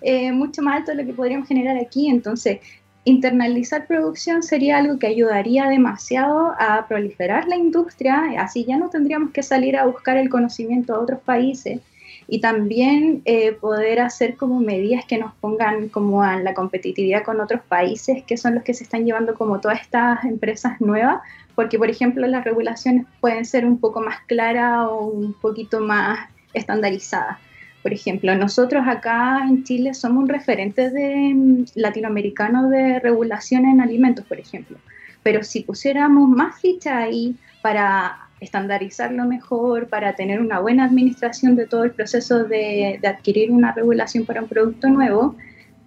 eh, 0.00 0.32
mucho 0.32 0.62
más 0.62 0.78
alto 0.78 0.92
de 0.92 1.02
lo 1.02 1.06
que 1.06 1.12
podríamos 1.12 1.48
generar 1.48 1.76
aquí. 1.76 2.08
Entonces, 2.08 2.60
internalizar 3.04 3.86
producción 3.86 4.42
sería 4.42 4.78
algo 4.78 4.98
que 4.98 5.06
ayudaría 5.06 5.68
demasiado 5.68 6.54
a 6.58 6.86
proliferar 6.88 7.46
la 7.46 7.56
industria, 7.56 8.24
así 8.38 8.64
ya 8.64 8.78
no 8.78 8.88
tendríamos 8.88 9.32
que 9.32 9.42
salir 9.42 9.76
a 9.76 9.84
buscar 9.84 10.16
el 10.16 10.30
conocimiento 10.30 10.94
a 10.94 11.00
otros 11.00 11.20
países 11.20 11.80
y 12.28 12.40
también 12.40 13.22
eh, 13.24 13.52
poder 13.52 14.00
hacer 14.00 14.36
como 14.36 14.58
medidas 14.60 15.04
que 15.04 15.18
nos 15.18 15.32
pongan 15.34 15.88
como 15.88 16.22
a 16.22 16.40
la 16.40 16.54
competitividad 16.54 17.22
con 17.22 17.40
otros 17.40 17.60
países 17.62 18.24
que 18.24 18.36
son 18.36 18.54
los 18.54 18.64
que 18.64 18.74
se 18.74 18.84
están 18.84 19.04
llevando 19.04 19.34
como 19.34 19.60
todas 19.60 19.80
estas 19.80 20.24
empresas 20.24 20.80
nuevas, 20.80 21.20
porque 21.54 21.78
por 21.78 21.88
ejemplo 21.88 22.26
las 22.26 22.44
regulaciones 22.44 23.06
pueden 23.20 23.44
ser 23.44 23.64
un 23.64 23.78
poco 23.78 24.00
más 24.00 24.20
claras 24.26 24.88
o 24.88 25.06
un 25.06 25.34
poquito 25.34 25.80
más 25.80 26.28
estandarizadas. 26.52 27.38
Por 27.82 27.92
ejemplo, 27.92 28.34
nosotros 28.34 28.82
acá 28.88 29.44
en 29.48 29.62
Chile 29.62 29.94
somos 29.94 30.24
un 30.24 30.28
referente 30.28 30.90
de, 30.90 31.32
mm, 31.32 31.64
latinoamericano 31.76 32.68
de 32.68 32.98
regulación 32.98 33.64
en 33.64 33.80
alimentos, 33.80 34.24
por 34.26 34.40
ejemplo. 34.40 34.78
Pero 35.22 35.44
si 35.44 35.60
pusiéramos 35.60 36.28
más 36.28 36.60
ficha 36.60 36.98
ahí 36.98 37.36
para 37.62 38.25
estandarizarlo 38.40 39.24
mejor, 39.24 39.88
para 39.88 40.14
tener 40.14 40.40
una 40.40 40.60
buena 40.60 40.84
administración 40.84 41.56
de 41.56 41.66
todo 41.66 41.84
el 41.84 41.92
proceso 41.92 42.44
de, 42.44 43.00
adquirir 43.06 43.50
una 43.50 43.72
regulación 43.72 44.26
para 44.26 44.42
un 44.42 44.48
producto 44.48 44.88
nuevo, 44.88 45.36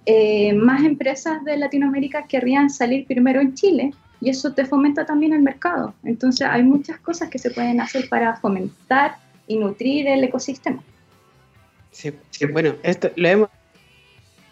eh, 0.05 0.53
más 0.53 0.83
empresas 0.83 1.43
de 1.45 1.57
Latinoamérica 1.57 2.25
querrían 2.27 2.69
salir 2.69 3.05
primero 3.05 3.41
en 3.41 3.53
Chile 3.53 3.93
y 4.21 4.29
eso 4.29 4.53
te 4.53 4.65
fomenta 4.65 5.05
también 5.05 5.33
el 5.33 5.41
mercado. 5.41 5.93
Entonces 6.03 6.47
hay 6.47 6.63
muchas 6.63 6.99
cosas 6.99 7.29
que 7.29 7.37
se 7.37 7.51
pueden 7.51 7.79
hacer 7.79 8.09
para 8.09 8.35
fomentar 8.37 9.15
y 9.47 9.57
nutrir 9.57 10.07
el 10.07 10.23
ecosistema. 10.23 10.83
Sí 11.91 12.11
bueno, 12.51 12.75
esto 12.83 13.11
lo 13.15 13.27
hemos 13.27 13.49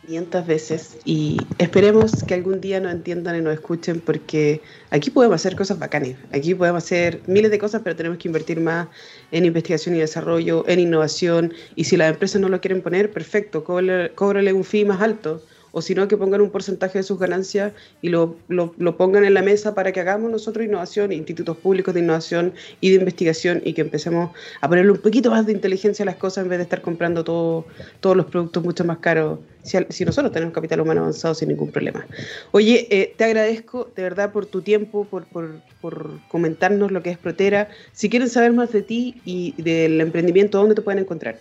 500 0.07 0.47
veces 0.47 0.97
y 1.03 1.37
esperemos 1.57 2.23
que 2.23 2.33
algún 2.33 2.61
día 2.61 2.79
nos 2.79 2.93
entiendan 2.93 3.35
y 3.35 3.41
nos 3.41 3.53
escuchen 3.53 3.99
porque 3.99 4.61
aquí 4.89 5.09
podemos 5.09 5.35
hacer 5.35 5.57
cosas 5.57 5.77
bacanas, 5.79 6.15
aquí 6.31 6.55
podemos 6.55 6.81
hacer 6.81 7.21
miles 7.27 7.51
de 7.51 7.59
cosas, 7.59 7.81
pero 7.83 7.95
tenemos 7.95 8.17
que 8.17 8.29
invertir 8.29 8.61
más 8.61 8.87
en 9.31 9.43
investigación 9.43 9.95
y 9.95 9.99
desarrollo, 9.99 10.63
en 10.67 10.79
innovación 10.79 11.53
y 11.75 11.83
si 11.83 11.97
las 11.97 12.09
empresas 12.09 12.39
no 12.39 12.47
lo 12.47 12.61
quieren 12.61 12.81
poner, 12.81 13.11
perfecto, 13.11 13.65
cóbrale 13.65 14.53
un 14.53 14.63
fee 14.63 14.85
más 14.85 15.01
alto 15.01 15.43
o 15.77 15.81
si 15.83 15.93
no, 15.93 16.07
que 16.07 16.17
pongan 16.17 16.41
un 16.41 16.49
porcentaje 16.49 16.97
de 16.97 17.03
sus 17.03 17.19
ganancias 17.19 17.71
y 18.01 18.09
lo, 18.09 18.35
lo, 18.47 18.97
pongan 18.97 19.25
en 19.25 19.35
la 19.35 19.43
mesa 19.43 19.75
para 19.75 19.91
que 19.91 19.99
hagamos 19.99 20.31
nosotros 20.31 20.65
innovación, 20.65 21.11
institutos 21.11 21.55
públicos 21.55 21.93
de 21.93 21.99
innovación 21.99 22.53
y 22.81 22.89
de 22.89 22.95
investigación 22.95 23.61
y 23.63 23.73
que 23.73 23.81
empecemos 23.81 24.31
a 24.59 24.67
ponerle 24.67 24.93
un 24.93 24.97
poquito 24.97 25.29
más 25.29 25.45
de 25.45 25.51
inteligencia 25.51 26.01
a 26.01 26.07
las 26.07 26.15
cosas 26.15 26.45
en 26.45 26.49
vez 26.49 26.57
de 26.57 26.63
estar 26.63 26.81
comprando 26.81 27.23
todo, 27.23 27.67
todos 27.99 28.17
los 28.17 28.25
productos 28.25 28.63
mucho 28.63 28.85
más 28.85 28.97
caros, 28.97 29.37
si, 29.61 29.77
si, 29.89 30.03
nosotros 30.03 30.33
tenemos 30.33 30.51
capital 30.51 30.81
humano 30.81 31.01
avanzado 31.01 31.35
sin 31.35 31.49
ningún 31.49 31.69
problema. 31.69 32.07
Oye, 32.53 32.87
eh, 32.89 33.13
te 33.15 33.25
agradezco 33.25 33.91
de 33.95 34.01
verdad 34.01 34.31
por 34.31 34.47
tu 34.47 34.63
tiempo, 34.63 35.05
por, 35.05 35.27
por, 35.27 35.61
por 35.79 36.09
comentarnos 36.27 36.91
lo 36.91 37.03
que 37.03 37.11
es 37.11 37.19
Protera. 37.19 37.69
Si 37.93 38.09
quieren 38.09 38.29
saber 38.29 38.51
más 38.51 38.71
de 38.71 38.81
ti 38.81 39.21
y 39.25 39.53
del 39.61 40.01
emprendimiento, 40.01 40.57
¿dónde 40.57 40.73
te 40.73 40.81
pueden 40.81 41.01
encontrar? 41.03 41.37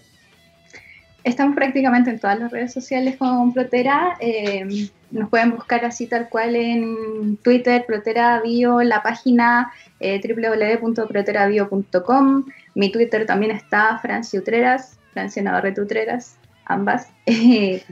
Estamos 1.27 1.55
prácticamente 1.57 2.11
en 2.11 2.21
todas 2.21 2.39
las 2.39 2.53
redes 2.53 2.73
sociales 2.73 3.17
con 3.17 3.53
Protera. 3.53 4.17
Eh, 4.21 4.89
nos 5.11 5.29
pueden 5.29 5.57
buscar 5.57 5.85
así 5.85 6.07
tal 6.07 6.29
cual 6.29 6.55
en 6.55 7.37
Twitter, 7.39 7.85
Protera 7.85 8.41
Bio, 8.43 8.81
la 8.85 9.03
página 9.03 9.73
eh, 9.99 10.21
www.proterabio.com. 10.23 12.45
Mi 12.77 12.93
Twitter 12.93 13.27
también 13.27 13.51
está, 13.51 13.99
Francia 13.99 14.39
Utreras, 14.39 15.01
Francia 15.15 15.43
Navarrete 15.43 15.81
Utreras, 15.81 16.39
ambas. 16.65 17.09
el, 17.27 17.83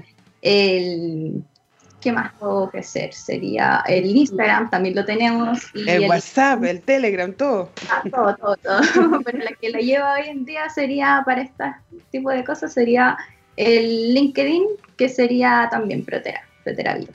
¿Qué 2.04 2.12
más 2.12 2.34
puedo 2.38 2.64
ofrecer? 2.64 3.14
Sería 3.14 3.82
el 3.86 4.04
Instagram, 4.04 4.68
también 4.68 4.94
lo 4.94 5.06
tenemos. 5.06 5.58
el, 5.74 6.06
WhatsApp, 6.06 6.62
el 6.64 6.82
Telegram, 6.82 7.32
todo. 7.32 7.70
Ah, 7.88 8.02
todo, 8.10 8.36
todo, 8.36 8.56
todo. 8.56 9.22
Pero 9.24 9.38
la 9.38 9.52
que 9.52 9.70
la 9.70 9.78
lleva 9.78 10.12
hoy 10.12 10.28
en 10.28 10.44
día 10.44 10.68
sería, 10.68 11.22
para 11.24 11.40
este 11.40 11.64
tipo 12.12 12.28
de 12.28 12.44
cosas, 12.44 12.74
sería 12.74 13.16
el 13.56 14.12
LinkedIn, 14.12 14.64
que 14.98 15.08
sería 15.08 15.66
también 15.70 16.04
Protera, 16.04 16.46
Protera 16.62 16.96
Bio. 16.96 17.08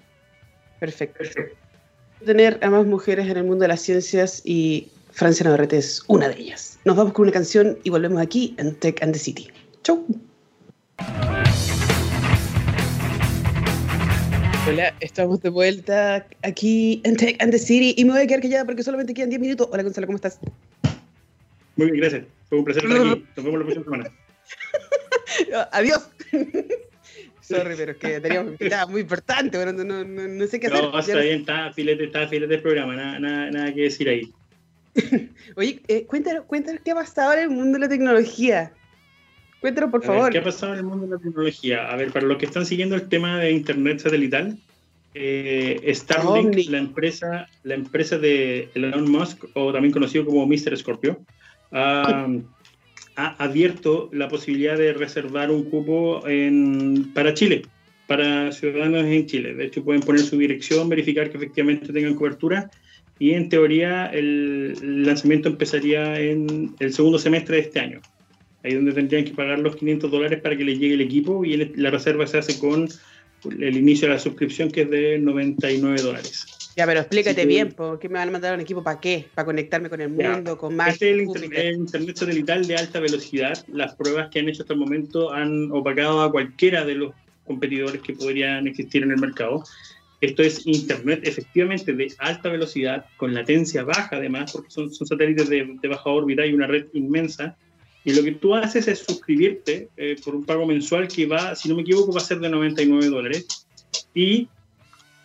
Perfecto. 0.80 1.24
Tener 2.26 2.58
a 2.64 2.72
más 2.72 2.88
mujeres 2.88 3.30
en 3.30 3.38
el 3.38 3.44
mundo 3.44 3.62
de 3.62 3.68
las 3.68 3.82
ciencias 3.82 4.42
y 4.44 4.92
Francia 5.12 5.44
Navarrete 5.44 5.78
es 5.78 6.02
una 6.08 6.30
de 6.30 6.40
ellas. 6.42 6.80
Nos 6.84 6.96
vamos 6.96 7.14
con 7.14 7.26
una 7.26 7.32
canción 7.32 7.78
y 7.84 7.92
volvemos 7.92 8.20
aquí 8.20 8.56
en 8.58 8.74
Tech 8.74 9.04
and 9.04 9.14
the 9.14 9.20
City. 9.20 9.52
Chau. 9.84 10.04
Hola, 14.70 14.94
estamos 15.00 15.42
de 15.42 15.50
vuelta 15.50 16.28
aquí 16.44 17.02
en 17.04 17.16
Tech 17.16 17.42
and 17.42 17.52
the 17.52 17.58
City 17.58 17.96
y 17.98 18.06
me 18.06 18.12
voy 18.12 18.22
a 18.22 18.28
quedar 18.28 18.40
callada 18.40 18.66
porque 18.66 18.84
solamente 18.84 19.16
quedan 19.16 19.30
10 19.30 19.42
minutos. 19.42 19.68
Hola 19.72 19.82
Gonzalo, 19.82 20.06
¿cómo 20.06 20.18
estás? 20.18 20.40
Muy 21.76 21.88
bien, 21.88 22.02
gracias. 22.02 22.26
Fue 22.50 22.60
un 22.60 22.66
placer 22.66 22.84
estar 22.86 23.02
aquí. 23.02 23.26
Nos 23.36 23.46
vemos 23.46 23.60
la 23.62 23.66
próxima 23.66 23.84
semana. 23.84 24.12
Adiós. 25.72 26.12
Sorry, 27.42 27.74
pero 27.78 27.94
es 27.94 27.98
que 27.98 28.20
teníamos 28.20 28.52
invitada 28.52 28.86
muy 28.86 29.02
importante, 29.02 29.58
pero 29.58 29.74
no, 29.74 29.84
no, 29.84 30.04
no, 30.04 30.46
sé 30.46 30.60
qué 30.60 30.68
hacer. 30.68 30.84
No, 30.84 31.00
está 31.00 31.18
bien, 31.18 31.40
está 31.40 31.74
filete, 31.74 32.04
está 32.04 32.28
filete 32.28 32.54
del 32.54 32.62
programa, 32.62 32.96
nada, 32.96 33.20
nada, 33.20 33.50
nada 33.50 33.74
que 33.74 33.82
decir 33.82 34.08
ahí. 34.08 34.32
Oye, 35.56 35.82
eh, 35.88 36.06
cuéntanos, 36.06 36.46
cuéntanos 36.46 36.84
qué 36.86 36.92
ha 36.92 36.96
pasado 36.96 37.34
en 37.34 37.40
el 37.40 37.50
mundo 37.50 37.80
de 37.80 37.86
la 37.86 37.90
tecnología. 37.90 38.72
Cuéntanos, 39.62 39.92
por 39.92 40.04
favor. 40.04 40.32
¿Qué 40.32 40.38
ha 40.38 40.44
pasado 40.44 40.74
en 40.74 40.80
el 40.80 40.86
mundo 40.86 41.06
de 41.06 41.16
la 41.16 41.22
tecnología? 41.22 41.92
A 41.92 41.96
ver, 41.98 42.12
para 42.12 42.26
los 42.26 42.38
que 42.38 42.46
están 42.46 42.66
siguiendo 42.66 42.96
el 42.96 43.10
tema 43.10 43.40
de 43.40 43.52
Internet 43.52 44.00
satelital, 44.00 44.58
eh, 45.14 45.92
Starlink, 45.94 46.70
la 46.70 46.78
empresa, 46.78 47.48
la 47.64 47.76
empresa 47.76 48.18
de 48.18 48.70
Elon 48.74 49.12
Musk, 49.12 49.46
o 49.56 49.74
también 49.74 49.92
conocido 49.92 50.26
como 50.26 50.46
Mr. 50.46 50.78
Scorpio, 50.78 51.20
ha, 51.72 52.28
abierto 53.16 54.10
la 54.14 54.30
posibilidad 54.30 54.78
de 54.78 54.94
reservar 54.94 55.52
un 55.52 55.70
cupo 55.70 56.26
en, 56.26 57.12
para 57.14 57.34
Chile, 57.34 57.64
para 58.08 58.54
ciudadanos 58.54 59.04
en 59.04 59.26
Chile. 59.26 59.54
De 59.56 59.66
hecho, 59.66 59.84
pueden 59.84 60.02
poner 60.02 60.22
su 60.22 60.38
dirección, 60.38 60.88
verificar 60.88 61.30
que 61.30 61.36
efectivamente 61.36 61.92
tengan 61.92 62.16
cobertura 62.16 62.72
y 63.20 63.32
en 63.32 63.50
teoría 63.50 64.06
el 64.06 65.04
lanzamiento 65.04 65.50
empezaría 65.50 66.18
en 66.18 66.74
el 66.80 66.94
segundo 66.94 67.20
semestre 67.20 67.58
de 67.58 67.62
este 67.64 67.80
año 67.82 68.02
ahí 68.64 68.74
donde 68.74 68.94
tendrían 68.94 69.26
que 69.26 69.34
pagar 69.34 69.60
los 69.60 69.76
500 69.76 70.12
dólares 70.12 70.42
para 70.42 70.58
que 70.58 70.64
les 70.64 70.80
llegue 70.80 70.96
el 70.96 71.02
equipo 71.02 71.46
y 71.46 71.58
la 71.76 71.92
reserva 71.92 72.28
se 72.28 72.40
hace 72.40 72.60
con 72.60 72.88
el 73.46 73.78
inicio 73.78 74.08
de 74.08 74.16
la 74.16 74.20
suscripción 74.20 74.70
que 74.70 74.82
es 74.82 74.90
de 74.90 75.20
99 75.20 76.02
dólares. 76.02 76.46
Ya, 76.76 76.86
pero 76.86 77.02
explícate 77.02 77.46
bien, 77.46 77.72
¿por 77.72 78.00
qué 78.00 78.08
me 78.08 78.20
van 78.20 78.30
a 78.30 78.32
mandar 78.32 78.54
un 78.54 78.62
equipo 78.62 78.84
para 78.84 79.00
qué? 79.00 79.26
¿Para 79.34 79.46
conectarme 79.46 79.90
con 79.90 80.00
el 80.00 80.10
mundo, 80.10 80.58
con 80.58 80.76
más? 80.76 80.94
Este 80.94 81.10
es 81.10 81.16
el 81.16 81.22
internet, 81.24 81.76
internet, 81.78 82.18
satelital 82.18 82.66
de 82.68 82.76
alta 82.76 83.00
velocidad. 83.00 83.66
Las 83.68 83.96
pruebas 83.96 84.30
que 84.30 84.40
han 84.40 84.50
hecho 84.50 84.62
hasta 84.62 84.74
el 84.74 84.80
momento 84.80 85.34
han 85.34 85.72
opacado 85.72 86.22
a 86.22 86.32
cualquiera 86.32 86.86
de 86.86 86.96
los 86.96 87.14
competidores 87.46 88.02
que 88.02 88.14
podrían 88.14 88.68
existir 88.68 89.04
en 89.04 89.12
el 89.12 89.18
mercado. 89.18 89.64
Esto 90.22 90.44
es 90.44 90.68
Internet 90.68 91.22
efectivamente 91.24 91.94
de 91.94 92.14
alta 92.18 92.50
velocidad, 92.50 93.06
con 93.18 93.34
latencia 93.34 93.84
baja 93.84 94.18
además, 94.18 94.52
porque 94.52 94.70
son, 94.70 94.94
son 94.94 95.08
satélites 95.08 95.50
de, 95.50 95.78
de, 95.82 95.88
baja 95.88 96.10
órbita 96.10 96.46
y 96.46 96.54
una 96.54 96.68
red 96.68 96.88
inmensa. 96.94 97.58
Y 98.10 98.14
lo 98.16 98.24
que 98.24 98.32
tú 98.32 98.56
haces 98.56 98.88
es 98.88 99.00
suscribirte 99.00 99.90
eh, 99.98 100.16
por 100.24 100.36
un 100.36 100.44
pago 100.44 100.66
mensual 100.66 101.08
que 101.08 101.28
va, 101.28 101.56
si 101.56 101.70
no 101.70 101.76
me 101.76 101.84
equivoco, 101.84 102.12
va 102.12 102.20
a 102.20 102.24
ser 102.24 102.40
de 102.40 102.50
99 102.50 103.08
dólares. 103.08 103.68
Y 104.16 104.48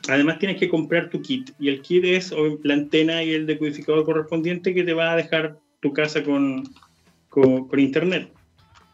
además 0.08 0.38
tienes 0.38 0.58
que 0.58 0.68
comprar 0.68 1.08
tu 1.08 1.22
kit. 1.22 1.50
Y 1.58 1.68
el 1.68 1.80
kit 1.80 2.04
es 2.04 2.34
la 2.62 2.74
antena 2.74 3.22
y 3.22 3.30
el 3.30 3.46
decodificador 3.46 4.04
correspondiente 4.04 4.74
que 4.74 4.84
te 4.84 4.92
va 4.92 5.12
a 5.12 5.16
dejar 5.16 5.58
tu 5.80 5.92
casa 5.94 6.22
con, 6.22 6.64
con, 7.30 7.68
con 7.68 7.80
Internet. 7.80 8.30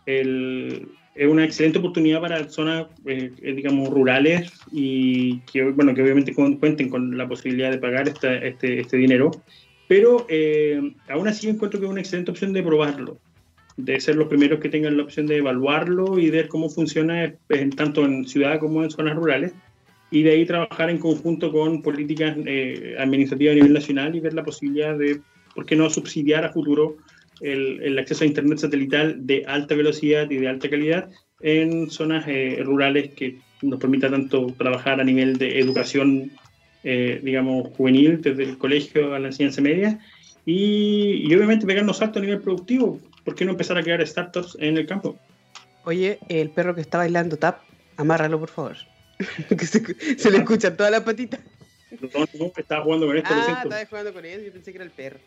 El, 0.06 0.88
es 1.14 1.28
una 1.28 1.44
excelente 1.44 1.78
oportunidad 1.78 2.20
para 2.20 2.48
zonas, 2.48 2.86
eh, 3.06 3.30
eh, 3.42 3.52
digamos, 3.52 3.88
rurales 3.90 4.52
y 4.70 5.40
que, 5.40 5.64
bueno, 5.64 5.94
que 5.94 6.02
obviamente 6.02 6.34
cuenten 6.34 6.88
con 6.88 7.16
la 7.16 7.28
posibilidad 7.28 7.70
de 7.70 7.78
pagar 7.78 8.08
esta, 8.08 8.36
este, 8.36 8.80
este, 8.80 8.96
dinero, 8.96 9.30
pero 9.88 10.26
eh, 10.28 10.80
aún 11.08 11.28
así 11.28 11.48
encuentro 11.48 11.80
que 11.80 11.86
es 11.86 11.92
una 11.92 12.00
excelente 12.00 12.30
opción 12.30 12.52
de 12.52 12.62
probarlo, 12.62 13.18
de 13.84 14.00
ser 14.00 14.16
los 14.16 14.28
primeros 14.28 14.60
que 14.60 14.68
tengan 14.68 14.96
la 14.96 15.02
opción 15.02 15.26
de 15.26 15.38
evaluarlo 15.38 16.18
y 16.18 16.30
ver 16.30 16.48
cómo 16.48 16.68
funciona 16.68 17.34
en, 17.48 17.70
tanto 17.70 18.04
en 18.04 18.26
ciudad 18.26 18.58
como 18.58 18.82
en 18.82 18.90
zonas 18.90 19.16
rurales, 19.16 19.52
y 20.10 20.22
de 20.22 20.32
ahí 20.32 20.44
trabajar 20.44 20.90
en 20.90 20.98
conjunto 20.98 21.52
con 21.52 21.82
políticas 21.82 22.36
administrativas 22.98 23.52
a 23.52 23.54
nivel 23.54 23.72
nacional 23.72 24.14
y 24.14 24.20
ver 24.20 24.34
la 24.34 24.42
posibilidad 24.42 24.98
de, 24.98 25.20
¿por 25.54 25.66
qué 25.66 25.76
no?, 25.76 25.88
subsidiar 25.88 26.44
a 26.44 26.52
futuro 26.52 26.96
el, 27.40 27.80
el, 27.82 27.98
acceso 27.98 28.24
a 28.24 28.26
Internet 28.26 28.58
satelital 28.58 29.26
de 29.26 29.44
alta 29.46 29.74
velocidad 29.74 30.28
y 30.30 30.36
de 30.36 30.48
alta 30.48 30.68
calidad 30.68 31.08
en 31.40 31.90
zonas 31.90 32.24
eh, 32.28 32.60
rurales 32.64 33.14
que 33.14 33.38
nos 33.62 33.80
permita 33.80 34.10
tanto 34.10 34.54
trabajar 34.56 35.00
a 35.00 35.04
nivel 35.04 35.36
de 35.36 35.58
educación, 35.58 36.30
eh, 36.84 37.20
digamos, 37.22 37.68
juvenil, 37.76 38.20
desde 38.20 38.44
el 38.44 38.58
colegio 38.58 39.14
a 39.14 39.18
la 39.18 39.28
enseñanza 39.28 39.60
media, 39.60 39.98
y, 40.46 41.22
y, 41.26 41.34
obviamente 41.34 41.66
pegarnos 41.66 41.98
salto 41.98 42.18
a 42.18 42.22
nivel 42.22 42.40
productivo. 42.40 42.98
¿Por 43.24 43.34
qué 43.34 43.44
no 43.44 43.52
empezar 43.52 43.76
a 43.78 43.82
crear 43.82 44.06
startups 44.06 44.56
en 44.60 44.76
el 44.76 44.86
campo? 44.86 45.18
Oye, 45.84 46.18
el 46.28 46.50
perro 46.50 46.74
que 46.74 46.80
está 46.80 46.98
bailando 46.98 47.36
tap, 47.36 47.60
amárralo 47.96 48.38
por 48.38 48.48
favor. 48.48 48.76
que 49.48 49.66
se, 49.66 49.82
se, 50.18 50.30
le 50.30 50.38
escuchan 50.38 50.76
todas 50.76 50.92
las 50.92 51.02
patitas. 51.02 51.40
No, 52.00 52.24
no, 52.38 52.52
estaba 52.56 52.84
jugando 52.84 53.06
con 53.06 53.16
esto. 53.16 53.30
Ah, 53.32 53.62
estaba 53.62 53.86
jugando 53.86 54.12
con 54.12 54.24
él, 54.24 54.44
yo 54.44 54.52
pensé 54.52 54.72
que 54.72 54.78
era 54.78 54.84
el 54.84 54.90
perro. 54.90 55.18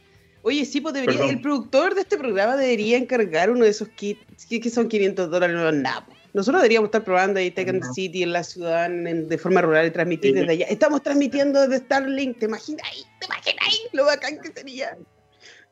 Oye, 0.44 0.66
sí, 0.66 0.82
pues 0.82 0.94
debería, 0.94 1.26
el 1.26 1.40
productor 1.40 1.96
de 1.96 2.02
este 2.02 2.18
programa 2.18 2.58
debería 2.58 2.98
encargar 2.98 3.50
uno 3.50 3.64
de 3.64 3.70
esos 3.72 3.88
kits, 3.90 4.46
que, 4.46 4.70
son 4.70 4.90
500 4.90 5.30
dólares, 5.30 5.56
no 5.56 5.72
nada. 5.72 6.06
Nosotros 6.34 6.62
deberíamos 6.62 6.88
estar 6.88 7.04
probando 7.04 7.40
ahí 7.40 7.52
Tekken 7.52 7.78
uh 7.78 7.80
-huh. 7.80 7.94
City 7.94 8.24
en 8.24 8.34
la 8.34 8.44
ciudad 8.44 8.88
en, 8.88 9.30
de 9.30 9.38
forma 9.38 9.62
rural 9.62 9.88
y 9.88 9.92
transmitir 9.92 10.34
sí. 10.34 10.40
desde 10.40 10.52
allá. 10.52 10.66
Estamos 10.66 11.02
transmitiendo 11.02 11.62
desde 11.62 11.86
Starlink, 11.86 12.40
¿te 12.40 12.46
imaginas 12.46 12.86
ahí? 12.92 13.04
¿Te 13.20 13.26
imaginas 13.28 13.68
ahí? 13.68 13.78
Lo 13.94 14.06
bacán 14.06 14.40
que 14.40 14.52
sería. 14.52 14.98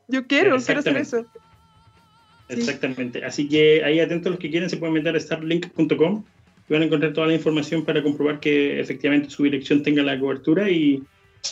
Yo 0.08 0.26
quiero, 0.28 0.58
quiero 0.58 0.80
hacer 0.80 0.98
eso. 0.98 1.26
Exactamente. 2.52 3.20
Sí. 3.20 3.26
Así 3.26 3.47
que 3.47 3.84
ahí 3.84 3.99
atentos 3.99 4.32
los 4.32 4.39
que 4.39 4.49
quieren 4.49 4.70
se 4.70 4.78
pueden 4.78 4.93
meter 4.93 5.16
a 5.16 5.20
starlink.com 5.20 6.24
y 6.70 6.74
van 6.74 6.82
a 6.82 6.86
encontrar 6.86 7.14
toda 7.14 7.28
la 7.28 7.34
información 7.34 7.84
para 7.84 8.02
comprobar 8.04 8.39
que 8.39 8.80
efectivamente 8.80 9.30
su 9.30 9.43
dirección 9.43 9.84
tenga 9.84 10.04
la 10.04 10.20
cobertura 10.20 10.70
y 10.70 11.04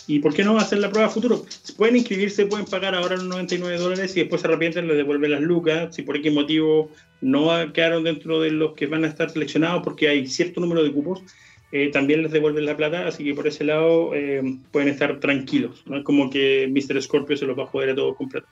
¿Y 0.08 0.20
por 0.20 0.34
qué 0.34 0.44
no 0.44 0.58
hacer 0.58 0.80
la 0.80 0.90
prueba 0.90 1.10
futuro? 1.10 1.44
Pueden 1.78 1.96
inscribirse, 1.96 2.46
pueden 2.46 2.66
pagar 2.66 2.96
ahora 2.96 3.16
los 3.16 3.26
99 3.26 3.78
dólares 3.78 4.16
y 4.16 4.22
después 4.22 4.42
se 4.42 4.48
arrepienten, 4.48 4.88
les 4.88 4.98
devuelven 4.98 5.32
las 5.32 5.42
lucas. 5.42 5.96
Si 5.96 6.04
por 6.04 6.22
qué 6.22 6.32
motivo 6.32 6.92
no 7.22 7.50
quedaron 7.74 8.04
dentro 8.04 8.40
de 8.40 8.52
los 8.52 8.74
que 8.74 8.88
van 8.88 9.04
a 9.04 9.08
estar 9.08 9.30
seleccionados 9.30 9.82
porque 9.84 10.08
hay 10.08 10.28
cierto 10.28 10.62
número 10.62 10.84
de 10.84 10.92
cupos, 10.92 11.24
eh, 11.72 11.90
también 11.92 12.22
les 12.24 12.32
devuelven 12.32 12.66
la 12.66 12.78
plata. 12.78 13.08
Así 13.08 13.24
que 13.24 13.34
por 13.34 13.48
ese 13.48 13.64
lado 13.64 14.14
eh, 14.14 14.42
pueden 14.72 14.90
estar 14.90 15.20
tranquilos. 15.20 15.84
No 15.88 16.04
como 16.04 16.30
que 16.30 16.68
Mr. 16.72 17.02
Scorpio 17.02 17.36
se 17.36 17.46
los 17.46 17.58
va 17.58 17.64
a 17.64 17.68
joder 17.68 17.90
a 17.90 17.96
todos 17.96 18.16
completo. 18.16 18.48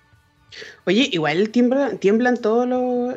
Oye, 0.85 1.09
igual 1.11 1.49
tiemblan, 1.49 1.97
tiemblan 1.97 2.37
todas 2.37 2.67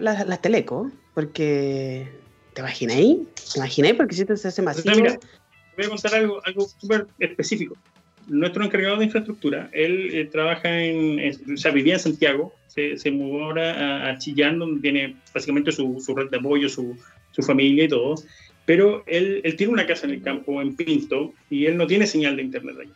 las, 0.00 0.26
las 0.26 0.42
telecos, 0.42 0.92
porque. 1.14 2.08
¿Te 2.54 2.62
imagináis? 2.62 3.18
¿Te 3.52 3.58
imagináis? 3.58 3.94
Porque 3.94 4.14
si 4.14 4.24
te 4.24 4.32
hace 4.32 4.62
masivo. 4.62 4.94
Mira, 4.96 5.18
voy 5.76 5.86
a 5.86 5.88
contar 5.88 6.14
algo, 6.14 6.40
algo 6.44 6.66
súper 6.80 7.06
específico 7.20 7.76
nuestro 8.30 8.64
encargado 8.64 8.96
de 8.96 9.06
infraestructura, 9.06 9.68
él 9.72 10.10
eh, 10.12 10.24
trabaja 10.26 10.82
en, 10.82 11.18
en, 11.18 11.54
o 11.54 11.56
sea, 11.56 11.72
vivía 11.72 11.94
en 11.94 12.00
Santiago, 12.00 12.54
se, 12.68 12.96
se 12.96 13.10
mudó 13.10 13.44
ahora 13.44 13.72
a, 13.72 14.10
a, 14.10 14.18
Chillán, 14.18 14.58
donde 14.58 14.80
tiene 14.80 15.16
básicamente 15.34 15.72
su, 15.72 16.00
su 16.00 16.14
red 16.14 16.30
de 16.30 16.36
apoyo, 16.36 16.68
su, 16.68 16.96
su, 17.32 17.42
familia 17.42 17.84
y 17.84 17.88
todo, 17.88 18.14
pero 18.64 19.02
él, 19.06 19.40
él, 19.42 19.56
tiene 19.56 19.72
una 19.72 19.86
casa 19.86 20.06
en 20.06 20.12
el 20.12 20.22
campo, 20.22 20.62
en 20.62 20.76
Pinto, 20.76 21.34
y 21.50 21.66
él 21.66 21.76
no 21.76 21.86
tiene 21.86 22.06
señal 22.06 22.36
de 22.36 22.42
internet 22.42 22.76
ahí. 22.80 22.92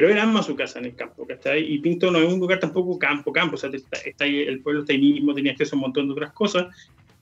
Pero 0.00 0.12
él 0.12 0.18
ama 0.18 0.42
su 0.42 0.56
casa 0.56 0.78
en 0.78 0.86
el 0.86 0.94
campo, 0.94 1.26
¿cachai? 1.26 1.74
Y 1.74 1.78
Pinto 1.80 2.10
no 2.10 2.20
es 2.20 2.32
un 2.32 2.40
lugar 2.40 2.58
tampoco 2.58 2.98
campo, 2.98 3.34
campo, 3.34 3.56
o 3.56 3.58
sea, 3.58 3.68
está, 3.68 4.24
ahí, 4.24 4.40
el 4.40 4.62
pueblo 4.62 4.80
está 4.80 4.94
ahí 4.94 4.98
mismo, 4.98 5.34
tenía 5.34 5.52
acceso 5.52 5.74
a 5.74 5.76
un 5.76 5.82
montón 5.82 6.06
de 6.06 6.12
otras 6.14 6.32
cosas, 6.32 6.74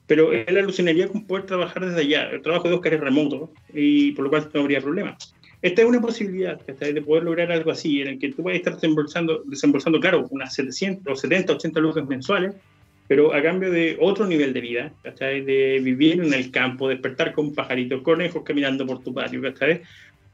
pero 0.07 0.33
él 0.33 0.57
alucinaría 0.57 1.09
con 1.09 1.27
poder 1.27 1.45
trabajar 1.47 1.85
desde 1.85 2.03
allá. 2.03 2.31
El 2.31 2.41
trabajo 2.41 2.69
de 2.69 2.75
Oscar 2.75 2.95
es 2.95 3.01
remoto, 3.01 3.51
y 3.75 4.13
por 4.13 4.27
lo 4.27 4.31
cual 4.31 4.49
no 4.55 4.61
habría 4.61 4.81
problema. 4.81 5.19
Esta 5.61 5.83
es 5.83 5.89
una 5.89 6.01
posibilidad 6.01 6.65
de 6.65 7.03
poder 7.03 7.25
lograr 7.25 7.51
algo 7.51 7.73
así, 7.73 8.01
en 8.01 8.11
el 8.11 8.19
que 8.21 8.29
tú 8.29 8.45
puedes 8.45 8.61
estar 8.61 8.75
desembolsando, 8.75 9.43
desembolsando 9.45 9.99
claro, 9.99 10.29
unas 10.31 10.55
700 10.55 11.13
o 11.13 11.17
70, 11.17 11.55
80 11.55 11.81
lucas 11.81 12.07
mensuales, 12.07 12.55
pero 13.09 13.35
a 13.35 13.43
cambio 13.43 13.73
de 13.73 13.97
otro 14.01 14.25
nivel 14.25 14.53
de 14.53 14.61
vida, 14.61 14.93
¿cachai? 15.03 15.41
de 15.41 15.81
vivir 15.83 16.21
en 16.21 16.33
el 16.33 16.53
campo, 16.53 16.89
despertar 16.89 17.33
con 17.33 17.55
pajaritos, 17.55 18.03
conejos 18.03 18.45
caminando 18.45 18.87
por 18.87 19.03
tu 19.03 19.13
patio, 19.13 19.43
¿cachai? 19.43 19.83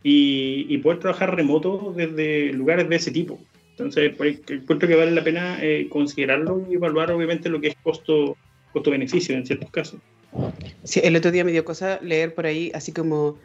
Y, 0.05 0.67
y 0.69 0.79
poder 0.79 1.01
trabajar 1.01 1.35
remoto 1.35 1.93
desde 1.97 2.53
lugares 2.53 2.89
de 2.89 2.97
ese 2.97 3.11
tipo. 3.11 3.41
Entonces, 3.71 4.15
pues, 4.17 4.39
encuentro 4.49 4.87
que 4.87 4.95
vale 4.95 5.11
la 5.11 5.25
pena 5.25 5.59
eh, 5.61 5.89
considerarlo 5.91 6.65
y 6.71 6.75
evaluar, 6.75 7.11
obviamente, 7.11 7.49
lo 7.49 7.61
que 7.61 7.69
es 7.69 7.77
costo 7.83 8.37
costo-beneficio 8.73 9.35
en 9.37 9.47
ciertos 9.47 9.71
casos. 9.71 10.01
Sí, 10.83 11.01
el 11.03 11.17
otro 11.17 11.31
día 11.31 11.45
me 11.45 11.53
dio 11.53 11.65
cosa 11.65 11.99
leer 12.03 12.35
por 12.35 12.45
ahí, 12.45 12.71
así 12.75 12.93
como 12.93 13.39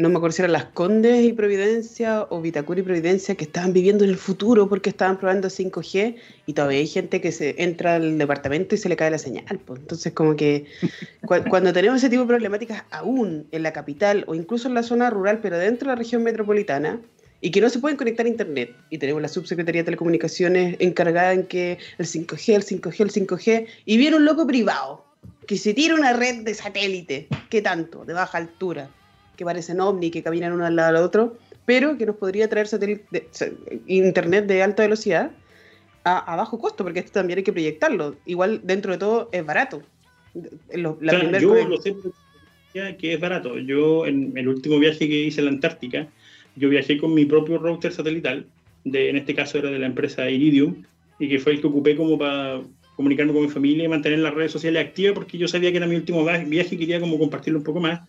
no 0.00 0.08
me 0.08 0.16
acuerdo 0.16 0.34
si 0.34 0.42
eran 0.42 0.52
las 0.52 0.64
Condes 0.64 1.22
y 1.24 1.34
Providencia 1.34 2.26
o 2.30 2.40
Vitacura 2.40 2.80
y 2.80 2.82
Providencia 2.82 3.34
que 3.34 3.44
estaban 3.44 3.74
viviendo 3.74 4.04
en 4.04 4.10
el 4.10 4.16
futuro 4.16 4.66
porque 4.66 4.88
estaban 4.88 5.18
probando 5.18 5.48
5G 5.48 6.16
y 6.46 6.52
todavía 6.54 6.78
hay 6.78 6.86
gente 6.86 7.20
que 7.20 7.32
se 7.32 7.62
entra 7.62 7.96
al 7.96 8.16
departamento 8.16 8.74
y 8.74 8.78
se 8.78 8.88
le 8.88 8.96
cae 8.96 9.10
la 9.10 9.18
señal. 9.18 9.60
Pues. 9.64 9.80
Entonces, 9.80 10.12
como 10.14 10.36
que 10.36 10.64
cu 11.26 11.34
cuando 11.50 11.72
tenemos 11.74 11.98
ese 11.98 12.08
tipo 12.08 12.22
de 12.22 12.28
problemáticas 12.28 12.84
aún 12.90 13.46
en 13.52 13.62
la 13.62 13.72
capital 13.72 14.24
o 14.26 14.34
incluso 14.34 14.68
en 14.68 14.74
la 14.74 14.82
zona 14.82 15.10
rural, 15.10 15.40
pero 15.42 15.58
dentro 15.58 15.88
de 15.88 15.94
la 15.94 15.96
región 15.96 16.22
metropolitana, 16.22 16.98
y 17.42 17.50
que 17.50 17.60
no 17.60 17.68
se 17.68 17.78
pueden 17.78 17.96
conectar 17.96 18.26
a 18.26 18.28
Internet, 18.28 18.74
y 18.90 18.98
tenemos 18.98 19.20
la 19.22 19.28
Subsecretaría 19.28 19.82
de 19.82 19.84
Telecomunicaciones 19.86 20.76
encargada 20.78 21.32
en 21.32 21.44
que 21.44 21.78
el 21.98 22.06
5G, 22.06 22.54
el 22.54 22.64
5G, 22.64 23.00
el 23.00 23.12
5G, 23.12 23.66
y 23.86 23.96
viene 23.96 24.16
un 24.16 24.24
loco 24.24 24.46
privado 24.46 25.04
que 25.46 25.56
se 25.56 25.72
tira 25.74 25.94
una 25.94 26.12
red 26.12 26.42
de 26.44 26.54
satélite, 26.54 27.28
¿qué 27.48 27.62
tanto? 27.62 28.04
De 28.04 28.12
baja 28.12 28.38
altura 28.38 28.90
que 29.40 29.44
parecen 29.46 29.80
ovni, 29.80 30.10
que 30.10 30.22
caminan 30.22 30.52
uno 30.52 30.66
al 30.66 30.76
lado 30.76 30.92
del 30.92 31.02
otro, 31.02 31.38
pero 31.64 31.96
que 31.96 32.04
nos 32.04 32.16
podría 32.16 32.46
traer 32.50 32.68
satélite, 32.68 33.06
de, 33.10 33.54
internet 33.86 34.44
de 34.44 34.62
alta 34.62 34.82
velocidad 34.82 35.30
a, 36.04 36.18
a, 36.30 36.36
bajo 36.36 36.58
costo, 36.58 36.84
porque 36.84 37.00
esto 37.00 37.12
también 37.12 37.38
hay 37.38 37.42
que 37.42 37.54
proyectarlo. 37.54 38.16
Igual, 38.26 38.60
dentro 38.64 38.92
de 38.92 38.98
todo, 38.98 39.30
es 39.32 39.46
barato. 39.46 39.80
Lo, 40.74 40.98
la 41.00 41.18
claro, 41.18 41.38
yo 41.38 41.68
lo 41.68 41.80
sé 41.80 41.96
que 42.98 43.14
es 43.14 43.18
barato. 43.18 43.58
Yo, 43.58 44.04
en 44.04 44.36
el 44.36 44.46
último 44.46 44.78
viaje 44.78 45.08
que 45.08 45.22
hice 45.22 45.40
a 45.40 45.44
la 45.44 45.50
Antártica, 45.50 46.06
yo 46.54 46.68
viajé 46.68 46.98
con 46.98 47.14
mi 47.14 47.24
propio 47.24 47.56
router 47.56 47.94
satelital, 47.94 48.44
de, 48.84 49.08
en 49.08 49.16
este 49.16 49.34
caso 49.34 49.56
era 49.56 49.70
de 49.70 49.78
la 49.78 49.86
empresa 49.86 50.28
Iridium, 50.28 50.84
y 51.18 51.30
que 51.30 51.38
fue 51.38 51.52
el 51.52 51.62
que 51.62 51.66
ocupé 51.66 51.96
como 51.96 52.18
para 52.18 52.60
comunicarme 52.94 53.32
con 53.32 53.40
mi 53.40 53.48
familia 53.48 53.84
y 53.84 53.88
mantener 53.88 54.18
las 54.18 54.34
redes 54.34 54.52
sociales 54.52 54.86
activas, 54.86 55.14
porque 55.14 55.38
yo 55.38 55.48
sabía 55.48 55.70
que 55.70 55.78
era 55.78 55.86
mi 55.86 55.96
último 55.96 56.26
viaje 56.26 56.74
y 56.74 56.78
quería 56.78 57.00
como 57.00 57.18
compartirlo 57.18 57.60
un 57.60 57.64
poco 57.64 57.80
más. 57.80 58.02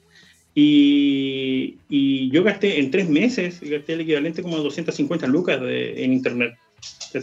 Y, 0.53 1.77
y, 1.89 2.29
yo 2.29 2.43
gasté 2.43 2.79
en 2.79 2.91
tres 2.91 3.07
meses, 3.07 3.61
gasté 3.61 3.93
el 3.93 4.01
equivalente 4.01 4.41
como 4.41 4.57
a 4.57 4.59
250 4.59 5.27
lucas 5.27 5.61
de, 5.61 6.03
en 6.03 6.11
internet, 6.11 6.55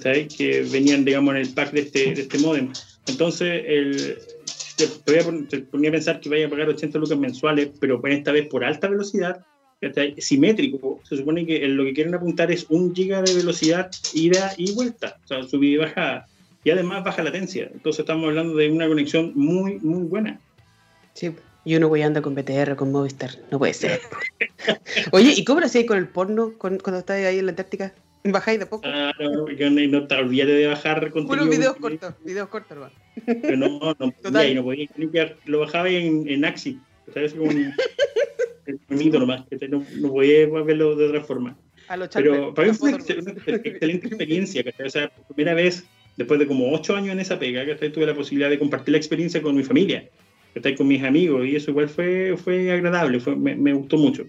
¿sabes? 0.01 0.35
que 0.35 0.63
venían, 0.63 1.05
digamos, 1.05 1.35
en 1.35 1.43
el 1.43 1.51
pack 1.51 1.73
de 1.73 1.81
este, 1.81 2.15
de 2.15 2.23
este 2.23 2.39
modem. 2.39 2.73
Entonces, 3.07 3.65
el, 3.67 4.19
te, 4.77 4.87
te, 4.87 5.33
te, 5.49 5.59
ponía 5.59 5.91
a 5.91 5.93
pensar 5.93 6.21
que 6.21 6.31
vaya 6.31 6.47
a 6.47 6.51
pagar 6.51 6.69
80 6.69 6.99
lucas 6.99 7.19
mensuales, 7.19 7.71
pero 7.79 8.01
esta 8.07 8.33
vez 8.33 8.49
por 8.49 8.65
alta 8.65 8.89
velocidad, 8.89 9.45
simétrico. 10.19 11.01
Se 11.05 11.17
supone 11.17 11.47
que 11.47 11.67
lo 11.69 11.85
que 11.85 11.95
quieren 11.95 12.15
apuntar 12.15 12.51
es 12.51 12.67
un 12.69 12.95
giga 12.95 13.23
de 13.23 13.35
velocidad 13.35 13.91
ida 14.15 14.53
y 14.57 14.73
vuelta, 14.73 15.19
o 15.25 15.29
sea, 15.29 15.43
subida 15.45 15.73
y 15.73 15.77
bajada. 15.77 16.27
Y 16.65 16.71
además 16.71 17.05
baja 17.05 17.23
latencia. 17.23 17.71
Entonces, 17.73 18.01
estamos 18.01 18.29
hablando 18.29 18.57
de 18.57 18.71
una 18.71 18.89
conexión 18.89 19.33
muy, 19.35 19.79
muy 19.79 20.03
buena. 20.05 20.41
Sí, 21.15 21.31
Yo 21.69 21.79
no 21.79 21.91
voy 21.91 22.01
a 22.01 22.07
andar 22.07 22.23
con 22.23 22.35
BTR, 22.35 22.77
con 22.77 22.91
Movistar, 22.91 23.33
no 23.51 23.59
puede 23.59 23.75
ser. 23.75 24.01
Oye, 25.13 25.35
¿y 25.37 25.45
cómo 25.45 25.61
lo 25.61 25.67
hacías 25.67 25.85
con 25.85 25.99
el 25.99 26.09
porno 26.09 26.55
cuando 26.57 26.99
estabas 26.99 27.25
ahí 27.25 27.41
en 27.41 27.45
la 27.45 27.51
Antártica? 27.51 27.93
¿Bajáis 28.25 28.59
de 28.59 28.65
poco? 28.65 28.89
Ah, 28.89 29.13
no, 29.21 29.51
yo 29.51 29.69
no, 29.69 29.87
no 29.87 30.07
te 30.07 30.15
olvides 30.15 30.47
de 30.47 30.67
bajar 30.67 31.11
contenido. 31.11 31.43
Unos 31.43 31.55
videos 31.55 31.77
cortos, 31.77 32.15
videos 32.25 32.49
cortos, 32.49 32.71
hermano. 32.71 32.95
Pero 33.27 33.57
no, 33.59 33.95
no, 33.99 34.13
podía, 34.13 34.55
no 34.55 34.65
podía 34.65 35.37
lo 35.45 35.61
bajaba 35.61 35.91
en, 35.91 36.27
en 36.27 36.47
Axi. 36.47 36.81
O 37.07 37.13
sea, 37.13 37.23
es 37.23 37.35
como 37.35 37.51
un, 37.51 37.75
bonito 38.89 39.19
nomás, 39.19 39.45
que 39.47 39.69
no, 39.69 39.85
no 39.97 40.09
podía 40.11 40.49
verlo 40.49 40.97
de 40.97 41.09
otra 41.09 41.23
forma. 41.23 41.55
Pero 42.15 42.55
para 42.55 42.69
mí 42.69 42.75
fue 42.75 42.95
una 42.95 42.99
excelente 42.99 44.07
experiencia, 44.07 44.65
O 44.87 44.89
sea, 44.89 45.11
por 45.11 45.37
primera 45.37 45.53
vez, 45.53 45.85
después 46.17 46.41
de 46.41 46.47
como 46.47 46.73
ocho 46.73 46.97
años 46.97 47.13
en 47.13 47.21
esa 47.21 47.39
pega, 47.39 47.67
que 47.67 47.91
tuve 47.91 48.07
la 48.07 48.15
posibilidad 48.15 48.49
de 48.49 48.59
compartir 48.59 48.93
la 48.93 48.99
experiencia 48.99 49.43
con 49.43 49.55
mi 49.55 49.65
familia, 49.65 50.09
estoy 50.59 50.77
con 50.77 50.89
mis 50.89 51.03
amigos, 51.03 51.47
y 51.47 51.57
eso 51.57 51.71
igual 51.71 51.89
fue, 51.89 52.37
fue 52.37 52.71
agradable, 52.71 53.21
fue, 53.21 53.37
me, 53.37 53.57
me 53.57 53.73
gustó 53.73 53.97
mucho. 53.97 54.25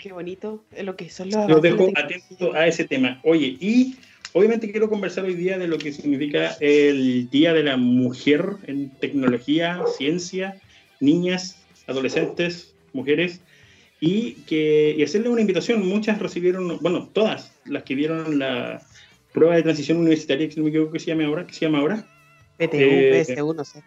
Qué 0.00 0.12
bonito 0.12 0.64
es 0.72 0.84
lo 0.84 0.94
que 0.96 1.10
son 1.10 1.30
los... 1.30 1.48
Los 1.48 1.62
dejo 1.62 1.90
atento 1.96 2.52
a 2.54 2.66
ese 2.66 2.84
tema. 2.84 3.20
Oye, 3.24 3.56
y 3.58 3.96
obviamente 4.32 4.70
quiero 4.70 4.88
conversar 4.88 5.24
hoy 5.24 5.34
día 5.34 5.58
de 5.58 5.66
lo 5.66 5.78
que 5.78 5.92
significa 5.92 6.56
el 6.60 7.28
Día 7.30 7.52
de 7.52 7.64
la 7.64 7.76
Mujer 7.76 8.44
en 8.66 8.90
tecnología, 8.90 9.82
ciencia, 9.96 10.60
niñas, 11.00 11.56
adolescentes, 11.86 12.74
mujeres 12.92 13.40
y, 14.00 14.32
que, 14.46 14.94
y 14.96 15.02
hacerle 15.02 15.30
una 15.30 15.40
invitación. 15.40 15.86
Muchas 15.86 16.18
recibieron, 16.18 16.78
bueno, 16.80 17.08
todas 17.12 17.52
las 17.64 17.82
que 17.82 17.96
dieron 17.96 18.38
la 18.38 18.82
prueba 19.32 19.56
de 19.56 19.62
transición 19.62 19.98
universitaria, 19.98 20.48
que 20.48 20.56
no 20.56 20.64
me 20.64 20.70
equivoco 20.70 20.92
que 20.92 21.00
se 21.00 21.06
llama 21.06 21.24
ahora, 21.24 21.46
que 21.46 21.54
se 21.54 21.60
llama 21.60 21.78
ahora. 21.78 22.06
PTU, 22.58 22.76
eh, 22.78 23.24
PSU, 23.24 23.54
no 23.54 23.64
sé. 23.64 23.82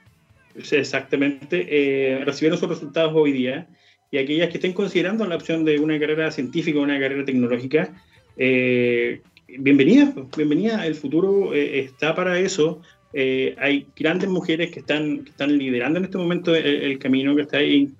Exactamente, 0.55 1.67
eh, 1.69 2.25
recibieron 2.25 2.59
sus 2.59 2.69
resultados 2.69 3.13
hoy 3.15 3.31
día 3.31 3.67
y 4.11 4.17
aquellas 4.17 4.49
que 4.49 4.57
estén 4.57 4.73
considerando 4.73 5.25
la 5.25 5.35
opción 5.35 5.63
de 5.63 5.79
una 5.79 5.99
carrera 5.99 6.31
científica 6.31 6.79
o 6.79 6.83
una 6.83 6.99
carrera 6.99 7.23
tecnológica, 7.23 7.93
eh, 8.37 9.21
bienvenidas, 9.59 10.13
bienvenida. 10.35 10.85
El 10.85 10.95
futuro 10.95 11.53
eh, 11.53 11.79
está 11.79 12.15
para 12.15 12.39
eso. 12.39 12.81
hay 13.13 13.87
grandes 13.95 14.29
mujeres 14.29 14.71
que 14.71 14.79
están, 14.79 15.23
que 15.23 15.29
están 15.31 15.57
liderando 15.57 15.99
en 15.99 16.05
este 16.05 16.17
momento 16.17 16.55
el, 16.55 16.97
camino 16.99 17.35
que 17.35 17.43
está 17.43 17.57
ahí 17.57 17.91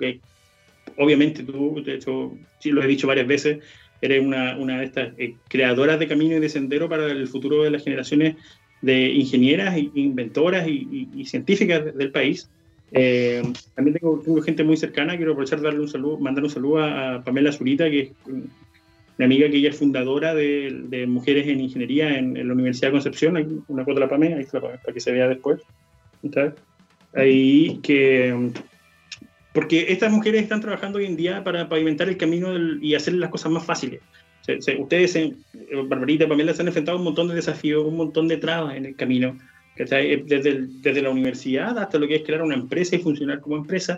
obviamente 0.99 1.43
tú, 1.43 1.81
de 1.83 1.95
hecho, 1.95 2.37
sí 2.59 2.71
lo 2.71 2.83
he 2.83 2.87
dicho 2.87 3.07
varias 3.07 3.25
veces, 3.25 3.59
eres 4.01 4.23
una, 4.23 4.57
una 4.57 4.79
de 4.79 4.85
estas 4.85 5.13
eh, 5.17 5.35
creadoras 5.47 5.99
de 5.99 6.07
camino 6.07 6.37
y 6.37 6.39
de 6.39 6.49
sendero 6.49 6.87
para 6.87 7.05
el 7.07 7.27
futuro 7.27 7.63
de 7.63 7.71
las 7.71 7.83
generaciones 7.83 8.35
de 8.81 9.09
ingenieras, 9.09 9.77
inventoras 9.93 10.67
y, 10.67 11.25
científicas 11.25 11.95
del 11.95 12.11
país. 12.11 12.49
Eh, 12.91 13.43
también 13.75 13.97
tengo, 13.99 14.19
tengo, 14.19 14.41
gente 14.41 14.63
muy 14.63 14.77
cercana, 14.77 15.15
quiero 15.15 15.33
aprovechar 15.33 15.61
darle 15.61 15.81
un 15.81 15.87
saludo, 15.87 16.17
mandar 16.17 16.43
un 16.43 16.49
saludo 16.49 16.83
a, 16.83 17.23
Pamela 17.23 17.51
Zurita, 17.51 17.89
que 17.89 17.99
es 17.99 18.11
una 18.25 19.25
amiga 19.25 19.49
que 19.49 19.57
ella 19.57 19.69
es 19.69 19.77
fundadora 19.77 20.33
de, 20.33 20.85
de 20.87 21.05
Mujeres 21.05 21.47
en 21.47 21.59
Ingeniería 21.59 22.17
en, 22.17 22.35
la 22.47 22.53
Universidad 22.53 22.87
de 22.87 22.93
Concepción, 22.93 23.63
una 23.67 23.83
foto 23.83 23.95
de 23.95 24.05
la 24.05 24.09
Pamela, 24.09 24.37
ahí 24.37 24.45
para 24.45 24.93
que 24.93 24.99
se 24.99 25.11
vea 25.11 25.27
después. 25.27 25.61
Ahí 27.13 27.79
que 27.83 28.51
porque 29.53 29.87
estas 29.89 30.11
mujeres 30.11 30.43
están 30.43 30.61
trabajando 30.61 30.99
hoy 30.99 31.05
en 31.05 31.15
día 31.15 31.43
para 31.43 31.67
pavimentar 31.67 32.07
el 32.07 32.17
camino 32.17 32.53
y 32.81 32.95
hacer 32.95 33.15
las 33.15 33.29
cosas 33.29 33.51
más 33.51 33.65
fáciles. 33.65 34.01
Ustedes, 34.57 35.35
Barbarita, 35.87 36.27
Pamela, 36.27 36.53
se 36.53 36.61
han 36.61 36.67
enfrentado 36.67 36.97
a 36.97 36.99
un 36.99 37.05
montón 37.05 37.27
de 37.27 37.35
desafíos, 37.35 37.85
un 37.85 37.97
montón 37.97 38.27
de 38.27 38.37
trabas 38.37 38.75
en 38.75 38.85
el 38.85 38.95
camino, 38.95 39.37
eh, 39.79 40.23
desde, 40.25 40.67
desde 40.81 41.01
la 41.01 41.09
universidad 41.09 41.77
hasta 41.79 41.97
lo 41.97 42.05
que 42.05 42.15
es 42.15 42.23
crear 42.23 42.41
una 42.41 42.55
empresa 42.55 42.97
y 42.97 42.99
funcionar 42.99 43.39
como 43.39 43.55
empresa, 43.55 43.97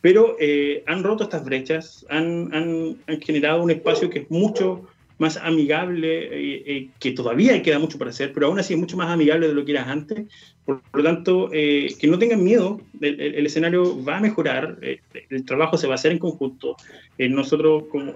pero 0.00 0.36
eh, 0.38 0.84
han 0.86 1.02
roto 1.02 1.24
estas 1.24 1.44
brechas, 1.44 2.06
han, 2.08 2.54
han, 2.54 3.20
generado 3.20 3.60
un 3.60 3.72
espacio 3.72 4.08
que 4.08 4.20
es 4.20 4.30
mucho 4.30 4.86
más 5.18 5.36
amigable, 5.38 6.24
eh, 6.24 6.62
eh, 6.66 6.88
que 7.00 7.12
todavía 7.12 7.62
queda 7.62 7.78
mucho 7.78 7.98
para 7.98 8.10
hacer, 8.10 8.32
pero 8.32 8.46
aún 8.46 8.58
así 8.58 8.74
es 8.74 8.80
mucho 8.80 8.96
más 8.96 9.10
amigable 9.10 9.48
de 9.48 9.54
lo 9.54 9.64
que 9.64 9.72
era 9.72 9.90
antes. 9.90 10.26
Por, 10.64 10.82
lo 10.92 11.02
tanto, 11.02 11.50
eh, 11.52 11.94
que 11.98 12.06
no 12.06 12.18
tengan 12.18 12.42
miedo, 12.42 12.80
el, 13.00 13.46
escenario 13.46 14.02
va 14.04 14.18
a 14.18 14.20
mejorar, 14.20 14.78
el 14.80 15.44
trabajo 15.44 15.78
se 15.78 15.86
va 15.86 15.94
a 15.94 15.96
hacer 15.96 16.12
en 16.12 16.18
conjunto. 16.18 16.76
nosotros, 17.18 17.84
como, 17.90 18.12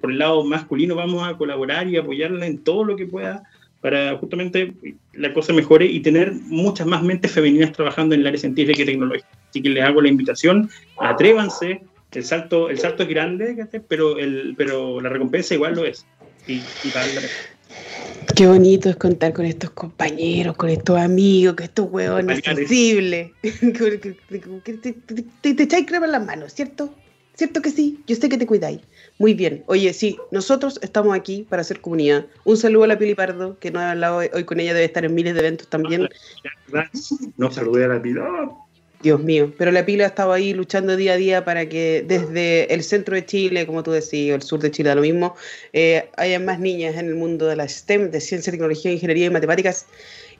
por 0.00 0.10
el 0.10 0.18
lado 0.18 0.44
masculino, 0.44 0.94
vamos 0.94 1.26
a 1.26 1.36
colaborar 1.36 1.88
y 1.88 1.96
apoyarla 1.96 2.46
en 2.46 2.58
todo 2.58 2.84
lo 2.84 2.96
que 2.96 3.06
pueda 3.06 3.42
para 3.80 4.16
justamente 4.16 4.72
la 5.12 5.34
cosa 5.34 5.52
mejore 5.52 5.84
y 5.86 6.00
tener 6.00 6.32
muchas 6.32 6.86
más 6.86 7.02
mentes 7.02 7.32
femeninas 7.32 7.72
trabajando 7.72 8.14
en 8.14 8.22
el 8.22 8.26
área 8.26 8.40
científica 8.40 8.82
y 8.82 8.86
tecnológica. 8.86 9.28
Así 9.50 9.60
que 9.60 9.68
les 9.68 9.84
hago 9.84 10.00
la 10.00 10.08
invitación, 10.08 10.70
atrévanse, 10.98 11.82
el 12.14 12.24
salto, 12.24 12.70
el 12.70 12.78
salto 12.78 13.02
es 13.02 13.08
grande, 13.08 13.66
pero, 13.88 14.18
el, 14.18 14.54
pero 14.56 15.00
la 15.00 15.08
recompensa 15.08 15.54
igual 15.54 15.74
lo 15.74 15.84
es. 15.84 16.06
Qué 18.36 18.46
bonito 18.46 18.88
es 18.88 18.96
contar 18.96 19.32
con 19.32 19.44
estos 19.44 19.70
compañeros, 19.70 20.56
con 20.56 20.68
estos 20.68 20.98
amigos, 20.98 21.54
con 21.54 21.64
estos 21.64 21.88
huevones 21.90 22.40
sensibles. 22.44 23.32
que 23.42 24.72
te, 24.74 24.92
te, 25.54 25.62
echáis 25.62 25.86
crema 25.86 26.06
en 26.06 26.12
las 26.12 26.24
manos, 26.24 26.52
¿cierto? 26.52 26.94
¿Cierto 27.34 27.62
que 27.62 27.70
sí? 27.70 28.00
Yo 28.06 28.14
sé 28.14 28.28
que 28.28 28.38
te 28.38 28.46
cuidáis. 28.46 28.80
Muy 29.18 29.34
bien. 29.34 29.64
Oye, 29.66 29.92
sí, 29.92 30.16
nosotros 30.30 30.78
estamos 30.82 31.16
aquí 31.16 31.46
para 31.48 31.62
hacer 31.62 31.80
comunidad. 31.80 32.26
Un 32.44 32.56
saludo 32.56 32.84
a 32.84 32.88
la 32.88 32.98
Pili 32.98 33.14
Pardo, 33.14 33.58
que 33.58 33.70
no 33.70 33.80
he 33.80 33.84
hablado 33.84 34.18
hoy 34.18 34.44
con 34.44 34.60
ella, 34.60 34.72
debe 34.72 34.86
estar 34.86 35.04
en 35.04 35.14
miles 35.14 35.34
de 35.34 35.40
eventos 35.40 35.68
también. 35.68 36.08
No 37.36 37.50
saludé 37.50 37.84
a 37.86 37.88
la 37.88 38.02
Pili. 38.02 38.20
Dios 39.02 39.22
mío, 39.22 39.52
pero 39.58 39.70
la 39.70 39.84
pila 39.84 40.04
ha 40.04 40.06
estado 40.06 40.32
ahí 40.32 40.54
luchando 40.54 40.96
día 40.96 41.12
a 41.12 41.16
día 41.16 41.44
para 41.44 41.68
que 41.68 42.04
desde 42.06 42.72
el 42.72 42.82
centro 42.82 43.14
de 43.14 43.26
Chile, 43.26 43.66
como 43.66 43.82
tú 43.82 43.90
decías, 43.90 44.32
o 44.32 44.36
el 44.36 44.42
sur 44.42 44.60
de 44.60 44.70
Chile, 44.70 44.94
lo 44.94 45.02
mismo, 45.02 45.36
eh, 45.72 46.08
haya 46.16 46.40
más 46.40 46.58
niñas 46.58 46.96
en 46.96 47.08
el 47.08 47.14
mundo 47.14 47.46
de 47.46 47.56
la 47.56 47.68
STEM, 47.68 48.10
de 48.10 48.20
ciencia, 48.20 48.50
tecnología, 48.50 48.90
ingeniería 48.92 49.26
y 49.26 49.30
matemáticas. 49.30 49.86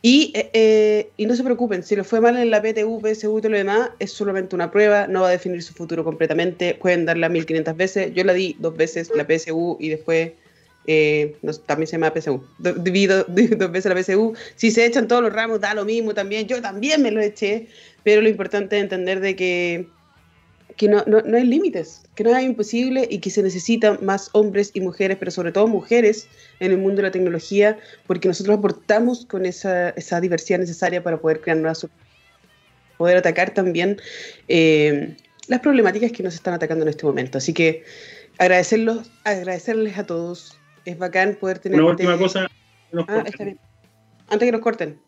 Y, 0.00 0.32
eh, 0.34 0.50
eh, 0.52 1.10
y 1.16 1.26
no 1.26 1.34
se 1.34 1.42
preocupen, 1.42 1.82
si 1.82 1.96
lo 1.96 2.04
fue 2.04 2.20
mal 2.20 2.36
en 2.36 2.50
la 2.50 2.60
PTU, 2.60 3.00
PSU 3.00 3.38
y 3.38 3.40
todo 3.40 3.52
lo 3.52 3.56
demás, 3.58 3.90
es 3.98 4.12
solamente 4.12 4.54
una 4.54 4.70
prueba, 4.70 5.06
no 5.06 5.22
va 5.22 5.28
a 5.28 5.30
definir 5.30 5.62
su 5.62 5.72
futuro 5.72 6.04
completamente. 6.04 6.74
Pueden 6.74 7.06
darla 7.06 7.28
1500 7.30 7.76
veces. 7.76 8.14
Yo 8.14 8.22
la 8.24 8.34
di 8.34 8.54
dos 8.58 8.76
veces, 8.76 9.10
la 9.14 9.26
PSU, 9.26 9.78
y 9.80 9.88
después 9.88 10.32
también 11.66 11.86
se 11.86 11.92
llama 11.92 12.12
PSU. 12.14 12.42
Divido 12.82 13.24
dos 13.24 13.72
veces 13.72 13.94
la 13.94 14.00
PSU. 14.00 14.34
Si 14.56 14.70
se 14.70 14.84
echan 14.84 15.08
todos 15.08 15.22
los 15.22 15.32
ramos, 15.32 15.60
da 15.60 15.74
lo 15.74 15.84
mismo 15.84 16.14
también. 16.14 16.46
Yo 16.46 16.60
también 16.60 17.02
me 17.02 17.10
lo 17.10 17.20
eché 17.20 17.68
pero 18.04 18.20
lo 18.20 18.28
importante 18.28 18.76
es 18.76 18.82
entender 18.82 19.18
de 19.18 19.34
que, 19.34 19.88
que 20.76 20.88
no, 20.88 21.02
no, 21.06 21.22
no 21.22 21.36
hay 21.36 21.44
límites, 21.44 22.02
que 22.14 22.22
no 22.22 22.36
es 22.36 22.44
imposible 22.44 23.08
y 23.10 23.18
que 23.18 23.30
se 23.30 23.42
necesitan 23.42 23.98
más 24.02 24.28
hombres 24.32 24.70
y 24.74 24.80
mujeres, 24.82 25.16
pero 25.18 25.30
sobre 25.30 25.50
todo 25.50 25.66
mujeres 25.66 26.28
en 26.60 26.70
el 26.70 26.78
mundo 26.78 26.96
de 26.96 27.04
la 27.04 27.10
tecnología, 27.10 27.78
porque 28.06 28.28
nosotros 28.28 28.58
aportamos 28.58 29.24
con 29.24 29.46
esa, 29.46 29.90
esa 29.90 30.20
diversidad 30.20 30.58
necesaria 30.58 31.02
para 31.02 31.16
poder 31.16 31.40
crear 31.40 31.56
nuevas 31.56 31.86
poder 32.98 33.16
atacar 33.16 33.52
también 33.52 34.00
eh, 34.46 35.16
las 35.48 35.60
problemáticas 35.60 36.12
que 36.12 36.22
nos 36.22 36.34
están 36.34 36.54
atacando 36.54 36.84
en 36.84 36.90
este 36.90 37.04
momento. 37.04 37.38
Así 37.38 37.52
que 37.52 37.82
agradecerlos, 38.38 39.10
agradecerles 39.24 39.98
a 39.98 40.06
todos. 40.06 40.56
Es 40.84 40.98
bacán 40.98 41.36
poder 41.40 41.58
tener... 41.58 41.80
Una 41.80 41.90
última 41.90 42.18
cosa. 42.18 42.46
Ah, 43.08 43.22
está 43.26 43.44
bien. 43.44 43.58
Antes 44.28 44.46
que 44.46 44.52
nos 44.52 44.60
corten 44.60 44.98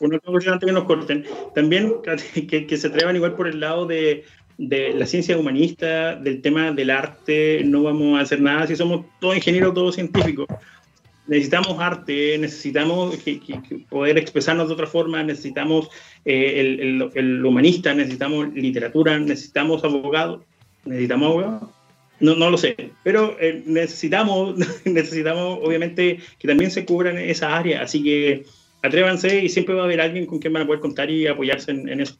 una 0.00 0.18
cosa 0.18 0.52
antes 0.52 0.66
que 0.66 0.72
nos 0.72 0.84
corten, 0.84 1.24
también 1.54 1.94
que, 2.48 2.66
que, 2.66 2.76
se 2.76 2.86
atrevan 2.86 3.16
igual 3.16 3.34
por 3.34 3.48
el 3.48 3.60
lado 3.60 3.86
de, 3.86 4.24
de, 4.58 4.94
la 4.94 5.06
ciencia 5.06 5.36
humanista, 5.36 6.16
del 6.16 6.42
tema 6.42 6.72
del 6.72 6.90
arte, 6.90 7.62
no 7.64 7.82
vamos 7.82 8.18
a 8.18 8.22
hacer 8.22 8.40
nada 8.40 8.66
si 8.66 8.76
somos 8.76 9.06
todos 9.20 9.36
ingenieros, 9.36 9.74
todos 9.74 9.94
científicos. 9.94 10.46
Necesitamos 11.26 11.76
arte, 11.80 12.38
necesitamos 12.38 13.16
que, 13.16 13.40
poder 13.88 14.16
expresarnos 14.16 14.68
de 14.68 14.74
otra 14.74 14.86
forma, 14.86 15.22
necesitamos 15.24 15.88
eh, 16.24 16.60
el, 16.60 16.80
el, 16.80 17.10
el, 17.14 17.44
humanista, 17.44 17.92
necesitamos 17.94 18.52
literatura, 18.54 19.18
necesitamos 19.18 19.82
abogados, 19.82 20.42
necesitamos 20.84 21.26
abogados. 21.28 21.75
No, 22.18 22.34
no 22.34 22.50
lo 22.50 22.56
sé, 22.56 22.76
pero 23.02 23.36
eh, 23.40 23.62
necesitamos, 23.66 24.56
necesitamos 24.84 25.58
obviamente 25.62 26.18
que 26.38 26.48
también 26.48 26.70
se 26.70 26.84
cubran 26.84 27.18
esa 27.18 27.56
área, 27.56 27.82
así 27.82 28.02
que 28.02 28.46
atrévanse 28.82 29.44
y 29.44 29.48
siempre 29.48 29.74
va 29.74 29.82
a 29.82 29.84
haber 29.84 30.00
alguien 30.00 30.26
con 30.26 30.38
quien 30.38 30.52
van 30.52 30.62
a 30.62 30.66
poder 30.66 30.80
contar 30.80 31.10
y 31.10 31.26
apoyarse 31.26 31.72
en, 31.72 32.00
eso. 32.00 32.16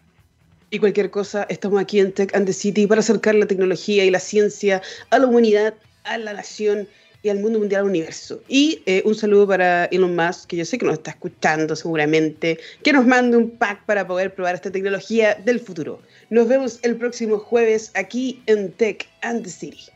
Y 0.70 0.78
cualquier 0.78 1.10
cosa, 1.10 1.46
estamos 1.48 1.80
aquí 1.80 2.00
en 2.00 2.12
Tech 2.12 2.34
and 2.34 2.46
the 2.46 2.52
City 2.52 2.86
para 2.86 3.00
acercar 3.00 3.34
la 3.36 3.46
tecnología 3.46 4.04
y 4.04 4.10
la 4.10 4.20
ciencia 4.20 4.82
a 5.10 5.18
la 5.18 5.26
humanidad, 5.26 5.74
a 6.04 6.18
la 6.18 6.32
nación 6.32 6.88
y 7.26 7.28
al 7.28 7.40
mundo 7.40 7.58
mundial, 7.58 7.82
al 7.82 7.88
universo. 7.88 8.40
Y 8.46 8.82
eh, 8.86 9.02
un 9.04 9.16
saludo 9.16 9.48
para 9.48 9.86
Elon 9.86 10.14
Musk, 10.14 10.46
que 10.48 10.56
yo 10.56 10.64
sé 10.64 10.78
que 10.78 10.86
nos 10.86 10.94
está 10.94 11.10
escuchando 11.10 11.74
seguramente, 11.74 12.58
que 12.84 12.92
nos 12.92 13.04
mande 13.04 13.36
un 13.36 13.50
pack 13.50 13.84
para 13.84 14.06
poder 14.06 14.32
probar 14.32 14.54
esta 14.54 14.70
tecnología 14.70 15.34
del 15.34 15.58
futuro. 15.58 16.00
Nos 16.30 16.46
vemos 16.46 16.78
el 16.82 16.94
próximo 16.96 17.38
jueves 17.38 17.90
aquí 17.94 18.40
en 18.46 18.70
Tech 18.70 19.08
and 19.22 19.42
the 19.42 19.50
City. 19.50 19.90